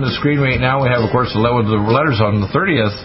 On 0.00 0.08
the 0.08 0.16
screen 0.16 0.40
right 0.40 0.56
now, 0.56 0.80
we 0.80 0.88
have, 0.88 1.04
of 1.04 1.12
course, 1.12 1.28
the 1.36 1.44
letters 1.44 2.24
on 2.24 2.40
the 2.40 2.48
30th 2.56 2.96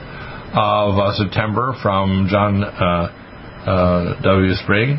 of 0.55 0.95
uh, 0.95 1.11
September 1.19 1.75
from 1.83 2.31
John 2.31 2.63
uh, 2.63 3.11
uh 3.67 4.21
W. 4.23 4.55
Spring. 4.63 4.95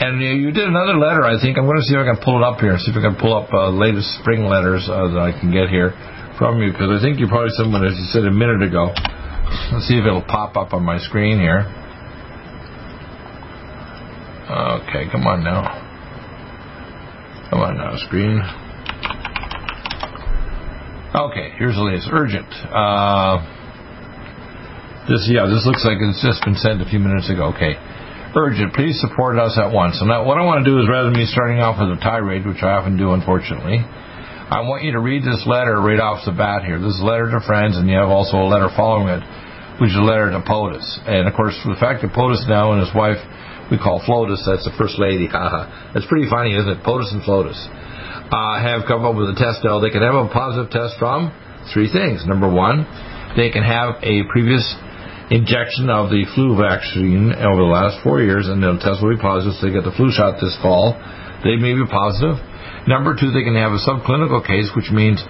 And 0.00 0.24
you 0.24 0.48
did 0.56 0.64
another 0.64 0.96
letter, 0.96 1.28
I 1.28 1.36
think. 1.36 1.60
I'm 1.60 1.68
going 1.68 1.76
to 1.76 1.84
see 1.84 1.92
if 1.92 2.00
I 2.00 2.08
can 2.08 2.24
pull 2.24 2.40
it 2.40 2.44
up 2.46 2.64
here, 2.64 2.72
see 2.80 2.94
if 2.94 2.96
I 2.96 3.04
can 3.04 3.20
pull 3.20 3.36
up 3.36 3.52
uh, 3.52 3.68
latest 3.68 4.08
spring 4.24 4.48
letters 4.48 4.88
uh, 4.88 5.12
that 5.12 5.20
I 5.20 5.36
can 5.36 5.52
get 5.52 5.68
here 5.68 5.92
from 6.40 6.64
you, 6.64 6.72
because 6.72 6.96
I 6.96 7.02
think 7.04 7.20
you 7.20 7.28
probably 7.28 7.52
someone, 7.60 7.84
as 7.84 7.92
you 7.92 8.08
said 8.08 8.24
a 8.24 8.32
minute 8.32 8.64
ago. 8.64 8.88
Let's 9.74 9.84
see 9.84 10.00
if 10.00 10.08
it'll 10.08 10.24
pop 10.24 10.56
up 10.56 10.72
on 10.72 10.80
my 10.80 10.96
screen 10.96 11.36
here. 11.36 11.68
Okay, 14.48 15.12
come 15.12 15.28
on 15.28 15.44
now. 15.44 15.60
Come 17.50 17.60
on 17.60 17.76
now, 17.76 18.00
screen. 18.06 18.67
Okay, 21.18 21.50
here's 21.58 21.74
the 21.74 21.82
latest. 21.82 22.06
Urgent. 22.14 22.46
Uh, 22.70 23.42
this, 25.10 25.26
yeah, 25.26 25.50
this 25.50 25.66
looks 25.66 25.82
like 25.82 25.98
it's 25.98 26.22
just 26.22 26.38
been 26.46 26.54
sent 26.54 26.78
a 26.78 26.86
few 26.86 27.02
minutes 27.02 27.26
ago. 27.26 27.50
Okay. 27.58 27.74
Urgent. 28.38 28.70
Please 28.70 29.02
support 29.02 29.34
us 29.34 29.58
at 29.58 29.74
once. 29.74 29.98
And 29.98 30.06
now, 30.06 30.22
what 30.22 30.38
I 30.38 30.46
want 30.46 30.62
to 30.62 30.66
do 30.70 30.78
is 30.78 30.86
rather 30.86 31.10
than 31.10 31.18
me 31.18 31.26
starting 31.26 31.58
off 31.58 31.82
with 31.82 31.90
a 31.90 31.98
tirade, 31.98 32.46
which 32.46 32.62
I 32.62 32.78
often 32.78 32.94
do, 32.94 33.18
unfortunately, 33.18 33.82
I 33.82 34.62
want 34.62 34.86
you 34.86 34.94
to 34.94 35.02
read 35.02 35.26
this 35.26 35.42
letter 35.42 35.82
right 35.82 35.98
off 35.98 36.22
the 36.22 36.30
bat 36.30 36.62
here. 36.62 36.78
This 36.78 36.94
is 36.94 37.02
a 37.02 37.08
letter 37.08 37.34
to 37.34 37.42
friends, 37.42 37.74
and 37.74 37.90
you 37.90 37.98
have 37.98 38.14
also 38.14 38.38
a 38.38 38.46
letter 38.46 38.70
following 38.78 39.10
it, 39.10 39.26
which 39.82 39.90
is 39.90 39.98
a 39.98 40.06
letter 40.06 40.30
to 40.30 40.38
POTUS. 40.46 41.02
And 41.02 41.26
of 41.26 41.34
course, 41.34 41.58
the 41.66 41.82
fact 41.82 42.06
that 42.06 42.14
POTUS 42.14 42.46
now 42.46 42.78
and 42.78 42.78
his 42.78 42.94
wife, 42.94 43.18
we 43.74 43.76
call 43.80 43.98
FLOTUS, 44.06 44.46
that's 44.46 44.70
the 44.70 44.76
first 44.78 45.02
lady, 45.02 45.26
haha. 45.34 45.66
That's 45.98 46.06
pretty 46.06 46.30
funny, 46.30 46.54
isn't 46.54 46.78
it? 46.78 46.86
POTUS 46.86 47.10
and 47.10 47.26
FLOTUS 47.26 47.58
uh, 48.30 48.60
have 48.60 48.84
come 48.86 49.04
up 49.04 49.16
with 49.16 49.32
a 49.32 49.36
test 49.36 49.64
now. 49.64 49.80
They 49.80 49.90
can 49.90 50.02
have 50.02 50.14
a 50.14 50.28
positive 50.28 50.70
test 50.70 51.00
from 51.00 51.32
three 51.72 51.88
things. 51.92 52.24
Number 52.26 52.48
one, 52.48 52.84
they 53.36 53.50
can 53.50 53.64
have 53.64 54.00
a 54.04 54.24
previous 54.28 54.64
injection 55.30 55.92
of 55.92 56.08
the 56.08 56.24
flu 56.32 56.56
vaccine 56.56 57.32
over 57.36 57.60
the 57.60 57.72
last 57.72 58.00
four 58.04 58.20
years, 58.20 58.48
and 58.48 58.62
they'll 58.62 58.80
test 58.80 59.00
will 59.04 59.16
be 59.16 59.20
positive. 59.20 59.56
So 59.60 59.68
they 59.68 59.74
get 59.76 59.84
the 59.84 59.96
flu 59.96 60.12
shot 60.12 60.40
this 60.40 60.56
fall. 60.60 60.96
They 61.44 61.56
may 61.56 61.76
be 61.76 61.84
positive. 61.88 62.40
Number 62.88 63.12
two, 63.12 63.32
they 63.32 63.44
can 63.44 63.56
have 63.56 63.76
a 63.76 63.80
subclinical 63.84 64.44
case, 64.48 64.72
which 64.72 64.88
means 64.88 65.20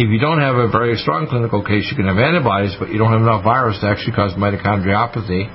if 0.00 0.08
you 0.10 0.18
don't 0.18 0.40
have 0.40 0.56
a 0.56 0.72
very 0.72 0.96
strong 0.96 1.28
clinical 1.28 1.62
case, 1.62 1.86
you 1.92 1.96
can 1.96 2.08
have 2.08 2.18
antibodies, 2.18 2.74
but 2.80 2.88
you 2.90 2.98
don't 2.98 3.12
have 3.12 3.22
enough 3.22 3.44
virus 3.44 3.78
to 3.84 3.86
actually 3.86 4.16
cause 4.16 4.32
mitochondriopathy. 4.34 5.46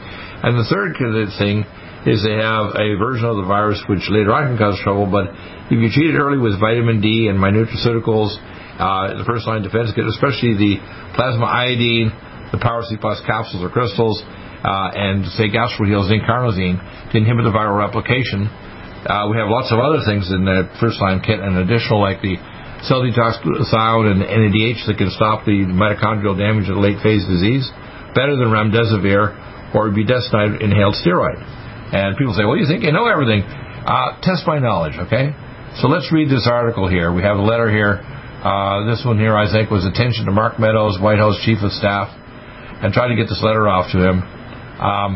And 0.46 0.56
the 0.56 0.64
third 0.70 0.96
thing 1.36 1.68
is 2.08 2.24
they 2.24 2.40
have 2.40 2.76
a 2.80 2.96
version 2.96 3.28
of 3.28 3.44
the 3.44 3.48
virus 3.48 3.84
which 3.92 4.08
later 4.08 4.32
on 4.32 4.56
can 4.56 4.58
cause 4.58 4.80
trouble, 4.80 5.10
but 5.10 5.28
if 5.68 5.76
you 5.76 5.90
treat 5.92 6.16
it 6.16 6.18
early 6.18 6.40
with 6.40 6.56
vitamin 6.60 7.02
D 7.04 7.28
and 7.28 7.36
my 7.36 7.52
nutraceuticals, 7.52 8.32
uh, 8.80 9.20
the 9.20 9.28
first 9.28 9.44
line 9.44 9.60
defense 9.62 9.92
kit, 9.92 10.08
especially 10.08 10.56
the 10.56 10.80
plasma 11.20 11.44
iodine, 11.44 12.16
the 12.56 12.60
Power 12.64 12.88
C 12.88 12.96
Plus 12.96 13.20
capsules 13.28 13.60
or 13.60 13.68
crystals, 13.68 14.24
uh, 14.24 14.96
and 14.96 15.28
say 15.36 15.52
gastroheal 15.52 16.08
zinc 16.08 16.24
carnosine 16.24 16.80
to 17.12 17.16
inhibit 17.20 17.44
the 17.44 17.52
viral 17.52 17.76
replication. 17.76 18.48
Uh, 19.04 19.28
we 19.28 19.36
have 19.36 19.52
lots 19.52 19.72
of 19.72 19.80
other 19.80 20.00
things 20.08 20.32
in 20.32 20.48
the 20.48 20.72
first 20.80 21.00
line 21.04 21.20
kit, 21.20 21.40
and 21.40 21.60
additional 21.60 22.00
like 22.00 22.24
the 22.24 22.40
cell 22.88 23.04
detox 23.04 23.36
glutathione 23.44 24.16
and 24.16 24.24
NADH 24.24 24.88
that 24.88 24.96
can 24.96 25.12
stop 25.12 25.44
the 25.44 25.68
mitochondrial 25.68 26.40
damage 26.40 26.72
of 26.72 26.80
late 26.80 27.04
phase 27.04 27.28
disease, 27.28 27.68
better 28.16 28.40
than 28.40 28.48
remdesivir 28.48 29.76
or 29.76 29.92
budesonide 29.92 30.64
inhaled 30.64 30.96
steroid. 30.96 31.59
And 31.92 32.18
people 32.18 32.34
say, 32.38 32.46
well, 32.46 32.58
you 32.58 32.68
think 32.70 32.84
you 32.84 32.92
know 32.92 33.10
everything. 33.10 33.42
Uh, 33.42 34.22
test 34.22 34.46
my 34.46 34.60
knowledge, 34.60 34.94
okay? 35.10 35.34
So 35.82 35.88
let's 35.88 36.12
read 36.12 36.30
this 36.30 36.46
article 36.46 36.88
here. 36.88 37.14
We 37.14 37.22
have 37.24 37.38
a 37.38 37.42
letter 37.42 37.70
here. 37.70 37.98
Uh, 38.00 38.86
this 38.86 39.04
one 39.04 39.18
here, 39.18 39.36
I 39.36 39.52
think, 39.52 39.70
was 39.70 39.86
attention 39.86 40.26
to 40.26 40.32
Mark 40.32 40.60
Meadows, 40.60 41.02
White 41.02 41.18
House 41.18 41.36
Chief 41.44 41.58
of 41.62 41.72
Staff, 41.74 42.14
and 42.82 42.94
try 42.94 43.08
to 43.10 43.16
get 43.16 43.28
this 43.28 43.42
letter 43.44 43.68
off 43.68 43.92
to 43.92 44.00
him. 44.00 44.22
Um, 44.80 45.12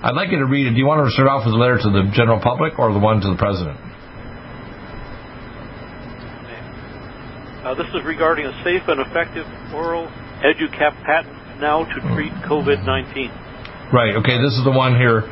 I'd 0.00 0.14
like 0.14 0.30
you 0.30 0.38
to 0.38 0.46
read 0.46 0.66
it. 0.66 0.72
Do 0.72 0.78
you 0.78 0.86
want 0.86 1.04
to 1.04 1.10
start 1.10 1.28
off 1.28 1.44
with 1.44 1.52
the 1.52 1.60
letter 1.60 1.76
to 1.82 1.90
the 1.90 2.08
general 2.14 2.40
public 2.40 2.78
or 2.78 2.92
the 2.92 3.02
one 3.02 3.20
to 3.20 3.28
the 3.28 3.36
president? 3.36 3.76
Uh, 7.66 7.74
this 7.74 7.90
is 7.92 8.06
regarding 8.06 8.46
a 8.46 8.54
safe 8.62 8.86
and 8.86 9.02
effective 9.02 9.44
oral 9.74 10.06
EduCap 10.40 10.94
patent 11.02 11.34
now 11.60 11.82
to 11.82 11.98
treat 12.14 12.32
COVID-19. 12.46 13.92
Right. 13.92 14.14
Okay. 14.14 14.38
This 14.38 14.54
is 14.54 14.62
the 14.62 14.70
one 14.70 14.94
here 14.94 15.26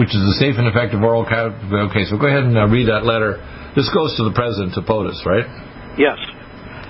which 0.00 0.16
is 0.16 0.24
a 0.24 0.32
safe 0.40 0.56
and 0.56 0.64
effective 0.64 1.04
oral 1.04 1.28
cap. 1.28 1.52
Okay, 1.92 2.08
so 2.08 2.16
go 2.16 2.24
ahead 2.24 2.48
and 2.48 2.56
uh, 2.56 2.64
read 2.72 2.88
that 2.88 3.04
letter. 3.04 3.36
This 3.76 3.84
goes 3.92 4.16
to 4.16 4.24
the 4.24 4.32
president, 4.32 4.72
to 4.72 4.80
POTUS, 4.80 5.28
right? 5.28 5.44
Yes. 6.00 6.16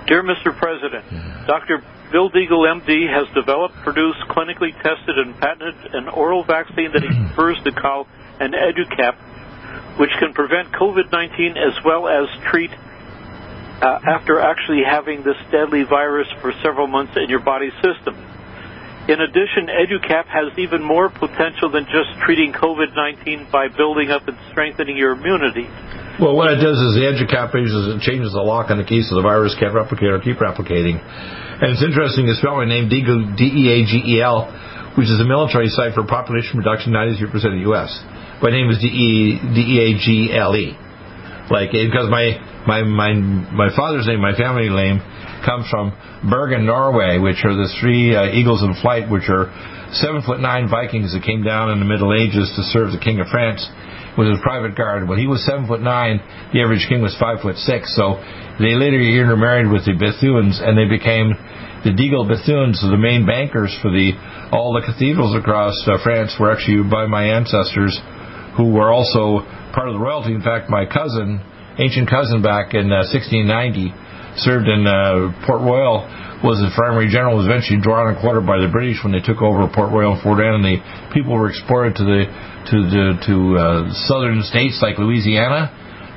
Dear 0.06 0.22
Mr. 0.22 0.54
President, 0.54 1.02
yeah. 1.10 1.42
Dr. 1.44 1.82
Bill 2.14 2.30
Deagle, 2.30 2.70
MD, 2.70 3.10
has 3.10 3.26
developed, 3.34 3.74
produced, 3.82 4.22
clinically 4.30 4.70
tested, 4.78 5.18
and 5.18 5.34
patented 5.42 5.90
an 5.92 6.06
oral 6.06 6.44
vaccine 6.44 6.94
that 6.94 7.02
he 7.02 7.10
prefers 7.34 7.58
to 7.64 7.72
call 7.72 8.06
an 8.38 8.54
EduCap, 8.54 9.98
which 9.98 10.10
can 10.20 10.32
prevent 10.32 10.70
COVID-19 10.70 11.58
as 11.58 11.82
well 11.84 12.06
as 12.06 12.30
treat 12.46 12.70
uh, 12.70 13.98
after 14.06 14.38
actually 14.38 14.82
having 14.86 15.24
this 15.24 15.36
deadly 15.50 15.82
virus 15.82 16.28
for 16.40 16.52
several 16.62 16.86
months 16.86 17.16
in 17.16 17.28
your 17.28 17.42
body 17.42 17.70
system. 17.82 18.14
In 19.08 19.20
addition, 19.20 19.66
EduCap 19.66 20.26
has 20.28 20.52
even 20.58 20.82
more 20.82 21.08
potential 21.08 21.70
than 21.70 21.84
just 21.86 22.12
treating 22.24 22.52
COVID-19 22.52 23.50
by 23.50 23.68
building 23.68 24.10
up 24.10 24.28
and 24.28 24.36
strengthening 24.50 24.96
your 24.96 25.12
immunity. 25.12 25.66
Well, 26.20 26.36
what 26.36 26.52
it 26.52 26.60
does 26.60 26.76
is 26.76 26.94
the 26.94 27.08
EduCap 27.08 27.54
uses, 27.56 27.96
it 27.96 28.00
changes 28.04 28.32
the 28.36 28.44
lock 28.44 28.70
on 28.70 28.76
the 28.76 28.84
key 28.84 29.00
so 29.02 29.16
the 29.16 29.22
virus 29.22 29.56
can't 29.58 29.72
replicate 29.72 30.12
or 30.12 30.20
keep 30.20 30.36
replicating. 30.36 31.00
And 31.00 31.72
it's 31.72 31.82
interesting, 31.82 32.28
spelled 32.36 32.58
my 32.60 32.68
name, 32.68 32.88
D-E-A-G-E-L, 32.88 34.38
which 35.00 35.08
is 35.08 35.18
a 35.18 35.24
military 35.24 35.68
site 35.72 35.94
for 35.96 36.04
population 36.04 36.60
reduction, 36.60 36.92
93% 36.92 37.24
of 37.24 37.56
the 37.56 37.64
U.S. 37.72 37.88
My 38.44 38.50
name 38.52 38.68
is 38.68 38.78
D-E-A-G-L-E. 38.84 40.76
Like, 41.50 41.74
because 41.74 42.06
my, 42.08 42.38
my, 42.66 42.82
my, 42.86 43.12
my 43.50 43.68
father's 43.74 44.06
name, 44.06 44.22
my 44.22 44.38
family 44.38 44.70
name, 44.70 45.02
comes 45.42 45.66
from 45.68 45.90
Bergen, 46.30 46.66
Norway, 46.66 47.18
which 47.18 47.42
are 47.44 47.54
the 47.54 47.68
three 47.80 48.14
uh, 48.14 48.30
eagles 48.30 48.62
in 48.62 48.74
flight, 48.80 49.10
which 49.10 49.26
are 49.28 49.50
seven 49.92 50.22
foot 50.22 50.38
nine 50.38 50.70
Vikings 50.70 51.12
that 51.12 51.26
came 51.26 51.42
down 51.42 51.70
in 51.74 51.80
the 51.80 51.88
Middle 51.88 52.14
Ages 52.14 52.52
to 52.54 52.62
serve 52.70 52.92
the 52.92 53.02
King 53.02 53.18
of 53.18 53.26
France 53.28 53.66
with 54.18 54.28
his 54.28 54.38
private 54.42 54.76
guard. 54.76 55.08
When 55.08 55.18
he 55.18 55.26
was 55.26 55.44
seven 55.46 55.66
foot 55.66 55.80
nine, 55.80 56.20
the 56.52 56.62
average 56.62 56.86
king 56.88 57.00
was 57.00 57.16
five 57.18 57.40
foot 57.40 57.56
six. 57.56 57.94
So 57.96 58.20
they 58.58 58.74
later 58.74 59.00
intermarried 59.00 59.70
with 59.70 59.86
the 59.86 59.94
Bethunes, 59.94 60.60
and 60.60 60.76
they 60.76 60.86
became 60.86 61.34
the 61.82 61.96
Deagle 61.96 62.28
Bethunes, 62.28 62.78
the 62.82 63.00
main 63.00 63.24
bankers 63.24 63.72
for 63.80 63.90
the 63.90 64.12
all 64.52 64.74
the 64.74 64.84
cathedrals 64.84 65.34
across 65.34 65.72
uh, 65.86 65.96
France 66.02 66.36
were 66.38 66.50
actually 66.52 66.82
by 66.90 67.06
my 67.06 67.24
ancestors, 67.32 67.96
who 68.56 68.70
were 68.70 68.92
also 68.92 69.46
part 69.72 69.88
of 69.88 69.94
the 69.94 70.02
royalty. 70.02 70.34
In 70.34 70.42
fact, 70.42 70.70
my 70.70 70.86
cousin, 70.86 71.40
ancient 71.78 72.08
cousin, 72.10 72.42
back 72.42 72.74
in 72.74 72.90
uh, 72.90 73.06
1690 73.10 73.92
served 74.38 74.68
in 74.68 74.86
uh, 74.86 75.34
Port 75.46 75.60
Royal, 75.60 76.06
was 76.40 76.56
the 76.56 76.72
primary 76.72 77.12
general, 77.12 77.36
was 77.36 77.44
eventually 77.44 77.76
drawn 77.84 78.08
and 78.08 78.16
quartered 78.16 78.48
by 78.48 78.56
the 78.56 78.70
British 78.72 79.04
when 79.04 79.12
they 79.12 79.20
took 79.20 79.44
over 79.44 79.68
Port 79.68 79.92
Royal 79.92 80.16
and 80.16 80.22
Fort 80.24 80.40
Anne, 80.40 80.64
and 80.64 80.64
the 80.64 80.78
people 81.12 81.36
were 81.36 81.52
exported 81.52 81.96
to 82.00 82.04
the 82.04 82.22
to 82.72 82.76
the 82.88 83.06
to 83.28 83.34
uh, 83.60 83.66
southern 84.08 84.40
states 84.48 84.80
like 84.80 84.96
Louisiana. 84.96 85.68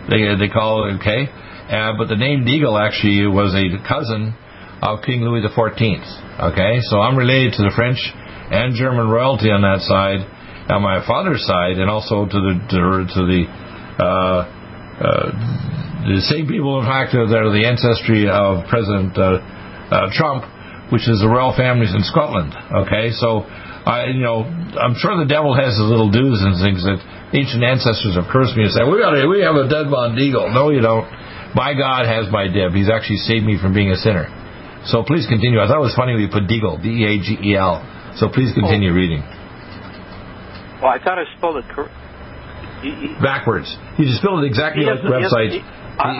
They 0.07 0.23
they 0.39 0.47
call 0.47 0.87
it 0.87 1.03
okay, 1.03 1.27
uh, 1.27 1.99
but 1.99 2.07
the 2.07 2.15
name 2.15 2.47
Deagle 2.47 2.79
actually 2.79 3.27
was 3.27 3.51
a 3.51 3.67
cousin 3.83 4.31
of 4.79 5.03
King 5.03 5.27
Louis 5.27 5.43
Fourteenth. 5.51 6.07
Okay, 6.39 6.79
so 6.87 7.03
I'm 7.03 7.19
related 7.19 7.59
to 7.59 7.67
the 7.67 7.73
French 7.75 7.99
and 8.51 8.75
German 8.75 9.11
royalty 9.11 9.51
on 9.51 9.61
that 9.63 9.83
side, 9.83 10.23
on 10.69 10.81
my 10.81 11.03
father's 11.05 11.43
side, 11.45 11.79
and 11.79 11.89
also 11.89 12.25
to 12.25 12.39
the 12.39 12.53
to, 12.71 12.79
to 13.13 13.21
the 13.27 13.41
uh, 13.99 14.39
uh, 15.03 15.27
the 16.03 16.21
same 16.27 16.47
people, 16.47 16.79
in 16.79 16.85
fact, 16.85 17.15
that 17.15 17.31
are 17.31 17.51
the 17.51 17.63
ancestry 17.63 18.27
of 18.27 18.67
President 18.67 19.15
uh, 19.15 19.39
uh, 19.39 20.11
Trump, 20.11 20.43
which 20.91 21.07
is 21.07 21.23
the 21.23 21.29
royal 21.31 21.55
families 21.55 21.95
in 21.95 22.03
Scotland. 22.03 22.51
Okay, 22.51 23.15
so 23.15 23.47
I, 23.87 24.11
you 24.11 24.23
know, 24.23 24.43
I'm 24.43 24.95
sure 24.99 25.15
the 25.19 25.27
devil 25.27 25.55
has 25.55 25.75
his 25.75 25.87
little 25.87 26.11
do's 26.11 26.43
and 26.43 26.59
things 26.59 26.83
that 26.83 26.99
ancient 27.31 27.63
ancestors 27.63 28.15
have 28.19 28.27
cursed 28.31 28.55
me 28.55 28.67
and 28.67 28.71
said, 28.71 28.87
we 28.87 28.99
got 28.99 29.15
we 29.27 29.43
have 29.43 29.55
a 29.55 29.67
dead 29.67 29.87
Von 29.87 30.15
Deagle. 30.15 30.51
No, 30.51 30.71
you 30.71 30.83
don't. 30.83 31.07
My 31.55 31.75
God 31.75 32.05
has 32.05 32.31
my 32.31 32.47
dib. 32.47 32.73
He's 32.73 32.89
actually 32.89 33.23
saved 33.23 33.45
me 33.45 33.59
from 33.59 33.73
being 33.73 33.91
a 33.91 33.99
sinner. 33.99 34.27
So 34.87 35.03
please 35.03 35.27
continue. 35.27 35.59
I 35.59 35.67
thought 35.67 35.79
it 35.79 35.87
was 35.87 35.95
funny 35.95 36.15
we 36.15 36.27
put 36.27 36.49
Deagle, 36.49 36.81
D-E-A-G-E-L. 36.81 38.15
So 38.19 38.27
please 38.27 38.51
continue 38.51 38.91
oh. 38.91 38.99
reading. 38.99 39.23
Well, 40.83 40.91
I 40.91 40.99
thought 40.99 41.15
I 41.15 41.23
spelled 41.39 41.63
it 41.63 41.65
correct. 41.71 41.95
Backwards. 43.23 43.71
You 43.95 44.03
just 44.03 44.19
spelled 44.19 44.43
it 44.43 44.51
exactly 44.51 44.83
like 44.83 44.99
the 44.99 45.07
website. 45.07 45.63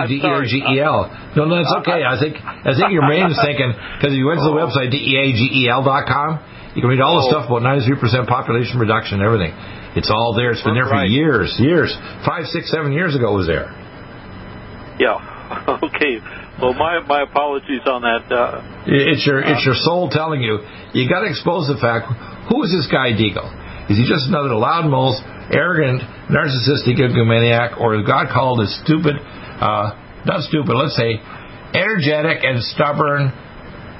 D 0.08 0.16
E 0.16 0.24
A 0.24 0.40
G 0.48 0.64
E 0.64 0.80
L. 0.80 1.12
No, 1.36 1.44
no, 1.44 1.60
that's 1.60 1.76
okay. 1.84 2.08
I 2.08 2.16
think 2.16 2.40
I 2.40 2.72
think 2.72 2.96
your 2.96 3.04
brain 3.04 3.28
is 3.28 3.36
thinking 3.44 3.76
because 3.76 4.16
if 4.16 4.20
you 4.22 4.24
went 4.24 4.40
to 4.40 4.48
the 4.48 4.56
oh. 4.56 4.64
website 4.64 4.88
D 4.88 5.04
E 5.04 5.14
A 5.20 5.26
G 5.36 5.68
E 5.68 5.70
L 5.70 5.84
dot 5.84 6.08
com. 6.08 6.40
You 6.74 6.82
can 6.82 6.90
read 6.90 7.06
all 7.06 7.22
the 7.22 7.30
oh. 7.30 7.46
stuff 7.46 7.46
about 7.54 7.62
93% 7.62 8.26
population 8.26 8.82
reduction 8.82 9.22
and 9.22 9.26
everything. 9.30 9.54
It's 9.94 10.10
all 10.10 10.34
there. 10.34 10.50
It's 10.50 10.64
been 10.66 10.74
there 10.74 10.90
for 10.90 11.06
years, 11.06 11.54
years. 11.62 11.94
Five, 12.26 12.50
six, 12.50 12.72
seven 12.72 12.94
years 12.94 13.14
ago 13.14 13.36
it 13.36 13.46
was 13.46 13.50
there. 13.52 13.70
Yeah. 14.98 15.30
Okay. 15.84 16.18
Well, 16.58 16.74
my 16.74 17.02
my 17.06 17.22
apologies 17.30 17.86
on 17.86 18.02
that. 18.02 18.26
Uh, 18.26 18.64
it's 18.88 19.22
your 19.28 19.38
it's 19.42 19.62
your 19.66 19.76
soul 19.76 20.10
telling 20.10 20.42
you 20.42 20.66
you 20.94 21.10
got 21.10 21.22
to 21.22 21.30
expose 21.30 21.68
the 21.68 21.78
fact. 21.78 22.10
Who 22.50 22.64
is 22.64 22.74
this 22.74 22.90
guy 22.90 23.14
Deagle? 23.14 23.46
Is 23.90 24.00
he 24.00 24.06
just 24.08 24.28
another 24.32 24.56
loudmouth, 24.56 25.20
arrogant, 25.52 26.02
narcissistic 26.32 27.00
egomaniac, 27.00 27.80
or 27.80 28.00
is 28.00 28.08
God 28.08 28.32
called 28.32 28.62
a 28.62 28.68
stupid, 28.84 29.20
uh, 29.20 30.24
not 30.26 30.44
stupid, 30.48 30.72
let's 30.72 30.96
say, 30.96 31.20
energetic 31.76 32.44
and 32.44 32.64
stubborn 32.64 33.34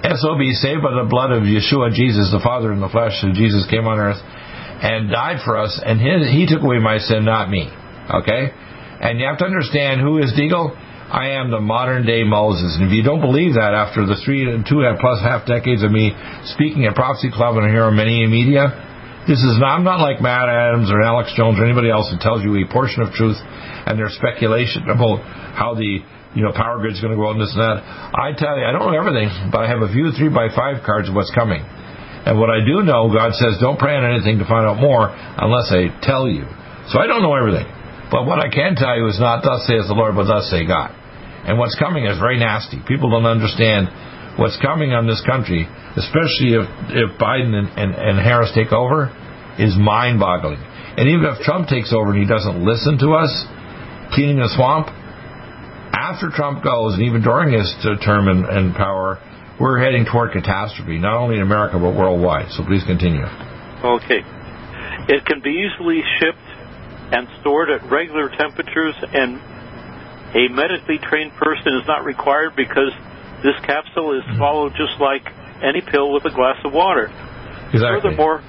SOB 0.04 0.44
saved 0.60 0.84
by 0.84 0.92
the 0.96 1.08
blood 1.08 1.32
of 1.32 1.44
Yeshua, 1.44 1.92
Jesus, 1.96 2.28
the 2.32 2.44
Father 2.44 2.72
in 2.72 2.80
the 2.80 2.92
flesh, 2.92 3.24
and 3.24 3.36
Jesus 3.36 3.64
came 3.72 3.88
on 3.88 4.00
earth 4.00 4.20
and 4.20 5.08
died 5.08 5.40
for 5.44 5.56
us, 5.56 5.80
and 5.80 6.00
he 6.00 6.44
took 6.44 6.60
away 6.60 6.80
my 6.80 7.00
sin, 7.00 7.24
not 7.24 7.50
me. 7.50 7.72
Okay? 8.12 8.52
And 9.00 9.20
you 9.20 9.26
have 9.28 9.40
to 9.40 9.48
understand 9.48 10.02
who 10.02 10.20
is 10.20 10.36
Deagle? 10.36 10.76
I 11.08 11.40
am 11.40 11.52
the 11.52 11.62
modern 11.62 12.06
day 12.06 12.24
Moses. 12.24 12.76
And 12.76 12.88
if 12.88 12.92
you 12.92 13.04
don't 13.04 13.22
believe 13.22 13.56
that 13.56 13.72
after 13.72 14.04
the 14.04 14.20
three, 14.26 14.44
and 14.44 14.66
two 14.68 14.84
plus 15.00 15.22
half 15.22 15.48
decades 15.48 15.84
of 15.84 15.92
me 15.92 16.12
speaking 16.56 16.84
at 16.84 16.96
Prophecy 16.96 17.32
Club 17.32 17.56
and 17.56 17.72
here 17.72 17.88
on 17.88 17.96
many 17.96 18.26
media, 18.28 18.76
this 19.28 19.40
is 19.40 19.56
not, 19.60 19.80
I'm 19.80 19.88
not 19.88 20.04
like 20.04 20.20
Matt 20.20 20.50
Adams 20.50 20.92
or 20.92 21.02
Alex 21.02 21.32
Jones 21.36 21.60
or 21.60 21.66
anybody 21.66 21.90
else 21.90 22.12
who 22.12 22.20
tells 22.20 22.44
you 22.44 22.56
a 22.60 22.68
portion 22.68 23.04
of 23.04 23.12
truth 23.16 23.40
and 23.40 23.98
their 23.98 24.12
speculation 24.12 24.90
about 24.90 25.24
how 25.56 25.76
the 25.76 26.04
you 26.34 26.42
know, 26.42 26.52
power 26.52 26.82
grid's 26.82 27.00
going 27.00 27.14
to 27.14 27.20
go 27.20 27.30
out 27.30 27.38
and 27.38 27.42
this 27.42 27.54
and 27.54 27.62
that. 27.62 27.78
I 28.18 28.34
tell 28.34 28.58
you, 28.58 28.66
I 28.66 28.74
don't 28.74 28.90
know 28.90 28.98
everything, 28.98 29.30
but 29.54 29.62
I 29.64 29.68
have 29.70 29.86
a 29.86 29.90
few 29.94 30.10
three 30.18 30.34
by 30.34 30.50
five 30.50 30.82
cards 30.82 31.08
of 31.10 31.14
what's 31.14 31.32
coming. 31.32 31.62
And 31.62 32.40
what 32.40 32.50
I 32.50 32.66
do 32.66 32.82
know, 32.82 33.12
God 33.12 33.36
says, 33.38 33.62
don't 33.62 33.78
pray 33.78 33.94
on 33.94 34.04
anything 34.08 34.40
to 34.40 34.48
find 34.48 34.66
out 34.66 34.82
more 34.82 35.12
unless 35.14 35.70
I 35.70 35.94
tell 36.02 36.26
you. 36.26 36.48
So 36.90 36.98
I 36.98 37.06
don't 37.06 37.22
know 37.22 37.36
everything. 37.36 37.68
But 38.10 38.26
what 38.26 38.40
I 38.42 38.50
can 38.50 38.76
tell 38.76 38.96
you 38.98 39.08
is 39.08 39.20
not 39.20 39.44
thus 39.44 39.68
says 39.68 39.88
the 39.88 39.98
Lord, 39.98 40.16
but 40.16 40.26
thus 40.26 40.50
say 40.50 40.66
God. 40.66 40.90
And 41.44 41.60
what's 41.60 41.76
coming 41.76 42.08
is 42.08 42.18
very 42.18 42.40
nasty. 42.40 42.80
People 42.88 43.12
don't 43.12 43.28
understand 43.28 43.92
what's 44.38 44.58
coming 44.62 44.94
on 44.94 45.06
this 45.06 45.22
country, 45.26 45.68
especially 45.96 46.58
if, 46.58 46.66
if 46.90 47.10
Biden 47.20 47.54
and, 47.54 47.70
and, 47.78 47.94
and 47.94 48.16
Harris 48.20 48.52
take 48.56 48.72
over, 48.72 49.14
is 49.60 49.78
mind 49.78 50.20
boggling. 50.20 50.62
And 50.98 51.10
even 51.10 51.26
if 51.26 51.42
Trump 51.42 51.68
takes 51.68 51.94
over 51.94 52.14
and 52.14 52.22
he 52.22 52.28
doesn't 52.28 52.64
listen 52.66 52.98
to 53.00 53.14
us, 53.14 53.32
cleaning 54.14 54.38
the 54.38 54.50
swamp, 54.54 54.90
after 55.94 56.30
Trump 56.30 56.64
goes, 56.64 56.94
and 56.96 57.04
even 57.04 57.22
during 57.22 57.54
his 57.54 57.70
term 58.04 58.28
in, 58.28 58.46
in 58.50 58.74
power, 58.74 59.22
we're 59.60 59.78
heading 59.80 60.06
toward 60.06 60.34
catastrophe, 60.34 60.98
not 60.98 61.18
only 61.18 61.36
in 61.38 61.42
America 61.42 61.78
but 61.78 61.94
worldwide. 61.94 62.50
So 62.52 62.66
please 62.66 62.84
continue. 62.86 63.26
Okay. 63.84 64.22
It 65.10 65.26
can 65.26 65.42
be 65.42 65.68
easily 65.68 66.02
shipped 66.20 66.48
and 67.14 67.28
stored 67.42 67.70
at 67.70 67.86
regular 67.92 68.30
temperatures, 68.30 68.96
and 69.14 69.38
a 70.34 70.50
medically 70.50 70.98
trained 70.98 71.34
person 71.34 71.78
is 71.78 71.86
not 71.88 72.04
required 72.04 72.56
because 72.56 72.92
this 73.44 73.60
capsule 73.64 74.18
is 74.18 74.24
swallowed 74.38 74.74
just 74.76 75.00
like 75.00 75.28
any 75.62 75.82
pill 75.82 76.14
with 76.14 76.26
a 76.26 76.32
glass 76.32 76.58
of 76.64 76.74
water. 76.74 77.12
Exactly. 77.74 78.16
Furthermore, 78.16 78.44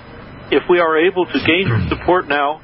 if 0.50 0.62
we 0.68 0.78
are 0.78 0.96
able 0.98 1.26
to 1.26 1.38
gain 1.44 1.66
support 1.88 2.28
now, 2.28 2.60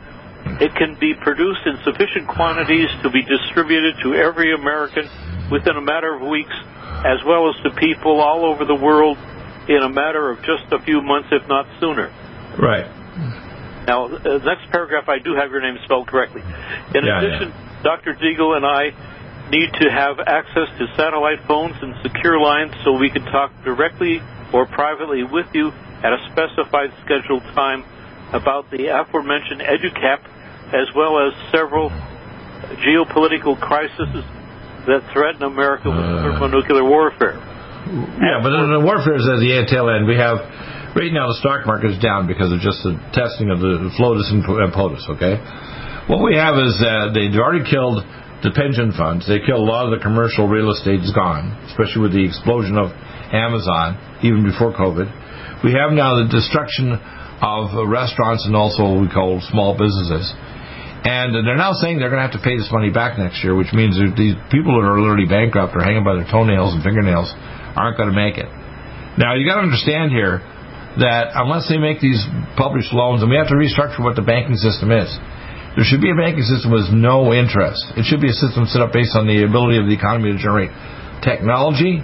it 0.60 0.74
can 0.74 0.96
be 0.98 1.14
produced 1.14 1.66
in 1.66 1.76
sufficient 1.84 2.28
quantities 2.28 2.88
to 3.02 3.10
be 3.10 3.22
distributed 3.22 3.96
to 4.02 4.14
every 4.14 4.54
American 4.54 5.08
within 5.50 5.76
a 5.76 5.82
matter 5.82 6.14
of 6.14 6.22
weeks 6.22 6.54
as 7.04 7.18
well 7.26 7.48
as 7.48 7.56
to 7.62 7.70
people 7.80 8.20
all 8.20 8.44
over 8.44 8.64
the 8.64 8.74
world 8.74 9.18
in 9.68 9.82
a 9.82 9.88
matter 9.88 10.30
of 10.30 10.38
just 10.42 10.70
a 10.72 10.80
few 10.84 11.00
months, 11.00 11.28
if 11.32 11.46
not 11.48 11.66
sooner. 11.80 12.12
Right. 12.58 12.86
Now, 13.86 14.06
uh, 14.06 14.38
next 14.44 14.70
paragraph, 14.70 15.08
I 15.08 15.18
do 15.18 15.34
have 15.34 15.50
your 15.50 15.60
name 15.60 15.78
spelled 15.84 16.08
correctly. 16.08 16.42
In 16.94 17.04
yeah, 17.04 17.18
addition, 17.18 17.48
yeah. 17.48 17.82
Dr. 17.82 18.14
Deagle 18.14 18.56
and 18.56 18.66
I 18.66 18.92
need 19.50 19.70
to 19.82 19.90
have 19.90 20.20
access 20.20 20.70
to 20.78 20.86
satellite 20.96 21.42
phones 21.46 21.74
and 21.82 21.94
secure 22.02 22.38
lines 22.38 22.72
so 22.84 22.96
we 22.96 23.10
can 23.10 23.24
talk 23.26 23.50
directly 23.64 24.22
or 24.52 24.66
privately 24.66 25.22
with 25.22 25.46
you 25.52 25.70
at 26.02 26.12
a 26.12 26.18
specified 26.30 26.90
scheduled 27.04 27.42
time 27.54 27.84
about 28.32 28.70
the 28.70 28.86
aforementioned 28.86 29.60
EduCap 29.60 30.22
as 30.70 30.86
well 30.94 31.18
as 31.18 31.34
several 31.50 31.90
geopolitical 32.86 33.58
crises 33.58 34.22
that 34.86 35.02
threaten 35.12 35.42
America 35.42 35.90
with 35.90 35.98
uh, 35.98 36.22
thermonuclear 36.22 36.84
warfare. 36.86 37.36
Yeah, 38.22 38.38
but 38.38 38.54
the 38.54 38.80
warfare 38.80 39.18
is 39.18 39.26
at 39.26 39.42
the 39.42 39.66
tail 39.66 39.90
end. 39.90 40.06
We 40.06 40.14
have 40.16 40.38
right 40.94 41.10
now 41.10 41.26
the 41.26 41.38
stock 41.42 41.66
market 41.66 41.90
is 41.90 41.98
down 41.98 42.30
because 42.30 42.52
of 42.52 42.60
just 42.62 42.80
the 42.86 42.94
testing 43.10 43.50
of 43.50 43.58
the 43.58 43.90
FLOTUS 43.98 44.30
and 44.30 44.44
POTUS. 44.72 45.04
Okay, 45.18 45.34
what 46.06 46.22
we 46.22 46.38
have 46.38 46.54
is 46.60 46.78
that 46.80 47.12
they've 47.12 47.34
already 47.34 47.66
killed 47.66 48.06
the 48.42 48.52
pension 48.56 48.92
funds. 48.96 49.28
They 49.28 49.40
killed 49.44 49.60
a 49.60 49.70
lot 49.70 49.88
of 49.88 49.92
the 49.92 50.02
commercial 50.02 50.48
real 50.48 50.72
estate 50.72 51.00
is 51.04 51.12
gone, 51.12 51.52
especially 51.68 52.02
with 52.08 52.14
the 52.16 52.24
explosion 52.24 52.80
of 52.80 52.92
Amazon, 53.32 54.00
even 54.24 54.42
before 54.42 54.72
COVID. 54.72 55.08
We 55.62 55.76
have 55.76 55.92
now 55.92 56.16
the 56.24 56.28
destruction 56.32 56.96
of 56.96 57.72
restaurants 57.88 58.48
and 58.48 58.56
also 58.56 58.84
what 58.84 59.00
we 59.00 59.08
call 59.12 59.40
small 59.52 59.76
businesses. 59.76 60.24
And 61.00 61.32
they're 61.32 61.56
now 61.56 61.72
saying 61.72 61.96
they're 61.96 62.12
going 62.12 62.20
to 62.20 62.28
have 62.28 62.36
to 62.36 62.44
pay 62.44 62.60
this 62.60 62.68
money 62.68 62.92
back 62.92 63.16
next 63.16 63.40
year, 63.40 63.56
which 63.56 63.72
means 63.72 63.96
these 63.96 64.36
people 64.52 64.76
that 64.76 64.84
are 64.84 65.00
literally 65.00 65.24
bankrupt 65.24 65.72
or 65.72 65.80
hanging 65.80 66.04
by 66.04 66.16
their 66.16 66.28
toenails 66.28 66.76
and 66.76 66.84
fingernails 66.84 67.32
aren't 67.76 67.96
going 67.96 68.12
to 68.12 68.16
make 68.16 68.36
it. 68.36 68.48
Now, 69.16 69.32
you 69.32 69.48
got 69.48 69.60
to 69.60 69.64
understand 69.64 70.12
here 70.12 70.44
that 71.00 71.32
unless 71.32 71.68
they 71.72 71.80
make 71.80 72.04
these 72.04 72.20
published 72.56 72.92
loans, 72.92 73.24
and 73.24 73.32
we 73.32 73.40
have 73.40 73.48
to 73.48 73.56
restructure 73.56 74.04
what 74.04 74.16
the 74.16 74.24
banking 74.24 74.60
system 74.60 74.92
is, 74.92 75.08
there 75.76 75.86
should 75.86 76.02
be 76.02 76.10
a 76.10 76.18
banking 76.18 76.42
system 76.42 76.74
with 76.74 76.90
no 76.90 77.30
interest. 77.30 77.94
It 77.94 78.02
should 78.02 78.18
be 78.18 78.30
a 78.30 78.38
system 78.38 78.66
set 78.66 78.82
up 78.82 78.90
based 78.90 79.14
on 79.14 79.30
the 79.30 79.46
ability 79.46 79.78
of 79.78 79.86
the 79.86 79.94
economy 79.94 80.34
to 80.34 80.38
generate 80.38 80.74
technology, 81.22 82.02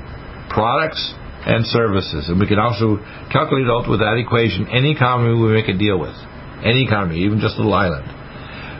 products, 0.51 1.03
and 1.47 1.67
services. 1.67 2.31
And 2.31 2.39
we 2.39 2.47
can 2.47 2.59
also 2.59 3.03
calculate 3.31 3.67
out 3.67 3.91
with 3.91 4.03
that 4.03 4.19
equation 4.19 4.71
any 4.71 4.95
economy 4.95 5.35
we 5.35 5.51
make 5.51 5.67
a 5.67 5.75
deal 5.75 5.99
with. 5.99 6.15
Any 6.63 6.87
economy, 6.87 7.27
even 7.27 7.43
just 7.43 7.59
a 7.59 7.63
little 7.63 7.75
island. 7.75 8.07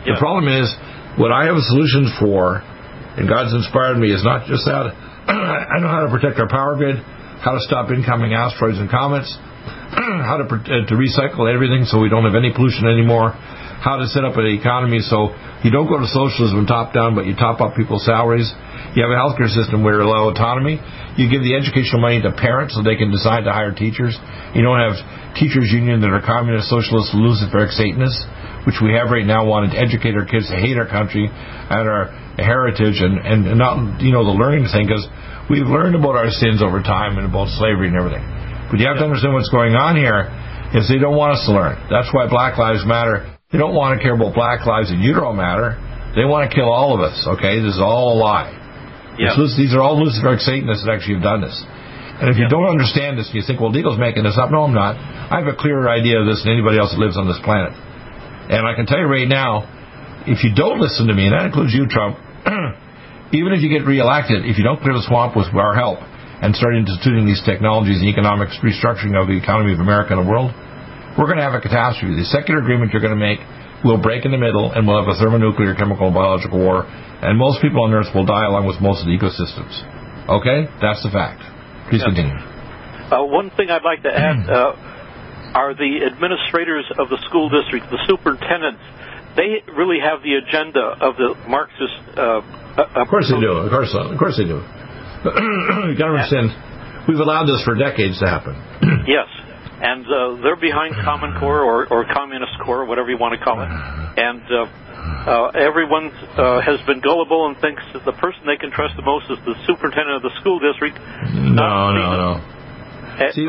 The 0.07 0.15
problem 0.19 0.47
is, 0.47 0.71
what 1.19 1.35
I 1.35 1.51
have 1.51 1.59
a 1.59 1.65
solution 1.67 2.07
for, 2.19 2.63
and 3.19 3.27
God's 3.27 3.51
inspired 3.51 3.99
me, 3.99 4.11
is 4.11 4.23
not 4.23 4.47
just 4.47 4.63
that. 4.67 4.87
I 5.27 5.83
know 5.83 5.91
how 5.91 6.07
to 6.07 6.11
protect 6.11 6.39
our 6.39 6.47
power 6.47 6.79
grid, 6.79 6.95
how 7.43 7.59
to 7.59 7.61
stop 7.67 7.91
incoming 7.91 8.31
asteroids 8.31 8.79
and 8.79 8.87
comets, 8.87 9.27
how 10.27 10.39
to, 10.39 10.47
uh, 10.47 10.87
to 10.87 10.95
recycle 10.95 11.43
everything 11.43 11.83
so 11.83 11.99
we 11.99 12.07
don't 12.07 12.23
have 12.23 12.39
any 12.39 12.55
pollution 12.55 12.87
anymore, 12.87 13.35
how 13.83 13.97
to 13.97 14.07
set 14.09 14.25
up 14.25 14.37
an 14.37 14.45
economy 14.47 14.99
so 14.99 15.33
you 15.63 15.69
don't 15.69 15.87
go 15.87 15.97
to 15.97 16.09
socialism 16.09 16.65
top 16.65 16.93
down, 16.93 17.13
but 17.13 17.25
you 17.25 17.35
top 17.35 17.61
up 17.61 17.75
people's 17.77 18.05
salaries. 18.05 18.49
You 18.95 19.05
have 19.05 19.13
a 19.13 19.19
healthcare 19.19 19.49
system 19.49 19.83
where 19.83 20.01
you 20.01 20.05
allow 20.05 20.29
autonomy. 20.29 20.81
You 21.17 21.29
give 21.29 21.45
the 21.45 21.53
educational 21.53 22.01
money 22.01 22.21
to 22.21 22.33
parents 22.33 22.73
so 22.73 22.81
they 22.81 22.97
can 22.97 23.11
decide 23.11 23.45
to 23.45 23.53
hire 23.53 23.73
teachers. 23.73 24.17
You 24.57 24.65
don't 24.65 24.81
have 24.81 24.97
teachers 25.37 25.69
union 25.69 26.01
that 26.01 26.09
are 26.09 26.21
communist, 26.21 26.69
socialist, 26.69 27.13
luciferic 27.13 27.73
Satanists 27.73 28.25
which 28.67 28.83
we 28.83 28.91
have 28.91 29.07
right 29.07 29.23
now, 29.23 29.47
wanting 29.47 29.71
to 29.71 29.79
educate 29.79 30.11
our 30.11 30.27
kids 30.27 30.51
to 30.51 30.59
hate 30.59 30.75
our 30.75 30.85
country 30.85 31.23
and 31.23 31.87
our 31.87 32.11
heritage 32.35 32.99
and, 32.99 33.15
and 33.23 33.57
not, 33.57 34.03
you 34.03 34.11
know, 34.11 34.27
the 34.27 34.35
learning 34.35 34.67
thing, 34.67 34.83
because 34.83 35.07
we've 35.49 35.71
learned 35.71 35.95
about 35.95 36.19
our 36.19 36.27
sins 36.27 36.59
over 36.59 36.83
time 36.83 37.15
and 37.15 37.23
about 37.23 37.47
slavery 37.55 37.87
and 37.87 37.95
everything. 37.95 38.27
But 38.67 38.83
you 38.83 38.87
have 38.91 38.99
to 38.99 39.07
understand 39.07 39.39
what's 39.39 39.47
going 39.55 39.71
on 39.71 39.95
here 39.95 40.27
is 40.75 40.91
they 40.91 40.99
don't 40.99 41.15
want 41.15 41.39
us 41.39 41.47
to 41.47 41.55
learn. 41.55 41.79
That's 41.87 42.11
why 42.11 42.27
Black 42.27 42.59
Lives 42.59 42.83
Matter. 42.83 43.36
They 43.47 43.63
don't 43.63 43.71
want 43.71 43.95
to 43.95 44.03
care 44.03 44.11
about 44.11 44.35
Black 44.35 44.67
Lives 44.67 44.91
and 44.91 44.99
Utero 44.99 45.31
Matter. 45.31 45.79
They 46.19 46.27
want 46.27 46.43
to 46.43 46.51
kill 46.51 46.67
all 46.67 46.91
of 46.91 46.99
us. 46.99 47.15
Okay, 47.39 47.63
this 47.63 47.79
is 47.79 47.81
all 47.81 48.11
a 48.11 48.17
lie. 48.19 48.51
Yeah. 49.15 49.39
These 49.39 49.71
are 49.71 49.79
all 49.79 49.95
Luciferic 49.95 50.43
Satanists 50.43 50.83
that 50.83 50.91
actually 50.91 51.23
have 51.23 51.23
done 51.23 51.39
this. 51.47 51.55
And 52.19 52.27
if 52.27 52.35
you 52.35 52.51
don't 52.51 52.67
understand 52.67 53.15
this, 53.15 53.31
you 53.31 53.39
think, 53.39 53.63
well, 53.63 53.71
Deagle's 53.71 53.95
making 53.95 54.27
this 54.27 54.35
up. 54.35 54.51
No, 54.51 54.67
I'm 54.67 54.75
not. 54.75 54.99
I 54.99 55.39
have 55.39 55.47
a 55.47 55.55
clearer 55.55 55.87
idea 55.87 56.19
of 56.19 56.27
this 56.27 56.43
than 56.43 56.59
anybody 56.59 56.75
else 56.75 56.91
that 56.91 56.99
lives 56.99 57.15
on 57.15 57.23
this 57.23 57.39
planet. 57.39 57.71
And 58.51 58.67
I 58.67 58.75
can 58.75 58.83
tell 58.83 58.99
you 58.99 59.07
right 59.07 59.29
now, 59.29 59.63
if 60.27 60.43
you 60.43 60.51
don't 60.51 60.83
listen 60.83 61.07
to 61.07 61.15
me, 61.15 61.31
and 61.31 61.33
that 61.33 61.47
includes 61.47 61.71
you, 61.71 61.87
Trump, 61.87 62.19
even 63.31 63.55
if 63.55 63.63
you 63.63 63.71
get 63.71 63.87
reelected, 63.87 64.43
if 64.43 64.59
you 64.59 64.67
don't 64.67 64.83
clear 64.83 64.91
the 64.91 65.07
swamp 65.07 65.39
with 65.39 65.47
our 65.55 65.71
help 65.71 66.03
and 66.43 66.51
start 66.51 66.75
instituting 66.75 67.23
these 67.23 67.39
technologies 67.47 68.03
and 68.03 68.11
economic 68.11 68.51
restructuring 68.59 69.15
of 69.15 69.31
the 69.31 69.39
economy 69.39 69.71
of 69.71 69.79
America 69.79 70.11
and 70.11 70.27
the 70.27 70.27
world, 70.27 70.51
we're 71.17 71.25
going 71.25 71.41
to 71.41 71.47
have 71.49 71.57
a 71.57 71.61
catastrophe. 71.61 72.13
The 72.13 72.29
secular 72.29 72.61
agreement 72.61 72.93
you're 72.93 73.01
going 73.01 73.17
to 73.17 73.19
make 73.19 73.41
will 73.83 73.97
break 73.97 74.25
in 74.25 74.31
the 74.31 74.37
middle, 74.37 74.71
and 74.71 74.85
we'll 74.85 75.01
have 75.01 75.09
a 75.09 75.17
thermonuclear, 75.17 75.73
chemical, 75.75 76.07
and 76.07 76.15
biological 76.15 76.61
war, 76.61 76.85
and 76.85 77.37
most 77.37 77.61
people 77.61 77.83
on 77.83 77.93
Earth 77.93 78.13
will 78.13 78.25
die 78.25 78.45
along 78.45 78.65
with 78.65 78.77
most 78.81 79.01
of 79.01 79.09
the 79.09 79.13
ecosystems. 79.17 79.73
Okay, 80.29 80.69
that's 80.81 81.01
the 81.01 81.09
fact. 81.09 81.41
Please 81.89 82.05
yes. 82.05 82.09
continue. 82.13 82.37
Uh, 83.09 83.25
one 83.25 83.49
thing 83.57 83.69
I'd 83.69 83.85
like 83.85 84.03
to 84.03 84.13
add 84.13 84.37
uh, 84.49 85.57
are 85.57 85.73
the 85.73 86.05
administrators 86.05 86.85
of 86.97 87.09
the 87.09 87.17
school 87.29 87.49
district, 87.49 87.89
the 87.89 88.01
superintendents. 88.05 88.81
They 89.33 89.61
really 89.73 90.01
have 90.01 90.21
the 90.25 90.41
agenda 90.41 90.97
of 91.01 91.17
the 91.17 91.37
Marxist. 91.45 91.97
Uh, 92.17 92.41
uh 92.77 93.05
of 93.05 93.07
course 93.07 93.29
they 93.29 93.39
do. 93.39 93.53
Of 93.53 93.69
course, 93.69 93.93
of 93.93 94.17
course 94.17 94.37
they 94.37 94.49
do. 94.49 94.61
you 95.89 95.97
got 95.97 96.09
to 96.09 96.17
understand, 96.17 96.53
we've 97.07 97.21
allowed 97.21 97.45
this 97.45 97.61
for 97.63 97.77
decades 97.77 98.17
to 98.19 98.25
happen. 98.25 98.53
yes 99.07 99.29
and 99.81 100.05
uh, 100.05 100.41
they're 100.41 100.59
behind 100.59 100.95
Common 101.05 101.37
Core 101.39 101.61
or, 101.61 101.85
or 101.91 102.05
Communist 102.11 102.53
Core, 102.65 102.85
whatever 102.85 103.09
you 103.09 103.17
want 103.17 103.37
to 103.37 103.41
call 103.43 103.61
it. 103.61 103.69
And 103.69 104.41
uh, 104.49 104.65
uh, 104.65 105.51
everyone 105.53 106.09
uh, 106.33 106.61
has 106.61 106.81
been 106.87 106.99
gullible 106.99 107.47
and 107.47 107.57
thinks 107.61 107.83
that 107.93 108.05
the 108.05 108.13
person 108.17 108.41
they 108.45 108.57
can 108.57 108.71
trust 108.71 108.95
the 108.95 109.05
most 109.05 109.29
is 109.29 109.37
the 109.45 109.55
superintendent 109.67 110.17
of 110.17 110.23
the 110.25 110.33
school 110.41 110.57
district. 110.57 110.97
No, 111.33 111.93
no, 111.93 112.07
no. 112.17 112.31
Uh, 112.41 113.31
See, 113.33 113.45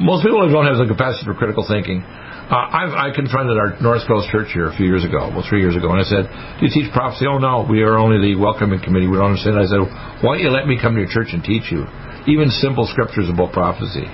most 0.00 0.22
people 0.22 0.42
don't 0.50 0.66
have 0.66 0.78
the 0.78 0.90
capacity 0.90 1.26
for 1.26 1.34
critical 1.34 1.66
thinking. 1.66 2.02
Uh, 2.02 2.60
I've, 2.60 2.92
I 2.92 3.08
confronted 3.14 3.56
our 3.56 3.80
North 3.80 4.04
Coast 4.06 4.28
church 4.28 4.52
here 4.52 4.68
a 4.68 4.76
few 4.76 4.84
years 4.84 5.00
ago, 5.00 5.32
well, 5.32 5.42
three 5.48 5.64
years 5.64 5.80
ago, 5.80 5.88
and 5.88 5.96
I 5.96 6.04
said, 6.04 6.28
"Do 6.60 6.68
you 6.68 6.72
teach 6.72 6.92
prophecy?" 6.92 7.24
Oh 7.24 7.40
no, 7.40 7.64
we 7.64 7.80
are 7.80 7.96
only 7.96 8.20
the 8.20 8.36
welcoming 8.36 8.84
committee. 8.84 9.08
We 9.08 9.16
don't 9.16 9.32
understand. 9.32 9.56
I 9.56 9.64
said, 9.64 9.80
"Why 10.20 10.36
don't 10.36 10.44
you 10.44 10.52
let 10.52 10.68
me 10.68 10.76
come 10.76 10.92
to 10.92 11.00
your 11.00 11.08
church 11.08 11.32
and 11.32 11.40
teach 11.40 11.72
you, 11.72 11.88
even 12.28 12.52
simple 12.52 12.84
scriptures 12.84 13.32
about 13.32 13.56
prophecy?" 13.56 14.04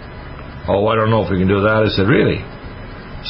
Oh, 0.69 0.87
I 0.89 0.95
don't 0.97 1.11
know 1.11 1.25
if 1.25 1.31
we 1.31 1.39
can 1.39 1.49
do 1.49 1.61
that. 1.63 1.87
I 1.87 1.89
said, 1.95 2.09
Really? 2.09 2.43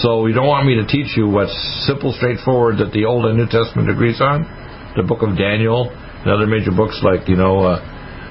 So 0.02 0.26
you 0.26 0.34
don't 0.34 0.46
want 0.46 0.66
me 0.66 0.78
to 0.78 0.86
teach 0.86 1.16
you 1.16 1.26
what's 1.28 1.54
simple, 1.86 2.14
straightforward 2.14 2.78
that 2.78 2.92
the 2.92 3.06
Old 3.06 3.26
and 3.26 3.36
New 3.36 3.50
Testament 3.50 3.90
agrees 3.90 4.20
on? 4.20 4.46
The 4.94 5.02
book 5.02 5.22
of 5.22 5.36
Daniel 5.36 5.90
and 5.90 6.30
other 6.30 6.46
major 6.46 6.70
books 6.70 7.02
like, 7.02 7.28
you 7.28 7.34
know, 7.34 7.66
uh, 7.66 7.78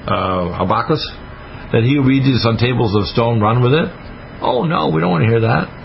uh, 0.08 0.56
Habakkuk? 0.56 1.00
That 1.72 1.84
he 1.84 2.00
reads 2.00 2.24
this 2.24 2.44
on 2.48 2.56
tables 2.56 2.96
of 2.96 3.06
stone, 3.12 3.40
run 3.40 3.62
with 3.62 3.72
it? 3.72 3.88
Oh, 4.40 4.64
no, 4.64 4.88
we 4.88 5.00
don't 5.00 5.10
want 5.10 5.24
to 5.24 5.28
hear 5.28 5.40
that 5.44 5.79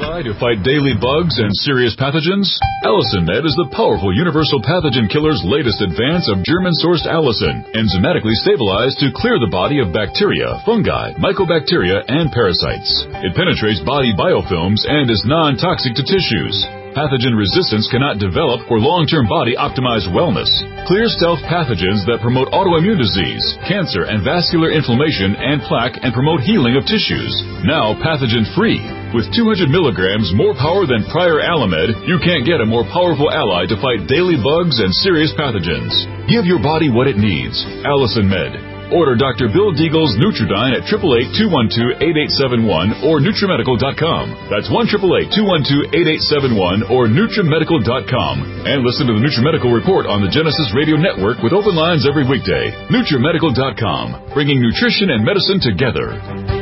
to 0.00 0.32
fight 0.40 0.64
daily 0.64 0.96
bugs 0.96 1.36
and 1.36 1.52
serious 1.60 1.92
pathogens? 2.00 2.48
Allicin 2.88 3.28
Med 3.28 3.44
is 3.44 3.52
the 3.60 3.68
powerful 3.76 4.08
universal 4.08 4.56
pathogen 4.64 5.04
killer's 5.04 5.44
latest 5.44 5.84
advance 5.84 6.32
of 6.32 6.40
German-sourced 6.48 7.04
allicin, 7.04 7.60
enzymatically 7.76 8.32
stabilized 8.40 8.96
to 9.04 9.12
clear 9.12 9.36
the 9.36 9.52
body 9.52 9.84
of 9.84 9.92
bacteria, 9.92 10.56
fungi, 10.64 11.12
mycobacteria, 11.20 12.00
and 12.08 12.32
parasites. 12.32 13.04
It 13.20 13.36
penetrates 13.36 13.84
body 13.84 14.16
biofilms 14.16 14.80
and 14.88 15.12
is 15.12 15.28
non-toxic 15.28 15.92
to 16.00 16.04
tissues. 16.08 16.56
Pathogen 16.96 17.36
resistance 17.36 17.88
cannot 17.92 18.16
develop 18.16 18.64
for 18.68 18.80
long-term 18.80 19.28
body 19.28 19.56
optimized 19.60 20.08
wellness. 20.08 20.48
Clear 20.88 21.08
stealth 21.08 21.40
pathogens 21.44 22.04
that 22.08 22.24
promote 22.24 22.48
autoimmune 22.52 23.00
disease, 23.00 23.44
cancer 23.68 24.08
and 24.08 24.24
vascular 24.24 24.72
inflammation 24.72 25.36
and 25.36 25.60
plaque 25.68 26.00
and 26.00 26.16
promote 26.16 26.40
healing 26.40 26.80
of 26.80 26.88
tissues. 26.88 27.32
Now 27.64 27.92
pathogen 28.00 28.48
free. 28.56 29.01
With 29.12 29.28
200 29.36 29.68
milligrams 29.68 30.32
more 30.32 30.56
power 30.56 30.88
than 30.88 31.04
prior 31.12 31.44
Alamed, 31.44 32.08
you 32.08 32.16
can't 32.24 32.48
get 32.48 32.64
a 32.64 32.66
more 32.66 32.88
powerful 32.88 33.28
ally 33.28 33.68
to 33.68 33.76
fight 33.76 34.08
daily 34.08 34.40
bugs 34.40 34.80
and 34.80 34.88
serious 35.04 35.36
pathogens. 35.36 35.92
Give 36.32 36.48
your 36.48 36.64
body 36.64 36.88
what 36.88 37.12
it 37.12 37.20
needs. 37.20 37.60
Allicin 37.84 38.24
Med. 38.24 38.56
Order 38.88 39.12
Dr. 39.16 39.48
Bill 39.52 39.72
Deagle's 39.76 40.16
Nutridyne 40.16 40.72
at 40.76 40.84
888-212-8871 40.88 43.04
or 43.04 43.20
NutriMedical.com. 43.20 44.48
That's 44.48 44.72
1-888-212-8871 44.72 46.88
or 46.88 47.04
NutriMedical.com. 47.08 48.64
And 48.64 48.80
listen 48.80 49.06
to 49.08 49.14
the 49.16 49.24
NutriMedical 49.24 49.72
Report 49.72 50.06
on 50.08 50.20
the 50.20 50.28
Genesis 50.32 50.72
Radio 50.76 50.96
Network 50.96 51.42
with 51.44 51.52
open 51.52 51.76
lines 51.76 52.08
every 52.08 52.24
weekday. 52.28 52.72
NutriMedical.com, 52.88 54.32
bringing 54.32 54.60
nutrition 54.60 55.10
and 55.10 55.24
medicine 55.24 55.60
together. 55.60 56.61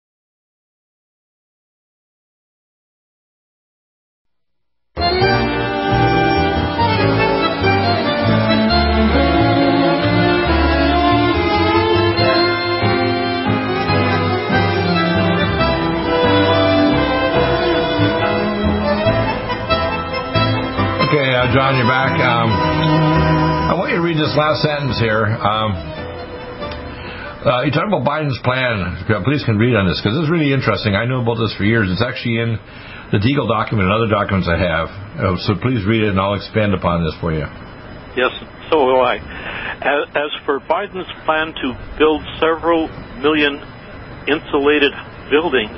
This 24.31 24.39
last 24.39 24.63
sentence 24.63 24.95
here. 24.95 25.27
Um, 25.27 25.75
uh, 27.43 27.67
you 27.67 27.71
talk 27.75 27.83
about 27.83 28.07
Biden's 28.07 28.39
plan. 28.47 28.95
Please 29.27 29.43
can 29.43 29.59
read 29.59 29.75
on 29.75 29.91
this 29.91 29.99
because 29.99 30.15
this 30.15 30.23
is 30.23 30.31
really 30.31 30.55
interesting. 30.55 30.95
I 30.95 31.03
know 31.03 31.19
about 31.19 31.35
this 31.35 31.51
for 31.59 31.67
years. 31.67 31.91
It's 31.91 31.99
actually 31.99 32.39
in 32.39 32.55
the 33.11 33.19
Deagle 33.19 33.51
document 33.51 33.91
and 33.91 33.93
other 33.99 34.07
documents 34.07 34.47
I 34.47 34.55
have. 34.55 34.87
Uh, 35.19 35.35
so 35.43 35.59
please 35.59 35.83
read 35.83 36.07
it 36.07 36.15
and 36.15 36.19
I'll 36.19 36.39
expand 36.39 36.71
upon 36.71 37.03
this 37.03 37.11
for 37.19 37.35
you. 37.35 37.43
Yes, 38.15 38.31
so 38.71 38.79
will 38.79 39.03
I. 39.03 39.19
As, 39.83 40.07
as 40.15 40.31
for 40.47 40.63
Biden's 40.63 41.11
plan 41.27 41.51
to 41.51 41.67
build 41.99 42.23
several 42.39 42.87
million 43.19 43.59
insulated 44.31 44.95
buildings 45.27 45.75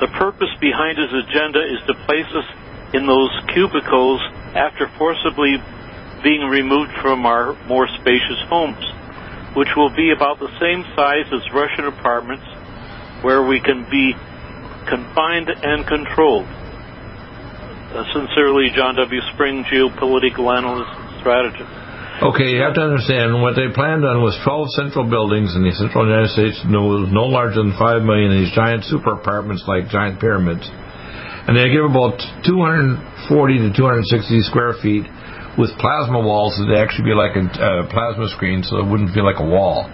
The 0.00 0.08
purpose 0.16 0.52
behind 0.56 0.96
his 0.96 1.12
agenda 1.12 1.60
is 1.68 1.84
to 1.84 1.94
place 2.08 2.32
us 2.32 2.48
in 2.96 3.04
those 3.04 3.32
cubicles 3.52 4.24
after 4.56 4.88
forcibly 4.96 5.60
being 6.24 6.48
removed 6.48 6.90
from 7.04 7.28
our 7.28 7.52
more 7.68 7.86
spacious 8.00 8.40
homes, 8.48 8.80
which 9.54 9.68
will 9.76 9.94
be 9.94 10.10
about 10.10 10.40
the 10.40 10.48
same 10.58 10.82
size 10.96 11.28
as 11.28 11.44
Russian 11.52 11.84
apartments 11.84 12.48
where 13.20 13.44
we 13.44 13.60
can 13.60 13.84
be 13.92 14.16
confined 14.88 15.52
and 15.52 15.86
controlled. 15.86 16.48
Uh, 16.48 18.02
sincerely, 18.10 18.72
John 18.74 18.96
W. 18.96 19.20
Spring, 19.36 19.62
geopolitical 19.68 20.50
analyst 20.50 20.90
and 20.90 21.20
strategist. 21.20 21.70
Okay, 22.24 22.56
you 22.56 22.62
have 22.62 22.74
to 22.74 22.82
understand 22.82 23.42
what 23.42 23.54
they 23.58 23.68
planned 23.74 24.06
on 24.06 24.22
was 24.22 24.38
12 24.46 24.70
central 24.78 25.04
buildings 25.04 25.54
in 25.54 25.66
the 25.66 25.74
central 25.74 26.06
United 26.06 26.30
States, 26.30 26.56
no, 26.64 27.04
no 27.10 27.26
larger 27.26 27.58
than 27.58 27.74
5 27.76 28.02
million, 28.02 28.30
these 28.32 28.54
giant 28.54 28.86
super 28.86 29.18
apartments 29.18 29.66
like 29.66 29.90
giant 29.90 30.22
pyramids. 30.22 30.62
And 31.44 31.58
they 31.58 31.68
give 31.68 31.84
about 31.84 32.16
240 32.46 33.02
to 33.66 33.68
260 33.76 34.46
square 34.46 34.78
feet 34.80 35.04
with 35.58 35.70
plasma 35.78 36.18
walls 36.20 36.58
would 36.58 36.76
actually 36.76 37.10
be 37.10 37.16
like 37.16 37.36
a 37.36 37.44
uh, 37.46 37.86
plasma 37.90 38.28
screen, 38.34 38.62
so 38.62 38.78
it 38.78 38.86
wouldn't 38.86 39.14
feel 39.14 39.24
like 39.24 39.38
a 39.38 39.46
wall. 39.46 39.86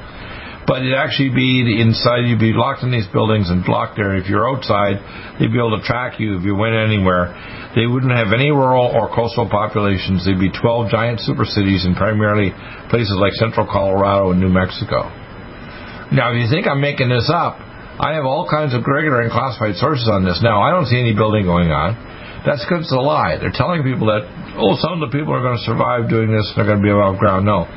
But 0.66 0.86
it'd 0.86 0.94
actually 0.94 1.34
be 1.34 1.66
the 1.66 1.82
inside, 1.82 2.30
you'd 2.30 2.38
be 2.38 2.54
locked 2.54 2.84
in 2.86 2.92
these 2.92 3.08
buildings 3.10 3.50
and 3.50 3.64
blocked 3.64 3.96
there. 3.96 4.14
If 4.14 4.30
you're 4.30 4.46
outside, 4.46 5.02
they'd 5.40 5.50
be 5.50 5.58
able 5.58 5.74
to 5.74 5.82
track 5.82 6.20
you 6.20 6.38
if 6.38 6.44
you 6.44 6.54
went 6.54 6.78
anywhere. 6.78 7.34
They 7.74 7.86
wouldn't 7.90 8.12
have 8.12 8.30
any 8.30 8.54
rural 8.54 8.86
or 8.86 9.10
coastal 9.10 9.48
populations. 9.50 10.22
They'd 10.22 10.38
be 10.38 10.52
12 10.52 10.90
giant 10.90 11.20
super 11.26 11.44
cities 11.44 11.86
in 11.86 11.98
primarily 11.98 12.54
places 12.86 13.16
like 13.18 13.34
central 13.34 13.66
Colorado 13.66 14.30
and 14.30 14.38
New 14.38 14.52
Mexico. 14.52 15.10
Now, 16.14 16.34
if 16.34 16.42
you 16.42 16.48
think 16.50 16.66
I'm 16.66 16.80
making 16.80 17.08
this 17.08 17.30
up, 17.30 17.58
I 18.00 18.14
have 18.14 18.24
all 18.24 18.48
kinds 18.48 18.74
of 18.74 18.86
regular 18.86 19.22
and 19.22 19.30
classified 19.30 19.76
sources 19.76 20.08
on 20.08 20.24
this. 20.24 20.40
Now, 20.42 20.62
I 20.62 20.70
don't 20.70 20.86
see 20.86 20.98
any 20.98 21.14
building 21.14 21.44
going 21.44 21.70
on. 21.70 21.98
That's 22.44 22.64
because 22.64 22.88
it's 22.88 22.96
a 22.96 23.04
lie. 23.04 23.36
They're 23.36 23.52
telling 23.52 23.84
people 23.84 24.08
that, 24.08 24.24
oh, 24.56 24.72
some 24.80 24.96
of 24.96 25.04
the 25.04 25.12
people 25.12 25.36
are 25.36 25.44
going 25.44 25.60
to 25.60 25.66
survive 25.68 26.08
doing 26.08 26.32
this 26.32 26.48
and 26.48 26.56
they're 26.56 26.68
going 26.68 26.80
to 26.80 26.86
be 26.86 26.92
above 26.92 27.20
ground. 27.20 27.44
No. 27.44 27.68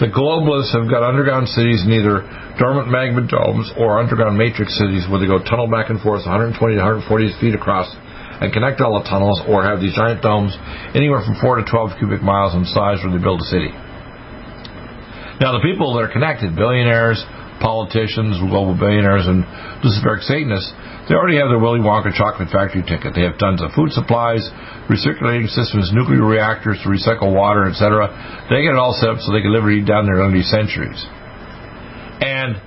The 0.00 0.08
globalists 0.08 0.72
have 0.72 0.88
got 0.88 1.02
underground 1.04 1.50
cities 1.52 1.84
in 1.84 1.92
either 1.92 2.24
dormant 2.56 2.88
magma 2.88 3.26
domes 3.26 3.68
or 3.76 3.98
underground 3.98 4.38
matrix 4.38 4.78
cities 4.78 5.04
where 5.10 5.20
they 5.20 5.26
go 5.26 5.42
tunnel 5.42 5.68
back 5.68 5.90
and 5.90 6.00
forth 6.00 6.24
120 6.24 6.56
to 6.56 6.80
140 7.04 7.40
feet 7.42 7.52
across 7.52 7.90
and 8.38 8.54
connect 8.54 8.80
all 8.80 8.96
the 9.02 9.06
tunnels 9.10 9.42
or 9.50 9.66
have 9.66 9.82
these 9.82 9.98
giant 9.98 10.22
domes 10.22 10.54
anywhere 10.94 11.20
from 11.26 11.34
4 11.42 11.60
to 11.60 11.64
12 11.66 11.98
cubic 11.98 12.22
miles 12.22 12.54
in 12.54 12.64
size 12.70 13.02
where 13.02 13.10
they 13.10 13.20
build 13.20 13.42
a 13.42 13.48
city. 13.50 13.74
Now, 15.42 15.54
the 15.54 15.62
people 15.62 15.94
that 15.98 16.06
are 16.06 16.12
connected, 16.14 16.54
billionaires, 16.54 17.18
politicians, 17.58 18.38
global 18.38 18.74
billionaires, 18.74 19.26
and 19.26 19.42
Luciferic 19.82 20.22
Satanists, 20.26 20.70
they 21.08 21.16
already 21.16 21.40
have 21.40 21.48
their 21.48 21.58
Willy 21.58 21.80
Wonka 21.80 22.12
chocolate 22.12 22.52
factory 22.52 22.84
ticket. 22.84 23.16
They 23.16 23.24
have 23.24 23.40
tons 23.40 23.64
of 23.64 23.72
food 23.72 23.96
supplies, 23.96 24.44
recirculating 24.92 25.48
systems, 25.48 25.88
nuclear 25.92 26.20
reactors 26.20 26.76
to 26.84 26.88
recycle 26.92 27.32
water, 27.32 27.64
etc. 27.64 28.12
They 28.52 28.60
get 28.60 28.76
it 28.76 28.80
all 28.80 28.92
set 28.92 29.16
up 29.16 29.18
so 29.24 29.32
they 29.32 29.40
can 29.40 29.52
live 29.52 29.64
and 29.64 29.72
eat 29.72 29.88
down 29.88 30.04
there 30.04 30.20
under 30.20 30.36
these 30.36 30.52
centuries. 30.52 31.00
And 32.20 32.60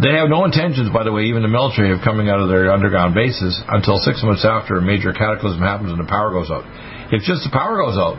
they 0.00 0.16
have 0.16 0.32
no 0.32 0.48
intentions, 0.48 0.88
by 0.88 1.04
the 1.04 1.12
way, 1.12 1.28
even 1.28 1.42
the 1.44 1.52
military, 1.52 1.92
of 1.92 2.00
coming 2.00 2.32
out 2.32 2.40
of 2.40 2.48
their 2.48 2.72
underground 2.72 3.12
bases 3.12 3.60
until 3.68 4.00
six 4.00 4.24
months 4.24 4.48
after 4.48 4.80
a 4.80 4.82
major 4.82 5.12
cataclysm 5.12 5.60
happens 5.60 5.92
and 5.92 6.00
the 6.00 6.08
power 6.08 6.32
goes 6.32 6.48
out. 6.48 6.64
If 7.12 7.20
just 7.28 7.44
the 7.44 7.52
power 7.52 7.76
goes 7.76 8.00
out, 8.00 8.16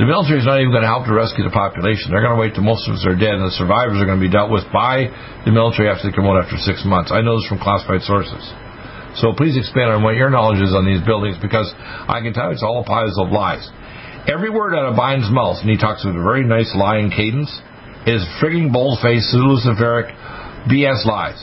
the 0.00 0.08
military 0.08 0.40
is 0.40 0.48
not 0.48 0.64
even 0.64 0.72
going 0.72 0.80
to 0.80 0.88
help 0.88 1.04
to 1.04 1.12
rescue 1.12 1.44
the 1.44 1.52
population. 1.52 2.08
They're 2.08 2.24
going 2.24 2.32
to 2.32 2.40
wait 2.40 2.56
till 2.56 2.64
most 2.64 2.88
of 2.88 2.96
us 2.96 3.04
are 3.04 3.12
dead, 3.12 3.36
and 3.36 3.44
the 3.44 3.52
survivors 3.52 4.00
are 4.00 4.08
going 4.08 4.16
to 4.16 4.24
be 4.24 4.32
dealt 4.32 4.48
with 4.48 4.64
by 4.72 5.12
the 5.44 5.52
military 5.52 5.92
after 5.92 6.08
they 6.08 6.16
come 6.16 6.24
out 6.24 6.40
after 6.40 6.56
six 6.56 6.88
months. 6.88 7.12
I 7.12 7.20
know 7.20 7.36
this 7.36 7.44
from 7.52 7.60
classified 7.60 8.00
sources. 8.08 8.40
So 9.20 9.36
please 9.36 9.60
expand 9.60 9.92
on 9.92 10.00
what 10.00 10.16
your 10.16 10.32
knowledge 10.32 10.64
is 10.64 10.72
on 10.72 10.88
these 10.88 11.04
buildings, 11.04 11.36
because 11.36 11.68
I 11.76 12.24
can 12.24 12.32
tell 12.32 12.48
you 12.48 12.56
it's 12.56 12.64
all 12.64 12.80
a 12.80 12.86
piles 12.88 13.12
of 13.20 13.28
lies. 13.28 13.60
Every 14.24 14.48
word 14.48 14.72
out 14.72 14.88
of 14.88 14.96
Biden's 14.96 15.28
mouth, 15.28 15.60
and 15.60 15.68
he 15.68 15.76
talks 15.76 16.00
with 16.00 16.16
a 16.16 16.24
very 16.24 16.48
nice 16.48 16.72
lying 16.72 17.12
cadence, 17.12 17.52
is 18.08 18.24
frigging 18.40 18.72
bold-faced, 18.72 19.36
luciferic, 19.36 20.16
BS 20.64 21.04
lies. 21.04 21.36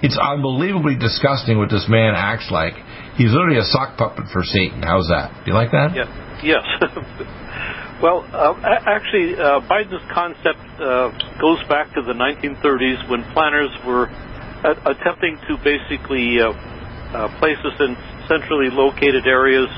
It's 0.00 0.16
unbelievably 0.16 0.96
disgusting 0.96 1.60
what 1.60 1.68
this 1.68 1.84
man 1.92 2.16
acts 2.16 2.48
like. 2.48 2.72
He's 3.20 3.36
literally 3.36 3.60
a 3.60 3.68
sock 3.68 4.00
puppet 4.00 4.32
for 4.32 4.40
Satan. 4.48 4.80
How's 4.80 5.12
that? 5.12 5.44
Do 5.44 5.52
you 5.52 5.56
like 5.60 5.76
that? 5.76 5.92
Yeah. 5.92 6.08
Yes. 6.40 6.64
well, 8.02 8.24
uh, 8.32 8.54
actually, 8.86 9.34
uh, 9.34 9.60
Biden's 9.66 10.04
concept 10.12 10.60
uh, 10.78 11.10
goes 11.40 11.62
back 11.68 11.92
to 11.94 12.02
the 12.02 12.12
1930s 12.12 13.08
when 13.10 13.24
planners 13.34 13.70
were 13.86 14.08
uh, 14.08 14.74
attempting 14.86 15.38
to 15.48 15.56
basically 15.64 16.40
uh, 16.40 16.50
uh, 16.50 17.38
place 17.38 17.58
us 17.64 17.74
in 17.80 17.96
centrally 18.28 18.70
located 18.70 19.26
areas 19.26 19.68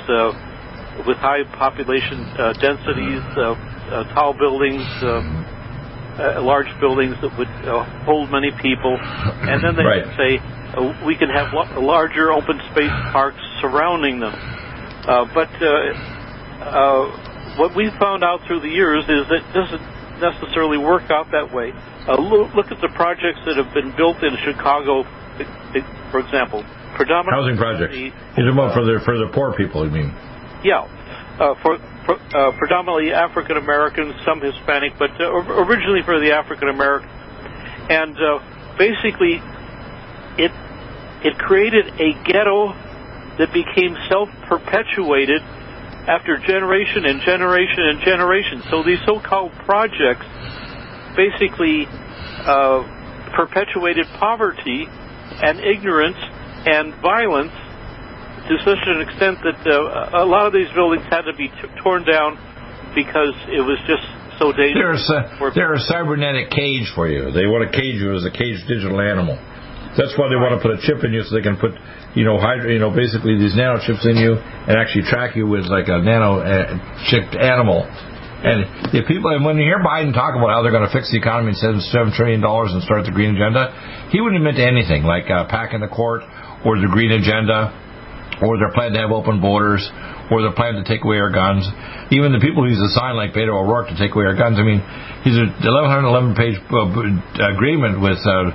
with 1.06 1.16
high 1.18 1.44
population 1.56 2.24
densities, 2.60 3.22
tall 4.14 4.34
buildings. 4.34 4.86
Um, 5.02 5.46
uh, 6.20 6.42
large 6.42 6.68
buildings 6.80 7.16
that 7.22 7.32
would 7.38 7.48
uh, 7.64 8.04
hold 8.04 8.30
many 8.30 8.52
people, 8.60 8.92
and 8.92 9.64
then 9.64 9.72
they 9.76 9.84
right. 9.84 10.04
would 10.04 10.16
say 10.16 10.36
uh, 10.76 11.06
we 11.06 11.16
can 11.16 11.30
have 11.30 11.48
lo- 11.54 11.80
larger 11.80 12.30
open 12.30 12.60
space 12.72 12.92
parks 13.12 13.40
surrounding 13.60 14.20
them. 14.20 14.34
Uh, 15.08 15.24
but 15.32 15.48
uh, 15.62 15.70
uh, 16.60 17.29
what 17.60 17.76
we've 17.76 17.92
found 18.00 18.24
out 18.24 18.40
through 18.48 18.64
the 18.64 18.72
years 18.72 19.04
is 19.04 19.28
that 19.28 19.44
it 19.44 19.52
doesn't 19.52 19.84
necessarily 20.16 20.80
work 20.80 21.12
out 21.12 21.28
that 21.36 21.52
way. 21.52 21.76
Uh, 22.08 22.16
look, 22.16 22.56
look 22.56 22.72
at 22.72 22.80
the 22.80 22.88
projects 22.96 23.44
that 23.44 23.60
have 23.60 23.68
been 23.76 23.92
built 24.00 24.16
in 24.24 24.32
Chicago, 24.40 25.04
for 26.08 26.24
example. 26.24 26.64
Predominantly 26.96 27.52
housing 27.52 27.60
projects. 27.60 27.92
You're 28.40 28.56
about 28.56 28.72
for 28.72 28.84
the 28.84 29.00
for 29.04 29.16
the 29.20 29.28
poor 29.28 29.52
people, 29.52 29.84
you 29.84 29.92
mean? 29.92 30.08
Yeah, 30.64 30.88
uh, 31.36 31.54
for 31.60 31.76
uh, 31.76 32.56
predominantly 32.56 33.12
African 33.12 33.56
Americans, 33.56 34.16
some 34.24 34.40
Hispanic, 34.40 34.96
but 34.98 35.12
uh, 35.20 35.28
originally 35.60 36.00
for 36.02 36.18
the 36.18 36.32
African 36.32 36.68
American. 36.68 37.08
And 37.92 38.16
uh, 38.16 38.40
basically, 38.80 39.40
it 40.40 40.52
it 41.22 41.36
created 41.36 41.92
a 42.00 42.16
ghetto 42.24 42.72
that 43.36 43.52
became 43.52 43.96
self-perpetuated 44.08 45.40
after 46.08 46.38
generation 46.38 47.04
and 47.04 47.20
generation 47.20 47.84
and 47.92 48.00
generation. 48.00 48.62
So 48.70 48.82
these 48.82 49.00
so-called 49.04 49.52
projects 49.66 50.24
basically 51.16 51.86
uh, 52.46 52.84
perpetuated 53.36 54.06
poverty 54.18 54.86
and 54.88 55.60
ignorance 55.60 56.18
and 56.66 56.94
violence 57.00 57.52
to 58.48 58.56
such 58.64 58.82
an 58.86 59.00
extent 59.00 59.38
that 59.44 59.60
uh, 59.68 60.24
a 60.24 60.26
lot 60.26 60.46
of 60.46 60.52
these 60.52 60.70
buildings 60.74 61.04
had 61.10 61.22
to 61.22 61.34
be 61.36 61.48
t- 61.48 61.70
torn 61.82 62.04
down 62.04 62.34
because 62.94 63.34
it 63.52 63.62
was 63.62 63.78
just 63.86 64.02
so 64.40 64.50
dangerous. 64.50 65.04
They're 65.06 65.48
a, 65.48 65.54
they're 65.54 65.74
a 65.74 65.84
cybernetic 65.86 66.50
cage 66.50 66.90
for 66.94 67.06
you. 67.06 67.30
They 67.30 67.46
want 67.46 67.70
to 67.70 67.72
cage 67.76 68.00
you 68.00 68.16
as 68.16 68.24
a 68.24 68.32
caged 68.32 68.66
digital 68.66 69.00
animal. 69.00 69.38
That's 69.98 70.14
why 70.14 70.30
they 70.30 70.38
want 70.38 70.54
to 70.54 70.62
put 70.62 70.76
a 70.76 70.80
chip 70.82 71.02
in 71.02 71.10
you 71.10 71.26
so 71.26 71.34
they 71.34 71.42
can 71.42 71.58
put, 71.58 71.74
you 72.14 72.22
know, 72.22 72.38
hydro, 72.38 72.70
you 72.70 72.78
know, 72.78 72.94
basically 72.94 73.34
these 73.34 73.54
nano 73.58 73.82
chips 73.82 74.06
in 74.06 74.14
you 74.16 74.38
and 74.38 74.78
actually 74.78 75.06
track 75.10 75.34
you 75.34 75.50
with 75.50 75.66
like 75.66 75.90
a 75.90 75.98
nano 75.98 76.42
uh, 76.42 76.78
chipped 77.10 77.34
animal. 77.34 77.82
And 78.40 78.94
if 78.96 79.04
people, 79.04 79.34
and 79.34 79.44
when 79.44 79.58
you 79.58 79.66
hear 79.68 79.82
Biden 79.82 80.14
talk 80.14 80.32
about 80.32 80.48
how 80.48 80.62
they're 80.62 80.72
going 80.72 80.86
to 80.86 80.94
fix 80.94 81.10
the 81.12 81.18
economy 81.18 81.52
and 81.52 81.58
send 81.58 81.82
seven 81.92 82.14
trillion 82.14 82.40
dollars 82.40 82.72
and 82.72 82.80
start 82.86 83.04
the 83.04 83.12
green 83.12 83.36
agenda, 83.36 83.74
he 84.14 84.22
wouldn't 84.22 84.40
admit 84.40 84.56
to 84.56 84.64
anything 84.64 85.04
like 85.04 85.28
uh, 85.28 85.44
packing 85.50 85.84
the 85.84 85.92
court 85.92 86.22
or 86.64 86.80
the 86.80 86.88
green 86.88 87.12
agenda 87.12 87.74
or 88.42 88.56
they're 88.56 88.72
planning 88.72 88.96
to 88.96 89.04
have 89.04 89.12
open 89.12 89.40
borders, 89.40 89.84
or 90.32 90.40
they're 90.42 90.56
planning 90.56 90.82
to 90.82 90.88
take 90.88 91.04
away 91.04 91.20
our 91.20 91.30
guns. 91.30 91.64
Even 92.10 92.32
the 92.32 92.40
people 92.40 92.64
who 92.64 92.72
use 92.72 92.80
a 92.80 92.92
sign 92.96 93.14
like 93.14 93.36
Beto 93.36 93.52
O'Rourke 93.52 93.92
to 93.92 93.98
take 94.00 94.16
away 94.16 94.24
our 94.24 94.36
guns. 94.36 94.56
I 94.56 94.64
mean, 94.64 94.80
he's 95.22 95.36
an 95.36 95.52
1111 95.60 96.34
page 96.34 96.56
uh, 96.72 97.52
agreement 97.52 98.00
with 98.00 98.18
uh, 98.24 98.50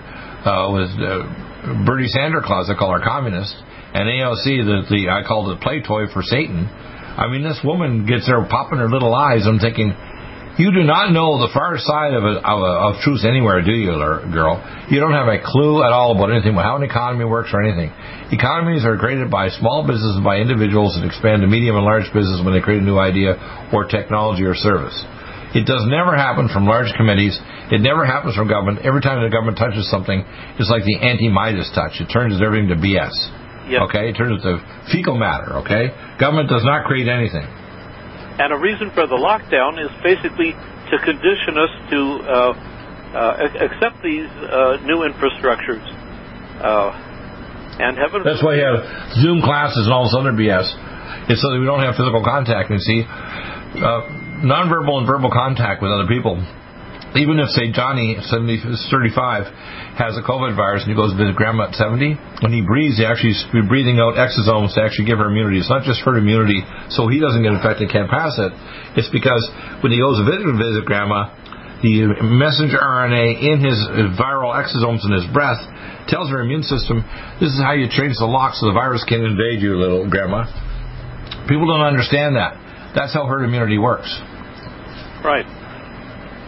uh, 0.45 0.69
with 0.71 0.93
uh, 1.01 1.86
Bernie 1.86 2.08
Sanders 2.08 2.45
they 2.69 2.75
call 2.77 2.93
her 2.93 3.03
communist, 3.03 3.53
and 3.93 4.05
AOC, 4.08 4.45
the, 4.63 4.77
the 4.89 5.10
I 5.10 5.25
call 5.27 5.49
it 5.51 5.60
play 5.62 5.81
toy 5.81 6.08
for 6.13 6.21
Satan. 6.21 6.69
I 6.69 7.27
mean, 7.27 7.43
this 7.43 7.60
woman 7.63 8.05
gets 8.05 8.27
there 8.27 8.43
popping 8.45 8.79
her 8.79 8.89
little 8.89 9.15
eyes. 9.15 9.47
I'm 9.47 9.60
thinking, 9.60 9.95
you 10.60 10.71
do 10.71 10.84
not 10.84 11.12
know 11.12 11.39
the 11.43 11.51
far 11.51 11.75
side 11.75 12.15
of, 12.15 12.23
a, 12.23 12.39
of, 12.39 12.60
a, 12.63 12.73
of 12.88 12.93
truth 13.03 13.27
anywhere, 13.27 13.60
do 13.60 13.75
you, 13.75 13.91
girl? 14.31 14.60
You 14.88 15.03
don't 15.03 15.12
have 15.12 15.27
a 15.27 15.43
clue 15.43 15.84
at 15.84 15.91
all 15.91 16.15
about 16.15 16.31
anything, 16.31 16.55
how 16.55 16.79
an 16.79 16.84
economy 16.84 17.23
works 17.23 17.51
or 17.51 17.60
anything. 17.60 17.91
Economies 18.31 18.88
are 18.88 18.95
created 18.95 19.31
by 19.31 19.51
small 19.51 19.84
businesses, 19.84 20.23
by 20.23 20.39
individuals 20.39 20.95
that 20.95 21.03
expand 21.03 21.43
to 21.43 21.47
medium 21.47 21.75
and 21.75 21.84
large 21.84 22.08
business 22.15 22.39
when 22.43 22.55
they 22.55 22.63
create 22.63 22.79
a 22.79 22.88
new 22.88 22.99
idea 22.99 23.36
or 23.75 23.84
technology 23.84 24.43
or 24.43 24.55
service. 24.55 24.95
It 25.53 25.67
does 25.67 25.86
never 25.88 26.15
happen 26.17 26.49
from 26.49 26.65
large 26.65 26.91
committees. 26.97 27.38
It 27.71 27.79
never 27.81 28.05
happens 28.05 28.36
from 28.36 28.47
government. 28.47 28.81
Every 28.84 29.01
time 29.01 29.21
the 29.21 29.29
government 29.29 29.58
touches 29.58 29.89
something, 29.91 30.23
it's 30.58 30.69
like 30.69 30.84
the 30.84 30.97
anti-Midas 30.99 31.71
touch. 31.75 32.01
It 32.01 32.10
turns 32.12 32.41
everything 32.41 32.69
to 32.73 32.79
BS. 32.79 33.13
Yep. 33.69 33.81
Okay? 33.89 34.10
It 34.10 34.15
turns 34.17 34.39
it 34.39 34.43
to 34.47 34.60
fecal 34.91 35.17
matter. 35.17 35.62
Okay? 35.63 35.93
Government 36.19 36.49
does 36.49 36.63
not 36.65 36.86
create 36.86 37.08
anything. 37.08 37.45
And 38.38 38.51
a 38.51 38.60
reason 38.60 38.91
for 38.91 39.08
the 39.08 39.15
lockdown 39.15 39.79
is 39.79 39.91
basically 40.03 40.51
to 40.51 40.95
condition 41.01 41.55
us 41.55 41.71
to 41.89 41.99
uh, 42.27 42.36
uh, 43.15 43.63
accept 43.63 44.03
these 44.03 44.27
uh, 44.43 44.77
new 44.84 45.08
infrastructures. 45.08 45.84
Uh, 46.60 46.91
And 47.75 47.97
heaven. 47.99 48.23
That's 48.23 48.39
why 48.43 48.55
you 48.55 48.63
have 48.63 48.84
Zoom 49.19 49.43
classes 49.43 49.84
and 49.84 49.91
all 49.91 50.08
this 50.08 50.15
other 50.15 50.31
BS. 50.31 50.63
It's 51.27 51.41
so 51.43 51.51
that 51.51 51.60
we 51.60 51.65
don't 51.67 51.84
have 51.84 51.95
physical 51.99 52.23
contact. 52.23 52.71
And 52.71 52.79
see, 52.79 53.03
uh, 53.03 54.08
nonverbal 54.43 54.99
and 54.99 55.07
verbal 55.07 55.31
contact 55.31 55.81
with 55.81 55.91
other 55.91 56.07
people. 56.07 56.41
Even 57.15 57.39
if, 57.39 57.47
say, 57.55 57.71
Johnny, 57.71 58.19
70, 58.19 58.91
35, 58.91 59.47
has 59.95 60.19
a 60.19 60.23
COVID 60.27 60.51
virus 60.51 60.83
and 60.83 60.91
he 60.91 60.97
goes 60.99 61.15
to 61.15 61.17
visit 61.17 61.31
grandma 61.39 61.71
at 61.71 61.75
70, 61.79 62.43
when 62.43 62.51
he 62.51 62.59
breathes, 62.59 62.99
he 62.99 63.07
actually 63.07 63.31
is 63.31 63.39
breathing 63.71 64.03
out 64.03 64.19
exosomes 64.19 64.75
to 64.75 64.83
actually 64.83 65.07
give 65.07 65.23
her 65.23 65.31
immunity. 65.31 65.63
It's 65.63 65.71
not 65.71 65.87
just 65.87 66.03
herd 66.03 66.19
immunity 66.19 66.59
so 66.91 67.07
he 67.07 67.23
doesn't 67.23 67.39
get 67.39 67.55
infected, 67.55 67.87
and 67.87 67.91
can't 67.95 68.11
pass 68.11 68.35
it. 68.35 68.51
It's 68.99 69.07
because 69.15 69.47
when 69.79 69.95
he 69.95 69.99
goes 70.03 70.19
to 70.19 70.27
visit, 70.27 70.43
visit 70.59 70.83
grandma, 70.83 71.31
the 71.79 72.19
messenger 72.19 72.83
RNA 72.83 73.39
in 73.39 73.63
his 73.63 73.79
viral 74.19 74.51
exosomes 74.51 75.07
in 75.07 75.15
his 75.15 75.23
breath 75.31 75.63
tells 76.11 76.27
her 76.35 76.43
immune 76.43 76.67
system, 76.67 76.99
this 77.39 77.55
is 77.55 77.63
how 77.63 77.71
you 77.71 77.87
change 77.87 78.19
the 78.19 78.27
lock 78.27 78.59
so 78.59 78.67
the 78.67 78.75
virus 78.75 79.07
can 79.07 79.23
invade 79.23 79.63
you, 79.63 79.79
little 79.79 80.03
grandma. 80.03 80.43
People 81.47 81.63
don't 81.71 81.87
understand 81.87 82.35
that. 82.35 82.59
That's 82.95 83.13
how 83.13 83.25
herd 83.27 83.43
immunity 83.43 83.77
works. 83.77 84.08
Right. 85.23 85.45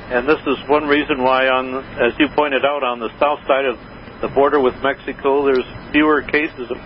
And 0.10 0.28
this 0.28 0.40
is 0.48 0.56
one 0.70 0.88
reason 0.88 1.22
why, 1.22 1.48
on 1.48 1.84
as 2.00 2.14
you 2.18 2.28
pointed 2.34 2.64
out, 2.64 2.84
on 2.84 3.00
the 3.00 3.10
south 3.20 3.44
side 3.46 3.66
of 3.66 3.76
the 4.22 4.30
border 4.30 4.62
with 4.62 4.74
Mexico, 4.82 5.44
there's 5.44 5.68
fewer 5.92 6.24
cases 6.24 6.72
of, 6.72 6.78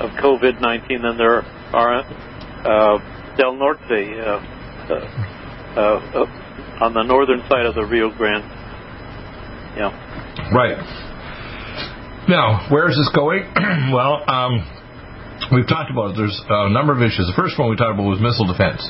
of 0.00 0.10
COVID-19 0.16 0.88
than 1.02 1.18
there 1.18 1.44
are 1.76 2.00
uh, 2.00 3.36
Del 3.36 3.54
Norte, 3.56 3.78
uh, 3.82 4.40
uh, 4.88 5.76
uh, 5.76 6.84
on 6.84 6.94
the 6.94 7.02
northern 7.02 7.40
side 7.48 7.66
of 7.66 7.74
the 7.74 7.84
Rio 7.84 8.08
Grande. 8.16 8.48
Yeah. 9.76 9.92
Right. 10.52 10.80
Now, 12.28 12.66
where 12.70 12.88
is 12.88 12.96
this 12.96 13.10
going? 13.14 13.52
well, 13.92 14.24
um, 14.28 14.64
we've 15.50 15.66
talked 15.66 15.90
about 15.90 16.12
it. 16.12 16.20
There's 16.20 16.36
a 16.36 16.70
number 16.70 16.92
of 16.94 17.02
issues. 17.02 17.26
The 17.26 17.38
first 17.38 17.58
one 17.58 17.72
we 17.72 17.76
talked 17.76 17.98
about 17.98 18.06
was 18.06 18.22
missile 18.22 18.46
defense. 18.46 18.84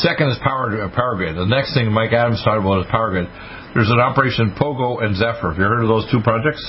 Second 0.00 0.32
is 0.32 0.38
power 0.40 0.72
uh, 0.72 0.88
power 0.94 1.16
grid. 1.16 1.36
The 1.36 1.48
next 1.48 1.74
thing 1.74 1.90
Mike 1.92 2.12
Adams 2.16 2.40
talked 2.40 2.60
about 2.60 2.84
is 2.84 2.88
power 2.88 3.12
grid. 3.12 3.28
There's 3.76 3.90
an 3.92 4.00
operation 4.00 4.52
Pogo 4.56 5.04
and 5.04 5.16
Zephyr. 5.16 5.52
Have 5.52 5.58
you 5.60 5.68
heard 5.68 5.84
of 5.84 5.88
those 5.88 6.08
two 6.08 6.20
projects? 6.24 6.60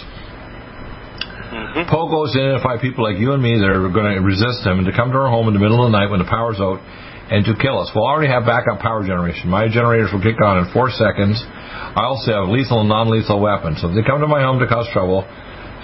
Mm-hmm. 1.53 1.85
Pogo 1.87 2.25
is 2.25 2.33
to 2.33 2.41
identify 2.41 2.81
people 2.81 3.05
like 3.05 3.21
you 3.21 3.31
and 3.31 3.43
me 3.43 3.59
that 3.59 3.69
are 3.69 3.85
going 3.91 4.09
to 4.11 4.23
resist 4.23 4.65
them 4.65 4.81
and 4.81 4.87
to 4.87 4.95
come 4.95 5.13
to 5.13 5.19
our 5.19 5.29
home 5.29 5.47
in 5.47 5.53
the 5.53 5.61
middle 5.61 5.85
of 5.85 5.91
the 5.91 5.95
night 5.95 6.09
when 6.09 6.19
the 6.19 6.27
power's 6.27 6.57
out 6.57 6.81
and 7.31 7.45
to 7.47 7.55
kill 7.55 7.79
us. 7.79 7.91
We'll 7.95 8.07
already 8.07 8.27
have 8.27 8.43
backup 8.43 8.83
power 8.83 9.05
generation. 9.05 9.47
My 9.47 9.71
generators 9.71 10.11
will 10.11 10.23
kick 10.23 10.41
on 10.43 10.65
in 10.65 10.73
four 10.75 10.91
seconds. 10.91 11.39
I 11.39 12.03
also 12.03 12.43
have 12.43 12.51
lethal 12.51 12.83
and 12.83 12.89
non-lethal 12.89 13.39
weapons. 13.39 13.79
So 13.79 13.89
if 13.89 13.95
they 13.95 14.03
come 14.03 14.19
to 14.19 14.27
my 14.27 14.43
home 14.43 14.59
to 14.59 14.67
cause 14.67 14.89
trouble, 14.91 15.23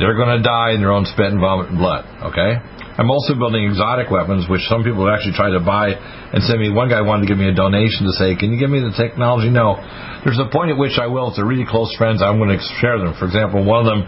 they're 0.02 0.18
going 0.20 0.36
to 0.36 0.44
die 0.44 0.76
in 0.76 0.84
their 0.84 0.92
own 0.92 1.06
spit 1.08 1.32
and 1.32 1.40
vomit 1.40 1.70
and 1.72 1.80
blood. 1.80 2.04
Okay? 2.34 2.60
I'm 3.00 3.08
also 3.08 3.32
building 3.32 3.64
exotic 3.64 4.12
weapons, 4.12 4.52
which 4.52 4.60
some 4.68 4.84
people 4.84 5.08
have 5.08 5.16
actually 5.16 5.40
tried 5.40 5.56
to 5.56 5.64
buy 5.64 5.96
and 5.96 6.44
send 6.44 6.60
me. 6.60 6.68
One 6.68 6.92
guy 6.92 7.00
wanted 7.00 7.24
to 7.24 7.30
give 7.32 7.40
me 7.40 7.48
a 7.48 7.56
donation 7.56 8.04
to 8.04 8.12
say, 8.12 8.36
"Can 8.36 8.52
you 8.52 8.60
give 8.60 8.68
me 8.68 8.84
the 8.84 8.92
technology?" 8.92 9.48
No. 9.48 9.80
There's 10.28 10.38
a 10.38 10.52
point 10.52 10.76
at 10.76 10.78
which 10.78 11.00
I 11.00 11.08
will. 11.08 11.32
If 11.32 11.40
they're 11.40 11.48
really 11.48 11.64
close 11.64 11.96
friends, 11.96 12.22
I'm 12.22 12.44
going 12.44 12.52
to 12.52 12.60
share 12.84 13.00
them. 13.00 13.14
For 13.16 13.24
example, 13.24 13.64
one 13.64 13.80
of 13.80 13.88
them 13.88 14.04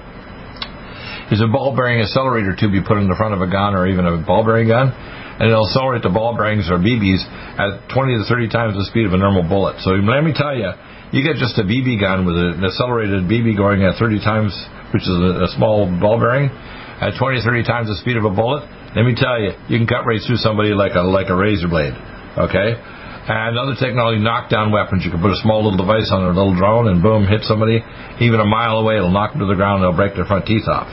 is 1.31 1.39
a 1.39 1.47
ball 1.47 1.71
bearing 1.71 2.03
accelerator 2.03 2.51
tube 2.53 2.75
you 2.75 2.83
put 2.83 2.97
in 2.97 3.07
the 3.07 3.15
front 3.15 3.33
of 3.33 3.39
a 3.39 3.47
gun 3.47 3.79
or 3.79 3.87
even 3.87 4.03
a 4.05 4.17
ball 4.27 4.43
bearing 4.43 4.67
gun, 4.67 4.91
and 4.91 5.47
it'll 5.47 5.71
accelerate 5.71 6.03
the 6.03 6.11
ball 6.11 6.35
bearings 6.35 6.69
or 6.69 6.75
BBs 6.75 7.23
at 7.55 7.87
20 7.95 8.17
to 8.19 8.23
30 8.27 8.49
times 8.49 8.75
the 8.75 8.83
speed 8.91 9.07
of 9.07 9.13
a 9.13 9.17
normal 9.17 9.47
bullet. 9.47 9.79
So 9.87 9.91
let 9.95 10.19
me 10.19 10.33
tell 10.35 10.51
you, 10.51 10.67
you 11.15 11.23
get 11.23 11.39
just 11.39 11.57
a 11.57 11.63
BB 11.63 11.95
gun 12.03 12.27
with 12.27 12.35
an 12.35 12.59
accelerated 12.59 13.23
BB 13.23 13.55
going 13.55 13.87
at 13.87 13.95
30 13.95 14.19
times, 14.19 14.51
which 14.91 15.03
is 15.03 15.15
a, 15.15 15.47
small 15.55 15.87
ball 15.87 16.19
bearing, 16.19 16.51
at 16.99 17.15
20 17.15 17.39
to 17.39 17.43
30 17.43 17.63
times 17.63 17.87
the 17.87 17.95
speed 17.95 18.17
of 18.17 18.25
a 18.25 18.29
bullet 18.29 18.67
let 18.95 19.05
me 19.07 19.15
tell 19.15 19.39
you, 19.39 19.55
you 19.71 19.77
can 19.79 19.87
cut 19.87 20.03
right 20.03 20.19
through 20.19 20.43
somebody 20.43 20.75
like 20.75 20.95
a 20.95 21.01
like 21.01 21.29
a 21.29 21.35
razor 21.35 21.67
blade. 21.67 21.95
Okay? 22.37 22.75
And 23.21 23.55
other 23.55 23.77
technology, 23.79 24.19
knockdown 24.19 24.71
weapons. 24.71 25.05
You 25.05 25.11
can 25.11 25.21
put 25.21 25.31
a 25.31 25.39
small 25.45 25.63
little 25.63 25.77
device 25.77 26.09
on 26.11 26.25
a 26.25 26.33
little 26.33 26.57
drone 26.57 26.89
and 26.89 27.03
boom, 27.03 27.27
hit 27.27 27.45
somebody. 27.47 27.79
Even 28.19 28.39
a 28.41 28.49
mile 28.49 28.81
away, 28.81 28.97
it'll 28.97 29.13
knock 29.13 29.31
them 29.31 29.39
to 29.39 29.47
the 29.47 29.55
ground 29.55 29.79
and 29.79 29.87
they'll 29.87 29.95
break 29.95 30.15
their 30.15 30.25
front 30.25 30.45
teeth 30.45 30.67
off. 30.67 30.89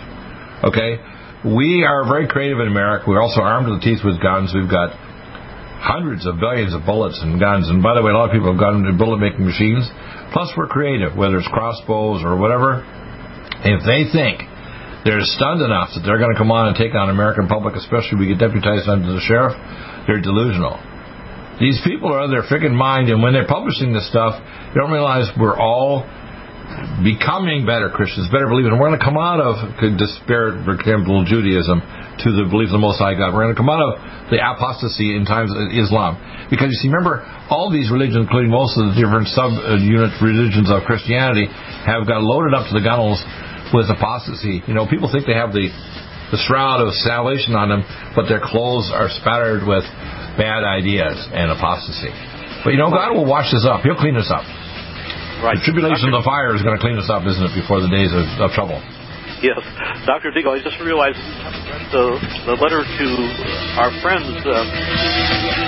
Okay? 0.62 1.00
We 1.42 1.82
are 1.82 2.04
very 2.06 2.28
creative 2.28 2.60
in 2.60 2.68
America. 2.68 3.08
We're 3.08 3.22
also 3.22 3.40
armed 3.40 3.66
to 3.66 3.74
the 3.80 3.82
teeth 3.82 4.04
with 4.04 4.20
guns. 4.20 4.52
We've 4.54 4.70
got 4.70 4.92
hundreds 5.80 6.26
of 6.26 6.38
billions 6.38 6.74
of 6.74 6.84
bullets 6.84 7.18
and 7.22 7.40
guns. 7.40 7.70
And 7.70 7.82
by 7.82 7.94
the 7.94 8.02
way, 8.02 8.12
a 8.12 8.14
lot 8.14 8.28
of 8.28 8.34
people 8.34 8.50
have 8.52 8.60
gone 8.60 8.84
into 8.84 8.92
bullet 8.98 9.18
making 9.18 9.46
machines. 9.46 9.88
Plus, 10.34 10.52
we're 10.54 10.68
creative, 10.68 11.16
whether 11.16 11.38
it's 11.38 11.48
crossbows 11.48 12.22
or 12.22 12.36
whatever. 12.36 12.84
If 13.64 13.82
they 13.86 14.06
think 14.10 14.46
they're 15.04 15.22
stunned 15.22 15.62
enough 15.62 15.94
that 15.94 16.02
they're 16.04 16.18
going 16.18 16.32
to 16.32 16.38
come 16.38 16.50
on 16.50 16.68
and 16.68 16.76
take 16.76 16.94
on 16.94 17.10
American 17.10 17.46
public, 17.46 17.74
especially 17.76 18.16
if 18.16 18.20
we 18.20 18.26
get 18.30 18.38
deputized 18.38 18.88
under 18.88 19.12
the 19.12 19.22
sheriff. 19.22 19.54
They're 20.06 20.20
delusional. 20.20 20.80
These 21.60 21.80
people 21.82 22.14
are 22.14 22.22
out 22.22 22.30
of 22.30 22.34
their 22.34 22.46
freaking 22.46 22.74
mind, 22.74 23.10
and 23.10 23.22
when 23.22 23.34
they're 23.34 23.48
publishing 23.48 23.92
this 23.92 24.06
stuff, 24.10 24.38
they 24.38 24.78
don't 24.78 24.94
realize 24.94 25.26
we're 25.34 25.58
all 25.58 26.06
becoming 27.02 27.64
better 27.64 27.88
Christians, 27.90 28.28
better 28.30 28.46
believers. 28.46 28.70
And 28.70 28.78
we're 28.78 28.92
going 28.92 29.00
to 29.00 29.04
come 29.04 29.18
out 29.18 29.40
of 29.40 29.56
despair, 29.98 30.54
Campbell 30.84 31.24
Judaism 31.24 31.82
to 32.22 32.28
the 32.34 32.46
belief 32.50 32.74
of 32.74 32.78
the 32.78 32.82
Most 32.82 32.98
High 32.98 33.14
God. 33.14 33.32
We're 33.32 33.46
going 33.46 33.54
to 33.54 33.60
come 33.60 33.70
out 33.70 33.82
of 33.82 33.92
the 34.30 34.42
apostasy 34.42 35.14
in 35.14 35.24
times 35.24 35.54
of 35.54 35.70
Islam. 35.70 36.18
Because 36.50 36.68
you 36.74 36.78
see, 36.82 36.90
remember, 36.90 37.22
all 37.48 37.70
these 37.70 37.90
religions, 37.90 38.26
including 38.26 38.50
most 38.50 38.74
of 38.76 38.90
the 38.90 38.96
different 38.98 39.30
sub-unit 39.32 40.12
religions 40.20 40.68
of 40.68 40.82
Christianity, 40.84 41.46
have 41.86 42.06
got 42.06 42.20
loaded 42.22 42.52
up 42.52 42.66
to 42.68 42.74
the 42.74 42.84
gunnels 42.84 43.22
with 43.72 43.90
apostasy. 43.90 44.62
You 44.66 44.74
know, 44.74 44.86
people 44.86 45.10
think 45.10 45.26
they 45.26 45.36
have 45.36 45.52
the 45.52 45.68
the 46.30 46.40
shroud 46.44 46.84
of 46.84 46.92
salvation 47.08 47.56
on 47.56 47.72
them, 47.72 47.82
but 48.12 48.28
their 48.28 48.40
clothes 48.40 48.92
are 48.92 49.08
spattered 49.08 49.64
with 49.64 49.84
bad 50.36 50.60
ideas 50.60 51.16
and 51.32 51.48
apostasy. 51.48 52.12
But 52.64 52.76
you 52.76 52.78
know, 52.78 52.92
God 52.92 53.16
will 53.16 53.24
wash 53.24 53.48
this 53.48 53.64
up. 53.64 53.80
He'll 53.80 53.96
clean 53.96 54.16
us 54.16 54.28
up. 54.28 54.44
Right. 55.40 55.56
The 55.56 55.64
tribulation 55.64 56.12
of 56.12 56.20
the 56.20 56.26
fire 56.26 56.52
is 56.52 56.60
going 56.60 56.76
to 56.76 56.82
clean 56.82 56.98
us 56.98 57.08
up, 57.08 57.24
isn't 57.24 57.40
it, 57.40 57.54
before 57.54 57.80
the 57.80 57.88
days 57.88 58.12
of, 58.12 58.26
of 58.42 58.50
trouble? 58.52 58.76
Yes. 59.40 59.62
Dr. 60.04 60.34
Deagle, 60.34 60.58
I 60.58 60.60
just 60.60 60.82
realized 60.82 61.22
the, 61.94 62.18
the 62.44 62.58
letter 62.58 62.82
to 62.82 63.06
our 63.78 63.94
friends. 64.02 64.26
Uh, 64.42 65.67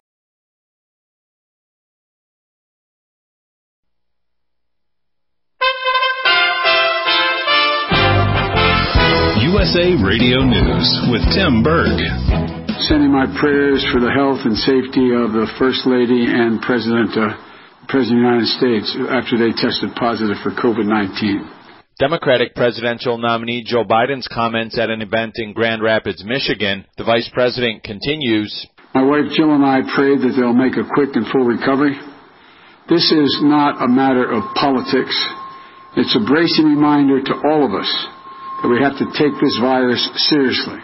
USA 9.71 10.03
Radio 10.03 10.43
News 10.43 10.87
with 11.15 11.23
Tim 11.31 11.63
Berg 11.63 11.95
sending 12.91 13.07
my 13.07 13.23
prayers 13.39 13.79
for 13.87 14.03
the 14.03 14.11
health 14.11 14.43
and 14.43 14.59
safety 14.67 15.15
of 15.15 15.31
the 15.31 15.47
First 15.55 15.87
Lady 15.87 16.27
and 16.27 16.59
President, 16.59 17.15
uh, 17.15 17.39
President 17.87 18.19
of 18.19 18.19
the 18.19 18.27
United 18.35 18.51
States 18.59 18.87
after 19.07 19.39
they 19.39 19.55
tested 19.55 19.95
positive 19.95 20.35
for 20.43 20.51
COVID-19. 20.59 21.47
Democratic 22.03 22.51
presidential 22.51 23.15
nominee 23.15 23.63
Joe 23.63 23.87
Biden's 23.87 24.27
comments 24.27 24.75
at 24.75 24.91
an 24.91 24.99
event 24.99 25.39
in 25.39 25.55
Grand 25.55 25.79
Rapids, 25.79 26.19
Michigan. 26.27 26.83
The 26.99 27.07
vice 27.07 27.31
president 27.31 27.87
continues. 27.87 28.51
My 28.91 29.07
wife 29.07 29.31
Jill 29.31 29.55
and 29.55 29.63
I 29.63 29.87
pray 29.87 30.19
that 30.19 30.35
they'll 30.35 30.51
make 30.51 30.75
a 30.75 30.83
quick 30.83 31.15
and 31.15 31.23
full 31.31 31.47
recovery. 31.47 31.95
This 32.91 33.07
is 33.07 33.39
not 33.39 33.79
a 33.79 33.87
matter 33.87 34.27
of 34.27 34.43
politics. 34.59 35.15
It's 35.95 36.11
a 36.19 36.27
bracing 36.27 36.67
reminder 36.67 37.23
to 37.23 37.33
all 37.47 37.63
of 37.63 37.71
us 37.71 37.87
that 38.61 38.69
we 38.69 38.81
have 38.81 38.97
to 38.97 39.05
take 39.17 39.33
this 39.41 39.57
virus 39.59 40.07
seriously. 40.29 40.77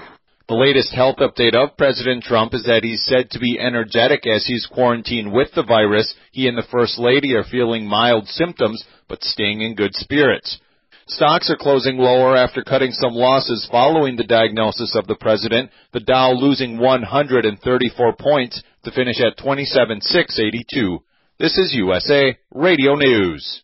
The 0.47 0.55
latest 0.55 0.93
health 0.93 1.17
update 1.17 1.55
of 1.55 1.77
President 1.77 2.23
Trump 2.23 2.53
is 2.53 2.63
that 2.63 2.83
he's 2.83 3.05
said 3.05 3.29
to 3.31 3.39
be 3.39 3.59
energetic 3.59 4.25
as 4.25 4.45
he's 4.45 4.65
quarantined 4.65 5.31
with 5.31 5.49
the 5.53 5.63
virus. 5.63 6.15
He 6.31 6.47
and 6.47 6.57
the 6.57 6.67
First 6.71 6.97
Lady 6.97 7.35
are 7.35 7.43
feeling 7.43 7.85
mild 7.85 8.27
symptoms, 8.27 8.83
but 9.09 9.23
staying 9.23 9.61
in 9.61 9.75
good 9.75 9.93
spirits. 9.93 10.59
Stocks 11.07 11.49
are 11.49 11.57
closing 11.57 11.97
lower 11.97 12.35
after 12.35 12.63
cutting 12.63 12.91
some 12.91 13.13
losses 13.13 13.67
following 13.69 14.15
the 14.15 14.23
diagnosis 14.23 14.95
of 14.95 15.07
the 15.07 15.15
president, 15.15 15.69
the 15.93 15.99
Dow 15.99 16.31
losing 16.31 16.77
134 16.77 18.15
points 18.19 18.61
to 18.83 18.91
finish 18.91 19.21
at 19.21 19.37
27,682. 19.37 20.99
This 21.39 21.57
is 21.57 21.75
USA 21.75 22.37
Radio 22.53 22.95
News. 22.95 23.63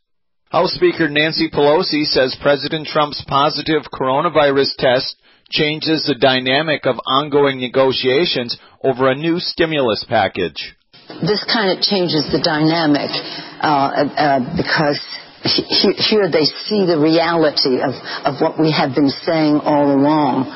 House 0.53 0.75
Speaker 0.75 1.09
Nancy 1.09 1.49
Pelosi 1.49 2.05
says 2.05 2.37
President 2.39 2.85
Trump's 2.85 3.25
positive 3.27 3.89
coronavirus 3.91 4.75
test 4.77 5.15
changes 5.49 6.05
the 6.05 6.13
dynamic 6.13 6.85
of 6.85 7.01
ongoing 7.07 7.59
negotiations 7.59 8.55
over 8.83 9.09
a 9.09 9.15
new 9.15 9.39
stimulus 9.39 10.05
package. 10.07 10.75
This 11.25 11.43
kind 11.51 11.73
of 11.75 11.81
changes 11.81 12.29
the 12.29 12.37
dynamic 12.37 13.09
uh, 13.65 13.65
uh, 13.65 14.39
because 14.53 15.01
here 16.05 16.29
they 16.29 16.45
see 16.69 16.85
the 16.85 17.01
reality 17.01 17.81
of, 17.81 17.97
of 18.21 18.39
what 18.39 18.61
we 18.61 18.71
have 18.71 18.93
been 18.93 19.09
saying 19.09 19.57
all 19.57 19.89
along. 19.89 20.53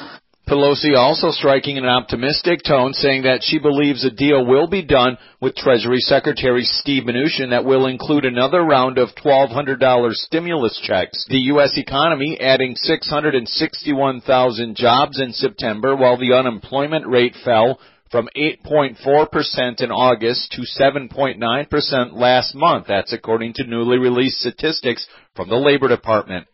Pelosi 0.48 0.96
also 0.96 1.32
striking 1.32 1.78
an 1.78 1.86
optimistic 1.86 2.64
tone, 2.64 2.94
saying 2.94 3.24
that 3.24 3.44
she 3.44 3.60
believes 3.60 4.06
a 4.06 4.10
deal 4.10 4.46
will 4.46 4.68
be 4.68 4.82
done 4.82 5.18
with 5.42 5.56
Treasury 5.56 6.00
Secretary 6.00 6.64
Steve 6.64 7.04
Mnuchin 7.04 7.50
that 7.50 7.66
will 7.66 7.86
include 7.86 8.24
another 8.24 8.62
round 8.64 8.98
of 8.98 9.10
$1,200 9.24 10.14
stimulus 10.14 10.80
checks. 10.84 11.26
The 11.28 11.52
U.S. 11.52 11.78
economy 11.78 12.40
adding 12.40 12.76
661,000 12.78 14.76
jobs 14.78 15.20
in 15.20 15.34
September, 15.34 15.98
while 15.98 16.18
the 16.18 16.34
unemployment 16.34 17.06
rate 17.08 17.36
fell 17.44 17.80
from 18.10 18.30
8.4% 18.38 19.82
in 19.82 19.92
August 19.92 20.52
to 20.54 20.62
7.9% 20.82 22.14
last 22.14 22.56
month. 22.56 22.86
That's 22.88 23.12
according 23.12 23.54
to 23.56 23.68
newly 23.68 23.98
released 23.98 24.40
statistics 24.40 25.06
from 25.36 25.50
the 25.50 25.58
Labor 25.58 25.90
Department. 25.90 26.48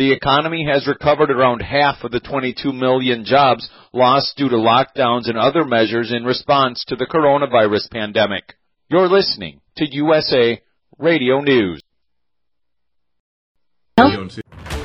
The 0.00 0.12
economy 0.14 0.64
has 0.64 0.86
recovered 0.86 1.30
around 1.30 1.60
half 1.60 2.04
of 2.04 2.10
the 2.10 2.20
22 2.20 2.72
million 2.72 3.26
jobs 3.26 3.68
lost 3.92 4.34
due 4.34 4.48
to 4.48 4.56
lockdowns 4.56 5.28
and 5.28 5.36
other 5.36 5.62
measures 5.62 6.10
in 6.10 6.24
response 6.24 6.82
to 6.88 6.96
the 6.96 7.04
coronavirus 7.04 7.90
pandemic. 7.90 8.54
You're 8.88 9.10
listening 9.10 9.60
to 9.76 9.84
USA 9.94 10.62
Radio 10.98 11.42
News. 11.42 11.82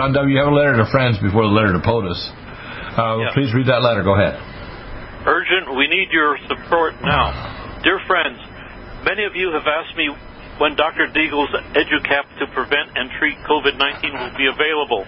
John 0.00 0.16
W., 0.16 0.32
you 0.32 0.40
have 0.40 0.48
a 0.48 0.56
letter 0.56 0.80
to 0.80 0.88
friends 0.88 1.20
before 1.20 1.44
the 1.44 1.52
letter 1.52 1.76
to 1.76 1.82
POTUS. 1.84 2.16
Uh, 2.96 3.20
yeah. 3.20 3.36
Please 3.36 3.52
read 3.52 3.68
that 3.68 3.84
letter. 3.84 4.00
Go 4.00 4.16
ahead. 4.16 4.32
Urgent. 5.28 5.76
We 5.76 5.92
need 5.92 6.08
your 6.08 6.40
support 6.48 6.96
now. 7.04 7.36
Dear 7.84 8.00
friends, 8.08 8.40
many 9.04 9.28
of 9.28 9.36
you 9.36 9.52
have 9.52 9.68
asked 9.68 9.92
me 10.00 10.08
when 10.56 10.72
Dr. 10.72 11.04
Deagle's 11.12 11.52
EduCap 11.76 12.32
to 12.40 12.48
prevent 12.56 12.96
and 12.96 13.12
treat 13.20 13.36
COVID 13.44 13.76
19 13.76 14.16
will 14.16 14.36
be 14.40 14.48
available. 14.48 15.04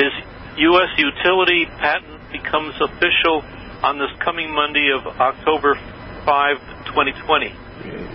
His 0.00 0.16
U.S. 0.56 0.88
utility 0.96 1.68
patent 1.76 2.32
becomes 2.32 2.80
official 2.80 3.44
on 3.84 4.00
this 4.00 4.08
coming 4.24 4.48
Monday 4.48 4.88
of 4.88 5.04
October 5.04 5.76
5, 6.24 6.96
2020. 6.96 7.52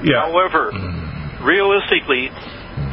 Yeah. 0.10 0.26
However, 0.26 0.74
mm. 0.74 1.46
realistically, 1.46 2.34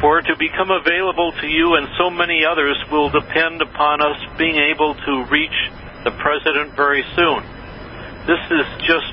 for 0.01 0.19
to 0.19 0.33
become 0.35 0.73
available 0.73 1.31
to 1.39 1.47
you 1.47 1.77
and 1.77 1.87
so 1.97 2.09
many 2.09 2.41
others 2.43 2.75
will 2.91 3.13
depend 3.13 3.61
upon 3.61 4.01
us 4.01 4.17
being 4.37 4.57
able 4.57 4.97
to 4.97 5.13
reach 5.29 5.55
the 6.03 6.11
president 6.17 6.75
very 6.75 7.05
soon. 7.15 7.45
This 8.25 8.41
is 8.49 8.65
just. 8.89 9.09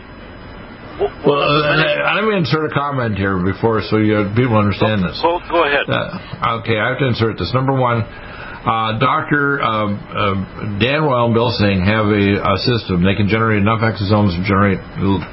Well, 0.99 1.39
uh, 1.39 2.17
let 2.17 2.25
me 2.25 2.35
insert 2.35 2.73
a 2.73 2.75
comment 2.75 3.15
here 3.15 3.39
before 3.39 3.81
so 3.87 3.99
you 4.03 4.19
people 4.35 4.59
understand 4.59 5.05
this. 5.05 5.21
Well, 5.23 5.39
go 5.47 5.63
ahead. 5.63 5.87
Uh, 5.87 6.59
okay, 6.59 6.75
I 6.75 6.91
have 6.91 6.99
to 6.99 7.07
insert 7.07 7.39
this. 7.39 7.53
Number 7.55 7.73
one, 7.73 8.03
uh, 8.03 8.99
Dr. 8.99 9.63
Uh, 9.63 9.95
uh, 9.95 10.79
Dan 10.83 11.07
Royal 11.07 11.31
and 11.31 11.35
Bill 11.35 11.55
Singh 11.55 11.87
have 11.87 12.11
a, 12.11 12.27
a, 12.43 12.57
system. 12.67 13.07
They 13.07 13.15
can 13.15 13.29
generate 13.29 13.63
enough 13.63 13.79
exosomes 13.79 14.35
to 14.35 14.43
generate 14.43 14.83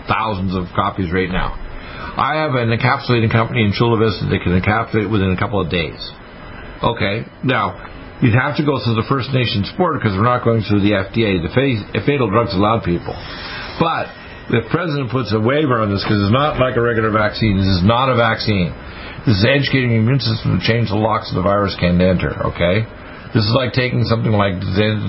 thousands 0.06 0.54
of 0.54 0.70
copies 0.76 1.12
right 1.12 1.32
now. 1.32 1.58
I 2.16 2.48
have 2.48 2.56
an 2.56 2.72
encapsulating 2.72 3.28
company 3.28 3.68
in 3.68 3.76
Chula 3.76 4.00
Vista 4.00 4.24
that 4.32 4.40
can 4.40 4.56
encapsulate 4.56 5.12
within 5.12 5.36
a 5.36 5.40
couple 5.40 5.60
of 5.60 5.68
days. 5.68 6.00
Okay, 6.80 7.28
now 7.44 7.76
you'd 8.24 8.40
have 8.40 8.56
to 8.56 8.64
go 8.64 8.80
through 8.80 8.96
the 8.96 9.08
First 9.12 9.36
Nations 9.36 9.68
board 9.76 10.00
because 10.00 10.16
we're 10.16 10.24
not 10.24 10.48
going 10.48 10.64
through 10.64 10.80
the 10.80 10.96
FDA. 10.96 11.44
The 11.44 11.52
fatal 11.52 12.32
drugs 12.32 12.56
allowed 12.56 12.88
people, 12.88 13.12
but 13.84 14.08
the 14.48 14.64
president 14.72 15.12
puts 15.12 15.36
a 15.36 15.42
waiver 15.44 15.84
on 15.84 15.92
this 15.92 16.08
because 16.08 16.24
it's 16.24 16.32
not 16.32 16.56
like 16.56 16.80
a 16.80 16.84
regular 16.84 17.12
vaccine. 17.12 17.60
This 17.60 17.84
is 17.84 17.84
not 17.84 18.08
a 18.08 18.16
vaccine. 18.16 18.72
This 19.28 19.42
is 19.42 19.44
educating 19.44 19.92
the 19.92 20.00
immune 20.00 20.24
system 20.24 20.56
to 20.56 20.62
change 20.64 20.88
the 20.88 21.00
locks 21.02 21.34
so 21.34 21.36
the 21.36 21.44
virus 21.44 21.76
can't 21.76 22.00
enter. 22.00 22.32
Okay, 22.56 22.88
this 23.36 23.44
is 23.44 23.52
like 23.52 23.76
taking 23.76 24.08
something 24.08 24.32
like 24.32 24.56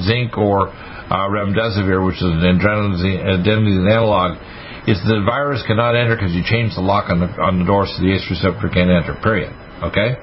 zinc 0.03 0.35
or 0.35 0.75
uh, 0.75 1.31
remdesivir, 1.31 2.03
which 2.03 2.19
is 2.19 2.27
an 2.27 2.43
adenosine 2.43 3.87
analog 3.87 4.43
is 4.87 5.03
the 5.03 5.23
virus 5.27 5.63
cannot 5.67 5.95
enter 5.95 6.15
because 6.15 6.33
you 6.33 6.43
change 6.47 6.75
the 6.75 6.83
lock 6.83 7.11
on 7.11 7.21
the 7.21 7.29
on 7.43 7.59
the 7.59 7.67
door 7.67 7.87
so 7.87 7.99
the 7.99 8.15
ACE 8.15 8.27
receptor 8.31 8.71
can't 8.71 8.91
enter. 8.91 9.19
Period. 9.19 9.51
Okay. 9.83 10.15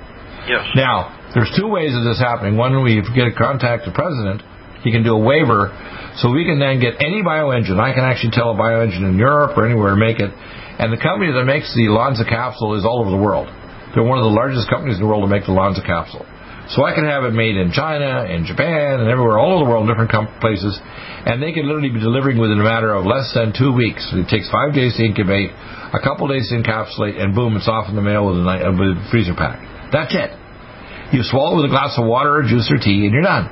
Yes. 0.47 0.63
Now 0.75 1.11
there's 1.35 1.51
two 1.55 1.67
ways 1.67 1.95
of 1.95 2.03
this 2.03 2.19
happening. 2.19 2.55
One, 2.55 2.71
we 2.83 3.01
get 3.15 3.27
a 3.27 3.35
contact 3.35 3.85
the 3.85 3.91
president, 3.91 4.41
he 4.83 4.91
can 4.91 5.03
do 5.03 5.15
a 5.15 5.19
waiver, 5.19 5.73
so 6.21 6.29
we 6.29 6.45
can 6.45 6.59
then 6.59 6.79
get 6.79 7.01
any 7.01 7.23
bioengine. 7.23 7.79
I 7.79 7.93
can 7.93 8.03
actually 8.03 8.31
tell 8.31 8.51
a 8.51 8.57
bioengine 8.57 9.07
in 9.07 9.17
Europe 9.17 9.57
or 9.57 9.65
anywhere 9.65 9.91
to 9.91 9.99
make 9.99 10.19
it. 10.19 10.29
And 10.29 10.91
the 10.91 11.01
company 11.01 11.31
that 11.31 11.45
makes 11.45 11.73
the 11.73 11.89
Lonza 11.89 12.27
capsule 12.27 12.75
is 12.77 12.85
all 12.85 13.01
over 13.01 13.09
the 13.09 13.17
world. 13.17 13.47
They're 13.93 14.03
one 14.03 14.17
of 14.17 14.25
the 14.25 14.35
largest 14.35 14.69
companies 14.69 14.97
in 14.97 15.01
the 15.01 15.09
world 15.09 15.23
to 15.23 15.29
make 15.29 15.45
the 15.45 15.53
Lonza 15.53 15.85
capsule. 15.85 16.25
So 16.71 16.87
I 16.87 16.95
can 16.95 17.03
have 17.03 17.27
it 17.27 17.35
made 17.35 17.59
in 17.59 17.75
China, 17.75 18.23
in 18.23 18.47
Japan, 18.47 19.03
and 19.03 19.11
everywhere, 19.11 19.35
all 19.35 19.59
over 19.59 19.67
the 19.67 19.69
world, 19.69 19.83
different 19.91 20.15
places, 20.39 20.79
and 21.27 21.43
they 21.43 21.51
can 21.51 21.67
literally 21.67 21.91
be 21.91 21.99
delivering 21.99 22.39
within 22.39 22.55
a 22.55 22.63
matter 22.63 22.95
of 22.95 23.03
less 23.03 23.35
than 23.35 23.51
two 23.51 23.75
weeks. 23.75 23.99
It 24.15 24.31
takes 24.31 24.47
five 24.47 24.71
days 24.71 24.95
to 24.95 25.03
incubate, 25.03 25.51
a 25.51 25.99
couple 25.99 26.31
days 26.31 26.47
to 26.49 26.55
encapsulate, 26.55 27.19
and 27.19 27.35
boom, 27.35 27.59
it's 27.59 27.67
off 27.67 27.91
in 27.91 27.99
the 27.99 28.05
mail 28.05 28.31
with 28.31 28.39
a, 28.39 28.47
uh, 28.47 28.71
with 28.71 28.95
a 28.95 29.07
freezer 29.11 29.35
pack. 29.35 29.59
That's 29.91 30.15
it. 30.15 30.31
You 31.11 31.21
swallow 31.27 31.59
it 31.59 31.67
with 31.67 31.69
a 31.69 31.73
glass 31.75 31.99
of 31.99 32.07
water 32.07 32.39
or 32.39 32.47
juice 32.47 32.71
or 32.71 32.79
tea, 32.79 33.03
and 33.03 33.11
you're 33.11 33.27
done. 33.27 33.51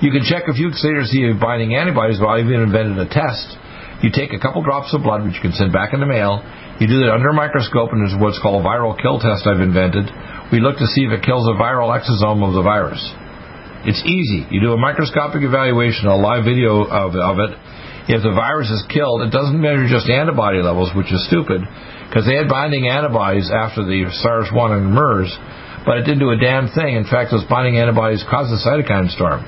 You 0.00 0.10
can 0.10 0.24
check 0.24 0.48
a 0.48 0.56
few 0.56 0.72
weeks 0.72 0.82
later 0.82 1.04
to 1.04 1.08
see 1.12 1.22
if 1.22 1.36
binding 1.38 1.76
antibodies. 1.76 2.18
Well, 2.18 2.32
I've 2.32 2.48
even 2.48 2.64
invented 2.64 2.96
a 2.96 3.06
test. 3.06 3.60
You 4.02 4.10
take 4.10 4.32
a 4.32 4.40
couple 4.40 4.64
drops 4.64 4.90
of 4.96 5.04
blood, 5.04 5.22
which 5.22 5.36
you 5.36 5.44
can 5.44 5.52
send 5.52 5.70
back 5.70 5.94
in 5.94 6.00
the 6.00 6.10
mail. 6.10 6.42
You 6.80 6.88
do 6.88 7.06
that 7.06 7.12
under 7.12 7.30
a 7.30 7.36
microscope, 7.36 7.92
and 7.92 8.02
there's 8.02 8.18
what's 8.18 8.40
called 8.42 8.58
a 8.58 8.66
viral 8.66 8.98
kill 8.98 9.20
test 9.20 9.46
I've 9.46 9.62
invented 9.62 10.10
we 10.52 10.60
look 10.60 10.76
to 10.76 10.86
see 10.92 11.08
if 11.08 11.12
it 11.16 11.24
kills 11.24 11.48
a 11.48 11.56
viral 11.56 11.88
exosome 11.88 12.44
of 12.44 12.52
the 12.52 12.60
virus. 12.60 13.00
It's 13.88 14.04
easy. 14.04 14.46
You 14.52 14.60
do 14.60 14.76
a 14.76 14.78
microscopic 14.78 15.42
evaluation, 15.42 16.06
a 16.06 16.14
live 16.14 16.44
video 16.44 16.86
of, 16.86 17.16
of 17.16 17.40
it. 17.40 17.50
if 18.06 18.22
the 18.22 18.30
virus 18.30 18.70
is 18.70 18.84
killed, 18.92 19.26
it 19.26 19.34
doesn't 19.34 19.58
measure 19.58 19.88
just 19.88 20.06
antibody 20.06 20.62
levels, 20.62 20.92
which 20.94 21.10
is 21.10 21.18
stupid, 21.26 21.66
because 22.06 22.28
they 22.28 22.36
had 22.36 22.46
binding 22.46 22.86
antibodies 22.86 23.50
after 23.50 23.82
the 23.82 24.06
SARS-1 24.22 24.76
and 24.76 24.86
MERS, 24.94 25.32
but 25.82 25.98
it 25.98 26.06
didn't 26.06 26.22
do 26.22 26.30
a 26.30 26.38
damn 26.38 26.70
thing. 26.70 26.94
In 26.94 27.08
fact, 27.08 27.34
those 27.34 27.42
binding 27.50 27.80
antibodies 27.80 28.22
caused 28.30 28.54
a 28.54 28.60
cytokine 28.62 29.10
storm. 29.10 29.42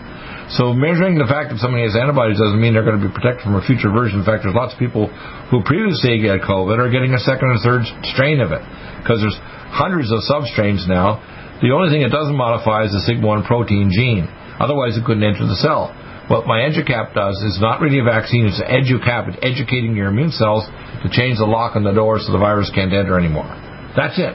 So 0.57 0.75
measuring 0.75 1.17
the 1.17 1.31
fact 1.31 1.55
that 1.55 1.63
somebody 1.63 1.89
has 1.89 1.97
antibodies 1.97 2.37
doesn't 2.37 2.61
mean 2.61 2.77
they're 2.77 2.85
going 2.85 3.01
to 3.01 3.07
be 3.07 3.15
protected 3.15 3.49
from 3.49 3.57
a 3.57 3.65
future 3.65 3.89
version. 3.89 4.21
In 4.21 4.27
fact, 4.29 4.45
there's 4.45 4.57
lots 4.57 4.77
of 4.77 4.81
people 4.83 5.09
who 5.49 5.65
previously 5.65 6.21
had 6.21 6.45
COVID 6.45 6.77
are 6.77 6.93
getting 6.93 7.17
a 7.17 7.23
second 7.23 7.49
or 7.49 7.57
third 7.65 7.87
strain 8.13 8.45
of 8.45 8.53
it 8.53 8.61
because 9.01 9.25
there's 9.25 9.41
hundreds 9.71 10.13
of 10.13 10.21
substrains 10.27 10.89
now. 10.89 11.23
The 11.63 11.71
only 11.71 11.89
thing 11.89 12.03
it 12.03 12.13
doesn't 12.13 12.37
modify 12.37 12.85
is 12.85 12.93
the 12.93 13.01
sigma-1 13.07 13.47
protein 13.47 13.89
gene. 13.93 14.29
Otherwise, 14.61 14.97
it 14.97 15.05
couldn't 15.05 15.25
enter 15.25 15.47
the 15.47 15.59
cell. 15.59 15.95
What 16.29 16.47
my 16.47 16.65
EduCap 16.65 17.13
does 17.13 17.37
is 17.45 17.61
not 17.61 17.85
really 17.85 18.01
a 18.01 18.05
vaccine, 18.05 18.49
it's 18.49 18.57
an 18.57 18.73
EduCap. 18.73 19.29
It's 19.29 19.41
educating 19.45 19.95
your 19.95 20.09
immune 20.09 20.33
cells 20.33 20.65
to 21.05 21.09
change 21.13 21.37
the 21.37 21.45
lock 21.45 21.77
on 21.77 21.85
the 21.85 21.93
door 21.93 22.17
so 22.19 22.33
the 22.33 22.41
virus 22.41 22.73
can't 22.75 22.93
enter 22.93 23.21
anymore. 23.21 23.49
That's 23.93 24.17
it. 24.17 24.33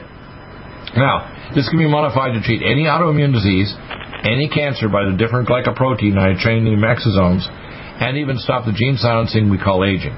Now, 0.94 1.50
this 1.54 1.68
can 1.68 1.78
be 1.78 1.90
modified 1.90 2.38
to 2.38 2.42
treat 2.46 2.62
any 2.62 2.86
autoimmune 2.86 3.34
disease, 3.34 3.74
any 4.22 4.46
cancer 4.48 4.88
by 4.88 5.02
the 5.02 5.18
different 5.18 5.50
glycoprotein 5.50 6.14
I 6.14 6.38
train 6.38 6.62
the 6.62 6.78
exosomes, 6.78 7.42
and 7.46 8.18
even 8.18 8.38
stop 8.38 8.66
the 8.66 8.72
gene 8.72 8.96
silencing 8.96 9.50
we 9.50 9.58
call 9.58 9.84
aging. 9.84 10.14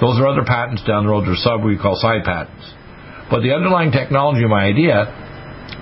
Those 0.00 0.20
are 0.20 0.28
other 0.28 0.44
patents 0.44 0.84
down 0.84 1.04
the 1.04 1.10
road. 1.10 1.24
There's 1.24 1.42
sub 1.42 1.64
we 1.64 1.80
call 1.80 1.96
side 1.96 2.24
patents. 2.24 2.75
But 3.30 3.42
the 3.42 3.52
underlying 3.52 3.90
technology 3.90 4.44
of 4.44 4.50
my 4.50 4.64
idea 4.64 5.10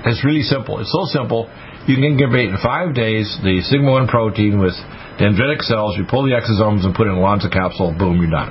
is 0.06 0.24
really 0.24 0.42
simple. 0.42 0.80
It's 0.80 0.92
so 0.92 1.04
simple, 1.12 1.48
you 1.86 1.96
can 1.96 2.04
incubate 2.04 2.48
in 2.48 2.56
five 2.64 2.96
days 2.96 3.28
the 3.44 3.60
sigma-1 3.68 4.08
protein 4.08 4.56
with 4.56 4.72
dendritic 5.20 5.60
cells, 5.68 5.96
you 6.00 6.08
pull 6.08 6.24
the 6.24 6.32
exosomes 6.32 6.84
and 6.84 6.96
put 6.96 7.06
it 7.06 7.12
in 7.12 7.20
a 7.20 7.24
Lonza 7.24 7.52
capsule, 7.52 7.92
boom, 7.92 8.16
you're 8.20 8.32
done. 8.32 8.48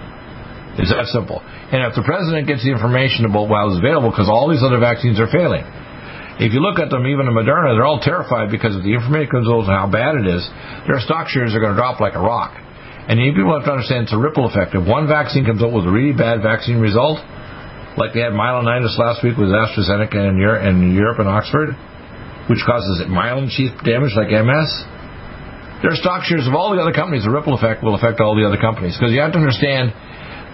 It's 0.77 0.93
that 0.93 1.09
simple. 1.09 1.41
And 1.41 1.85
if 1.85 1.97
the 1.97 2.05
president 2.05 2.45
gets 2.45 2.61
the 2.61 2.73
information 2.73 3.25
about 3.25 3.49
while 3.49 3.73
it's 3.73 3.81
available, 3.81 4.09
because 4.09 4.29
all 4.29 4.49
these 4.49 4.61
other 4.61 4.77
vaccines 4.77 5.17
are 5.17 5.29
failing, 5.29 5.65
if 6.41 6.49
you 6.53 6.61
look 6.65 6.81
at 6.81 6.89
them, 6.89 7.05
even 7.05 7.29
the 7.29 7.35
Moderna, 7.35 7.77
they're 7.77 7.85
all 7.85 8.01
terrified 8.01 8.49
because 8.49 8.73
of 8.73 8.81
the 8.81 8.93
information 8.93 9.29
comes 9.29 9.45
out 9.45 9.69
how 9.69 9.85
bad 9.85 10.17
it 10.17 10.25
is. 10.25 10.41
Their 10.89 10.97
stock 10.97 11.29
shares 11.29 11.53
are 11.53 11.61
going 11.61 11.77
to 11.77 11.77
drop 11.77 12.01
like 12.01 12.17
a 12.17 12.23
rock. 12.25 12.57
And 13.05 13.21
you 13.21 13.37
people 13.37 13.53
have 13.53 13.69
to 13.69 13.73
understand 13.73 14.09
it's 14.09 14.17
a 14.17 14.21
ripple 14.21 14.49
effect. 14.49 14.73
If 14.73 14.81
one 14.85 15.05
vaccine 15.05 15.45
comes 15.45 15.61
out 15.61 15.69
with 15.69 15.85
a 15.85 15.93
really 15.93 16.15
bad 16.15 16.41
vaccine 16.41 16.81
result, 16.81 17.21
like 17.97 18.13
they 18.13 18.21
had 18.21 18.33
myelinitis 18.33 18.97
last 18.97 19.23
week 19.23 19.37
with 19.37 19.49
AstraZeneca 19.49 20.17
in 20.17 20.37
Europe, 20.37 20.63
in 20.65 20.95
Europe 20.95 21.19
and 21.19 21.29
Oxford, 21.29 21.77
which 22.49 22.61
causes 22.65 23.05
myelin 23.07 23.49
sheath 23.49 23.73
damage 23.85 24.13
like 24.17 24.33
MS, 24.33 24.69
their 25.83 25.99
stock 25.99 26.23
shares 26.23 26.47
of 26.47 26.55
all 26.55 26.71
the 26.71 26.79
other 26.79 26.95
companies, 26.95 27.27
the 27.27 27.33
ripple 27.33 27.53
effect 27.59 27.83
will 27.83 27.93
affect 27.93 28.23
all 28.23 28.39
the 28.39 28.47
other 28.47 28.57
companies. 28.57 28.95
Because 28.95 29.11
you 29.11 29.19
have 29.19 29.35
to 29.35 29.41
understand 29.43 29.91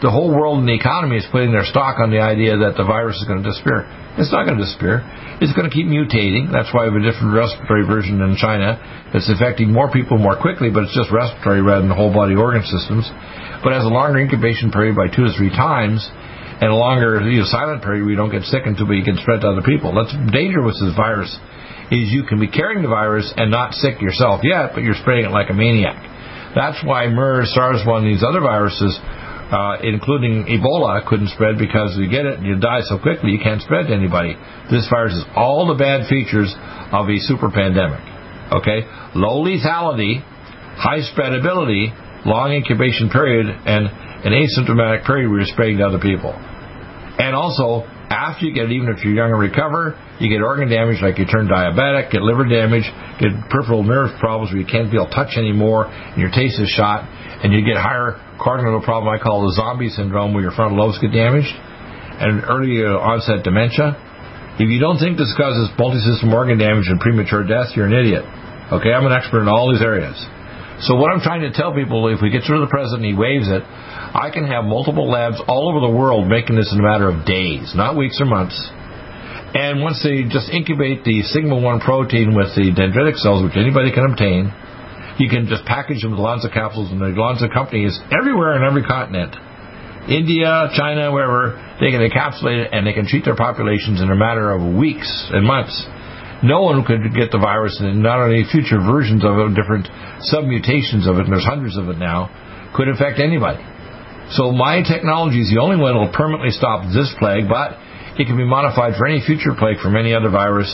the 0.01 0.09
whole 0.09 0.33
world 0.33 0.57
and 0.57 0.67
the 0.67 0.73
economy 0.73 1.21
is 1.21 1.27
putting 1.29 1.53
their 1.53 1.67
stock 1.69 2.01
on 2.01 2.09
the 2.09 2.17
idea 2.17 2.57
that 2.57 2.79
the 2.79 2.87
virus 2.87 3.19
is 3.21 3.29
going 3.29 3.43
to 3.43 3.47
disappear. 3.47 3.85
It's 4.17 4.33
not 4.33 4.49
going 4.49 4.57
to 4.57 4.63
disappear. 4.65 5.05
It's 5.37 5.53
going 5.53 5.69
to 5.69 5.73
keep 5.75 5.85
mutating. 5.85 6.49
That's 6.49 6.73
why 6.73 6.89
we 6.89 6.97
have 6.97 6.99
a 6.99 7.05
different 7.05 7.31
respiratory 7.31 7.85
version 7.85 8.19
in 8.19 8.35
China 8.41 8.81
that's 9.13 9.29
affecting 9.29 9.71
more 9.71 9.91
people 9.93 10.17
more 10.17 10.35
quickly, 10.35 10.73
but 10.73 10.89
it's 10.89 10.97
just 10.97 11.13
respiratory 11.13 11.61
rather 11.61 11.85
than 11.85 11.93
whole 11.93 12.11
body 12.11 12.33
organ 12.33 12.65
systems. 12.65 13.05
But 13.61 13.75
has 13.75 13.85
a 13.85 13.93
longer 13.93 14.17
incubation 14.17 14.73
period 14.73 14.97
by 14.97 15.13
two 15.13 15.29
to 15.29 15.31
three 15.37 15.53
times 15.53 16.03
and 16.59 16.69
a 16.71 16.75
longer 16.75 17.23
you 17.23 17.39
know, 17.39 17.47
silent 17.47 17.83
period 17.83 18.03
where 18.03 18.11
you 18.11 18.19
don't 18.19 18.31
get 18.31 18.43
sick 18.43 18.63
until 18.65 18.91
you 18.93 19.03
can 19.03 19.17
spread 19.17 19.41
to 19.41 19.49
other 19.49 19.63
people. 19.63 19.95
That's 19.95 20.11
danger 20.31 20.61
with 20.61 20.75
this 20.79 20.95
virus 20.95 21.31
is 21.89 22.11
you 22.11 22.23
can 22.23 22.39
be 22.39 22.47
carrying 22.47 22.83
the 22.83 22.91
virus 22.91 23.31
and 23.35 23.49
not 23.49 23.73
sick 23.73 24.01
yourself 24.01 24.41
yet, 24.43 24.71
but 24.75 24.83
you're 24.83 24.99
spreading 24.99 25.25
it 25.25 25.33
like 25.33 25.49
a 25.49 25.57
maniac. 25.57 25.97
That's 26.53 26.83
why 26.85 27.07
MERS, 27.07 27.53
SARS-1, 27.53 28.05
these 28.05 28.23
other 28.23 28.41
viruses 28.41 28.93
uh, 29.49 29.81
including 29.81 30.45
Ebola, 30.45 31.05
couldn't 31.07 31.29
spread 31.29 31.57
because 31.57 31.97
you 31.97 32.09
get 32.09 32.25
it 32.25 32.37
and 32.37 32.45
you 32.45 32.59
die 32.59 32.81
so 32.85 32.99
quickly 32.99 33.31
you 33.31 33.41
can't 33.41 33.61
spread 33.61 33.87
to 33.87 33.93
anybody. 33.93 34.37
This 34.69 34.85
virus 34.89 35.17
has 35.17 35.25
all 35.35 35.65
the 35.65 35.73
bad 35.73 36.05
features 36.05 36.53
of 36.93 37.09
a 37.09 37.17
super 37.25 37.49
pandemic. 37.49 38.01
Okay? 38.53 38.85
Low 39.17 39.41
lethality, 39.41 40.21
high 40.77 41.01
spreadability, 41.01 41.89
long 42.25 42.53
incubation 42.53 43.09
period, 43.09 43.49
and 43.49 43.89
an 44.25 44.33
asymptomatic 44.35 45.05
period 45.05 45.29
where 45.29 45.39
you're 45.39 45.53
spreading 45.53 45.77
to 45.77 45.87
other 45.87 45.99
people. 45.99 46.33
And 47.19 47.35
also, 47.35 47.83
after 48.09 48.47
you 48.47 48.55
get 48.55 48.71
it, 48.71 48.73
even 48.73 48.89
if 48.89 49.03
you're 49.03 49.13
young 49.13 49.29
and 49.29 49.39
recover, 49.39 49.93
you 50.19 50.31
get 50.31 50.41
organ 50.41 50.71
damage 50.71 50.97
like 51.03 51.19
you 51.19 51.27
turn 51.27 51.47
diabetic, 51.47 52.11
get 52.11 52.23
liver 52.23 52.47
damage, 52.47 52.87
get 53.19 53.31
peripheral 53.51 53.83
nerve 53.83 54.17
problems 54.19 54.51
where 54.51 54.59
you 54.59 54.67
can't 54.67 54.89
feel 54.89 55.05
touch 55.07 55.37
anymore, 55.37 55.87
and 55.91 56.17
your 56.17 56.31
taste 56.31 56.59
is 56.59 56.71
shot, 56.71 57.05
and 57.43 57.53
you 57.53 57.61
get 57.61 57.77
higher 57.77 58.17
cognitive 58.39 58.81
problem 58.87 59.11
I 59.11 59.21
call 59.21 59.45
the 59.45 59.53
zombie 59.53 59.91
syndrome 59.91 60.33
where 60.33 60.41
your 60.41 60.55
frontal 60.55 60.79
lobes 60.79 60.97
get 60.97 61.11
damaged, 61.11 61.51
and 61.51 62.43
early 62.47 62.81
uh, 62.81 62.97
onset 62.97 63.43
dementia. 63.43 63.93
If 64.59 64.67
you 64.67 64.79
don't 64.79 64.99
think 64.99 65.15
this 65.15 65.31
causes 65.37 65.71
multi-system 65.77 66.33
organ 66.33 66.57
damage 66.57 66.87
and 66.87 66.99
premature 66.99 67.47
death, 67.47 67.75
you're 67.75 67.87
an 67.87 67.95
idiot. 67.95 68.23
Okay, 68.71 68.91
I'm 68.91 69.05
an 69.05 69.13
expert 69.13 69.43
in 69.43 69.47
all 69.47 69.71
these 69.71 69.83
areas. 69.83 70.15
So 70.81 70.95
what 70.95 71.11
I'm 71.11 71.19
trying 71.19 71.41
to 71.41 71.51
tell 71.51 71.73
people, 71.73 72.07
if 72.07 72.21
we 72.21 72.29
get 72.29 72.43
through 72.47 72.61
the 72.61 72.71
president 72.71 73.03
he 73.03 73.13
waives 73.13 73.51
it, 73.51 73.63
I 73.63 74.31
can 74.31 74.47
have 74.47 74.63
multiple 74.63 75.11
labs 75.11 75.35
all 75.47 75.67
over 75.67 75.83
the 75.83 75.91
world 75.91 76.27
making 76.27 76.55
this 76.55 76.71
in 76.71 76.79
a 76.79 76.83
matter 76.83 77.09
of 77.09 77.25
days, 77.27 77.75
not 77.75 77.97
weeks 77.97 78.15
or 78.21 78.25
months. 78.25 78.55
And 79.51 79.81
once 79.81 79.99
they 80.03 80.23
just 80.23 80.47
incubate 80.47 81.03
the 81.03 81.21
sigma-1 81.23 81.83
protein 81.83 82.31
with 82.31 82.55
the 82.55 82.71
dendritic 82.71 83.17
cells, 83.19 83.43
which 83.43 83.57
anybody 83.57 83.91
can 83.91 84.07
obtain, 84.07 84.53
you 85.19 85.27
can 85.27 85.51
just 85.51 85.65
package 85.65 86.01
them 86.01 86.11
with 86.11 86.21
Lonza 86.21 86.47
capsules, 86.47 86.91
and 86.91 87.01
the 87.01 87.11
Lonza 87.11 87.51
company 87.51 87.83
is 87.83 87.99
everywhere 88.15 88.55
in 88.55 88.63
every 88.63 88.83
continent. 88.83 89.35
India, 90.07 90.69
China, 90.79 91.11
wherever, 91.11 91.59
they 91.81 91.91
can 91.91 91.99
encapsulate 91.99 92.65
it 92.65 92.69
and 92.71 92.87
they 92.87 92.93
can 92.93 93.05
treat 93.05 93.25
their 93.25 93.35
populations 93.35 93.99
in 94.01 94.09
a 94.09 94.15
matter 94.15 94.49
of 94.53 94.63
weeks 94.77 95.09
and 95.33 95.45
months. 95.45 95.75
No 96.43 96.61
one 96.61 96.83
could 96.85 97.03
get 97.13 97.31
the 97.31 97.39
virus, 97.39 97.77
and 97.79 98.01
not 98.01 98.19
only 98.19 98.45
future 98.51 98.79
versions 98.79 99.25
of 99.25 99.37
it, 99.37 99.55
different 99.55 99.87
submutations 100.23 101.07
of 101.07 101.19
it, 101.19 101.27
and 101.27 101.31
there's 101.33 101.47
hundreds 101.47 101.75
of 101.75 101.89
it 101.89 101.97
now, 101.97 102.31
could 102.75 102.87
infect 102.87 103.19
anybody. 103.19 103.59
So 104.31 104.51
my 104.51 104.81
technology 104.85 105.41
is 105.41 105.49
the 105.49 105.59
only 105.59 105.75
one 105.75 105.93
that 105.93 105.99
will 105.99 106.13
permanently 106.13 106.51
stop 106.51 106.85
this 106.93 107.11
plague, 107.19 107.49
but 107.49 107.75
it 108.15 108.27
can 108.27 108.37
be 108.37 108.45
modified 108.45 108.95
for 108.95 109.07
any 109.07 109.19
future 109.25 109.51
plague 109.57 109.79
from 109.79 109.95
any 109.95 110.13
other 110.13 110.29
virus 110.29 110.69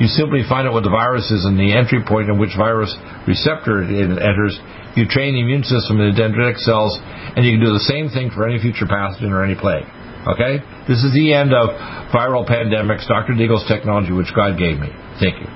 you 0.00 0.08
simply 0.08 0.40
find 0.48 0.66
out 0.66 0.72
what 0.72 0.82
the 0.82 0.90
virus 0.90 1.30
is 1.30 1.44
and 1.44 1.60
the 1.60 1.76
entry 1.76 2.00
point 2.00 2.32
in 2.32 2.40
which 2.40 2.56
virus 2.56 2.88
receptor 3.28 3.84
it 3.84 3.92
enters. 3.92 4.56
You 4.96 5.04
train 5.04 5.36
the 5.36 5.44
immune 5.44 5.62
system 5.62 6.00
in 6.00 6.08
the 6.08 6.16
dendritic 6.16 6.56
cells, 6.56 6.96
and 7.36 7.44
you 7.44 7.52
can 7.52 7.60
do 7.60 7.76
the 7.76 7.84
same 7.84 8.08
thing 8.08 8.32
for 8.32 8.48
any 8.48 8.58
future 8.58 8.88
pathogen 8.88 9.28
or 9.28 9.44
any 9.44 9.54
plague. 9.54 9.84
Okay? 10.26 10.60
This 10.84 11.00
is 11.00 11.12
the 11.16 11.32
end 11.32 11.54
of 11.54 11.70
viral 12.12 12.44
pandemics, 12.44 13.08
Dr. 13.08 13.32
Deagle's 13.32 13.64
technology, 13.68 14.12
which 14.12 14.32
God 14.36 14.58
gave 14.58 14.76
me. 14.76 14.92
Thank 15.16 15.40
you. 15.40 15.48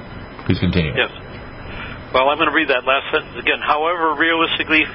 Please 0.46 0.60
continue. 0.60 0.92
Yes. 0.96 1.12
Well, 2.12 2.30
I'm 2.30 2.38
going 2.38 2.48
to 2.48 2.56
read 2.56 2.70
that 2.70 2.86
last 2.86 3.10
sentence 3.10 3.36
again. 3.36 3.58
However, 3.60 4.14
realistically, 4.14 4.86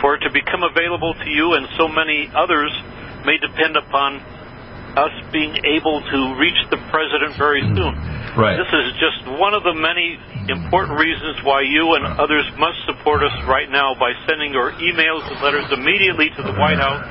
for 0.00 0.16
it 0.16 0.24
to 0.26 0.30
become 0.32 0.64
available 0.64 1.14
to 1.14 1.28
you 1.28 1.54
and 1.54 1.68
so 1.78 1.86
many 1.86 2.26
others 2.34 2.72
may 3.28 3.38
depend 3.38 3.76
upon 3.76 4.18
us 4.96 5.12
being 5.32 5.56
able 5.64 6.02
to 6.02 6.18
reach 6.36 6.58
the 6.68 6.76
president 6.90 7.36
very 7.36 7.62
Mm. 7.62 7.76
soon. 7.76 7.94
Right. 8.36 8.56
This 8.56 8.72
is 8.72 8.92
just 9.00 9.38
one 9.38 9.54
of 9.54 9.62
the 9.62 9.72
many 9.72 10.18
important 10.48 10.98
reasons 10.98 11.42
why 11.44 11.60
you 11.62 11.94
and 11.94 12.04
others 12.18 12.44
must 12.58 12.82
support 12.84 13.22
us 13.22 13.32
right 13.44 13.70
now 13.70 13.94
by 13.94 14.12
sending 14.26 14.52
your 14.52 14.72
emails 14.72 15.30
and 15.30 15.40
letters 15.40 15.70
immediately 15.70 16.30
to 16.30 16.42
the 16.42 16.52
White 16.52 16.78
House 16.78 17.04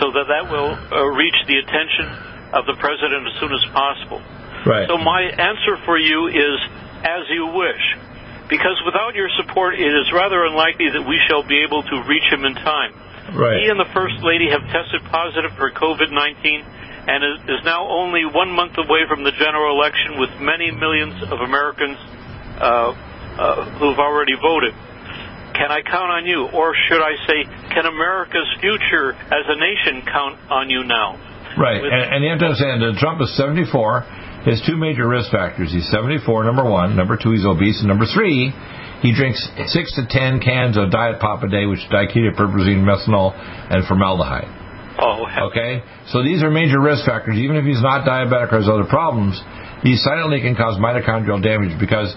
so 0.00 0.12
that 0.12 0.26
that 0.28 0.50
will 0.50 0.72
uh, 0.74 1.04
reach 1.16 1.36
the 1.46 1.58
attention 1.58 2.06
of 2.52 2.66
the 2.66 2.76
president 2.78 3.26
as 3.26 3.34
soon 3.40 3.52
as 3.52 3.64
possible. 3.72 4.22
Right. 4.64 4.88
So 4.88 4.98
my 4.98 5.22
answer 5.22 5.76
for 5.84 5.98
you 5.98 6.28
is 6.28 6.56
as 7.04 7.28
you 7.30 7.46
wish. 7.54 7.84
Because 8.48 8.78
without 8.86 9.14
your 9.14 9.28
support, 9.34 9.74
it 9.74 9.90
is 9.90 10.06
rather 10.14 10.46
unlikely 10.46 10.90
that 10.94 11.02
we 11.02 11.18
shall 11.26 11.42
be 11.42 11.66
able 11.66 11.82
to 11.82 11.96
reach 12.06 12.30
him 12.30 12.46
in 12.46 12.54
time. 12.54 12.94
Right. 13.34 13.58
He 13.58 13.66
and 13.66 13.78
the 13.78 13.90
First 13.90 14.22
Lady 14.22 14.50
have 14.54 14.62
tested 14.70 15.02
positive 15.10 15.50
for 15.58 15.70
COVID 15.70 16.14
19 16.14 16.62
and 17.06 17.22
is 17.50 17.62
now 17.64 17.86
only 17.86 18.24
one 18.24 18.50
month 18.50 18.78
away 18.78 19.06
from 19.08 19.22
the 19.22 19.32
general 19.32 19.74
election 19.78 20.18
with 20.18 20.30
many 20.38 20.70
millions 20.70 21.22
of 21.22 21.38
Americans 21.38 21.98
uh, 22.58 22.94
uh, 23.38 23.64
who've 23.78 23.98
already 23.98 24.34
voted. 24.34 24.74
Can 25.56 25.72
I 25.72 25.80
count 25.80 26.12
on 26.12 26.26
you? 26.26 26.48
Or 26.52 26.76
should 26.88 27.00
I 27.00 27.16
say, 27.26 27.44
can 27.72 27.86
America's 27.88 28.48
future 28.60 29.12
as 29.12 29.44
a 29.48 29.56
nation 29.56 30.04
count 30.04 30.36
on 30.50 30.68
you 30.68 30.84
now? 30.84 31.16
Right, 31.56 31.80
and, 31.80 32.14
and 32.14 32.24
you 32.24 32.30
have 32.30 32.40
to 32.40 32.52
understand 32.52 32.84
that 32.84 33.00
Trump 33.00 33.20
is 33.24 33.32
74. 33.36 34.44
His 34.44 34.62
two 34.62 34.76
major 34.76 35.08
risk 35.08 35.32
factors. 35.32 35.72
He's 35.72 35.88
74, 35.90 36.44
number 36.44 36.62
one. 36.62 36.94
Number 36.94 37.16
two, 37.16 37.32
he's 37.32 37.44
obese. 37.44 37.80
And 37.80 37.88
number 37.88 38.06
three, 38.06 38.52
he 39.02 39.10
drinks 39.12 39.42
six 39.72 39.90
to 39.96 40.06
ten 40.08 40.38
cans 40.38 40.76
of 40.76 40.92
diet 40.92 41.18
pop 41.18 41.42
a 41.42 41.48
day, 41.48 41.66
which 41.66 41.80
is 41.80 41.88
diketopiperazine, 41.90 42.86
methanol, 42.86 43.34
and 43.34 43.84
formaldehyde. 43.88 44.48
Oh, 44.98 45.26
heck. 45.26 45.50
Okay, 45.52 45.82
so 46.08 46.22
these 46.22 46.42
are 46.42 46.50
major 46.50 46.80
risk 46.80 47.04
factors. 47.04 47.36
Even 47.36 47.56
if 47.56 47.64
he's 47.64 47.82
not 47.82 48.06
diabetic 48.06 48.52
or 48.52 48.62
has 48.62 48.68
other 48.68 48.88
problems, 48.88 49.36
he 49.82 49.96
silently 49.96 50.40
can 50.40 50.56
cause 50.56 50.78
mitochondrial 50.80 51.42
damage 51.42 51.78
because 51.78 52.14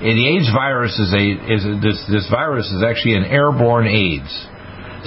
the 0.00 0.26
AIDS 0.36 0.52
virus 0.52 0.92
is 1.00 1.08
a 1.08 1.24
is 1.48 1.64
a, 1.64 1.72
this 1.80 1.96
this 2.12 2.28
virus 2.28 2.68
is 2.68 2.84
actually 2.84 3.16
an 3.16 3.24
airborne 3.24 3.88
AIDS. 3.88 4.28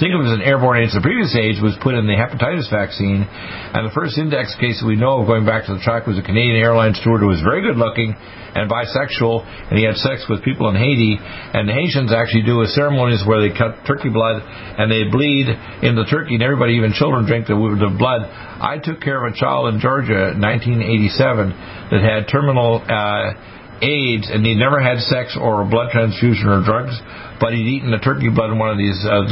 think 0.02 0.10
of 0.18 0.26
it 0.26 0.34
as 0.34 0.42
an 0.42 0.42
airborne 0.42 0.82
AIDS. 0.82 0.98
The 0.98 1.04
previous 1.04 1.30
AIDS 1.38 1.62
was 1.62 1.78
put 1.78 1.94
in 1.94 2.10
the 2.10 2.18
hepatitis 2.18 2.66
vaccine, 2.74 3.22
and 3.22 3.86
the 3.86 3.94
first 3.94 4.18
index 4.18 4.50
case 4.58 4.82
that 4.82 4.88
we 4.90 4.98
know 4.98 5.22
of 5.22 5.30
going 5.30 5.46
back 5.46 5.70
to 5.70 5.78
the 5.78 5.82
track 5.86 6.10
was 6.10 6.18
a 6.18 6.26
Canadian 6.26 6.58
airline 6.58 6.98
steward 6.98 7.22
who 7.22 7.30
was 7.30 7.38
very 7.38 7.62
good 7.62 7.78
looking 7.78 8.18
and 8.18 8.66
bisexual, 8.66 9.46
and 9.70 9.78
he 9.78 9.86
had 9.86 9.94
sex 9.94 10.26
with 10.26 10.42
people 10.42 10.66
in 10.66 10.74
Haiti. 10.74 11.14
And 11.22 11.70
the 11.70 11.76
Haitians 11.76 12.10
actually 12.10 12.42
do 12.42 12.58
a 12.62 12.66
ceremonies 12.66 13.22
where 13.22 13.38
they 13.38 13.54
cut 13.54 13.86
turkey 13.86 14.10
blood 14.10 14.42
and 14.42 14.90
they 14.90 15.06
bleed 15.06 15.46
in 15.86 15.94
the 15.94 16.02
turkey, 16.10 16.34
and 16.34 16.42
everybody, 16.42 16.74
even 16.74 16.90
children, 16.98 17.30
drink 17.30 17.46
the, 17.46 17.54
the 17.54 17.94
blood. 17.94 18.26
I 18.26 18.82
took 18.82 18.98
care 18.98 19.22
of 19.22 19.30
a 19.30 19.38
child 19.38 19.70
in 19.70 19.78
Georgia 19.78 20.34
in 20.34 20.42
1987 20.42 21.94
that 21.94 22.02
had 22.02 22.26
terminal. 22.26 22.82
Uh, 22.82 23.59
AIDS 23.80 24.28
and 24.28 24.44
he'd 24.44 24.60
never 24.60 24.80
had 24.80 25.00
sex 25.08 25.36
or 25.40 25.64
a 25.64 25.66
blood 25.68 25.90
transfusion 25.90 26.48
or 26.48 26.60
drugs, 26.64 26.92
but 27.40 27.52
he'd 27.52 27.66
eaten 27.66 27.90
the 27.90 28.00
turkey 28.00 28.28
blood 28.28 28.52
in 28.52 28.58
one 28.60 28.68
of 28.68 28.78
these 28.78 29.00
uh, 29.04 29.24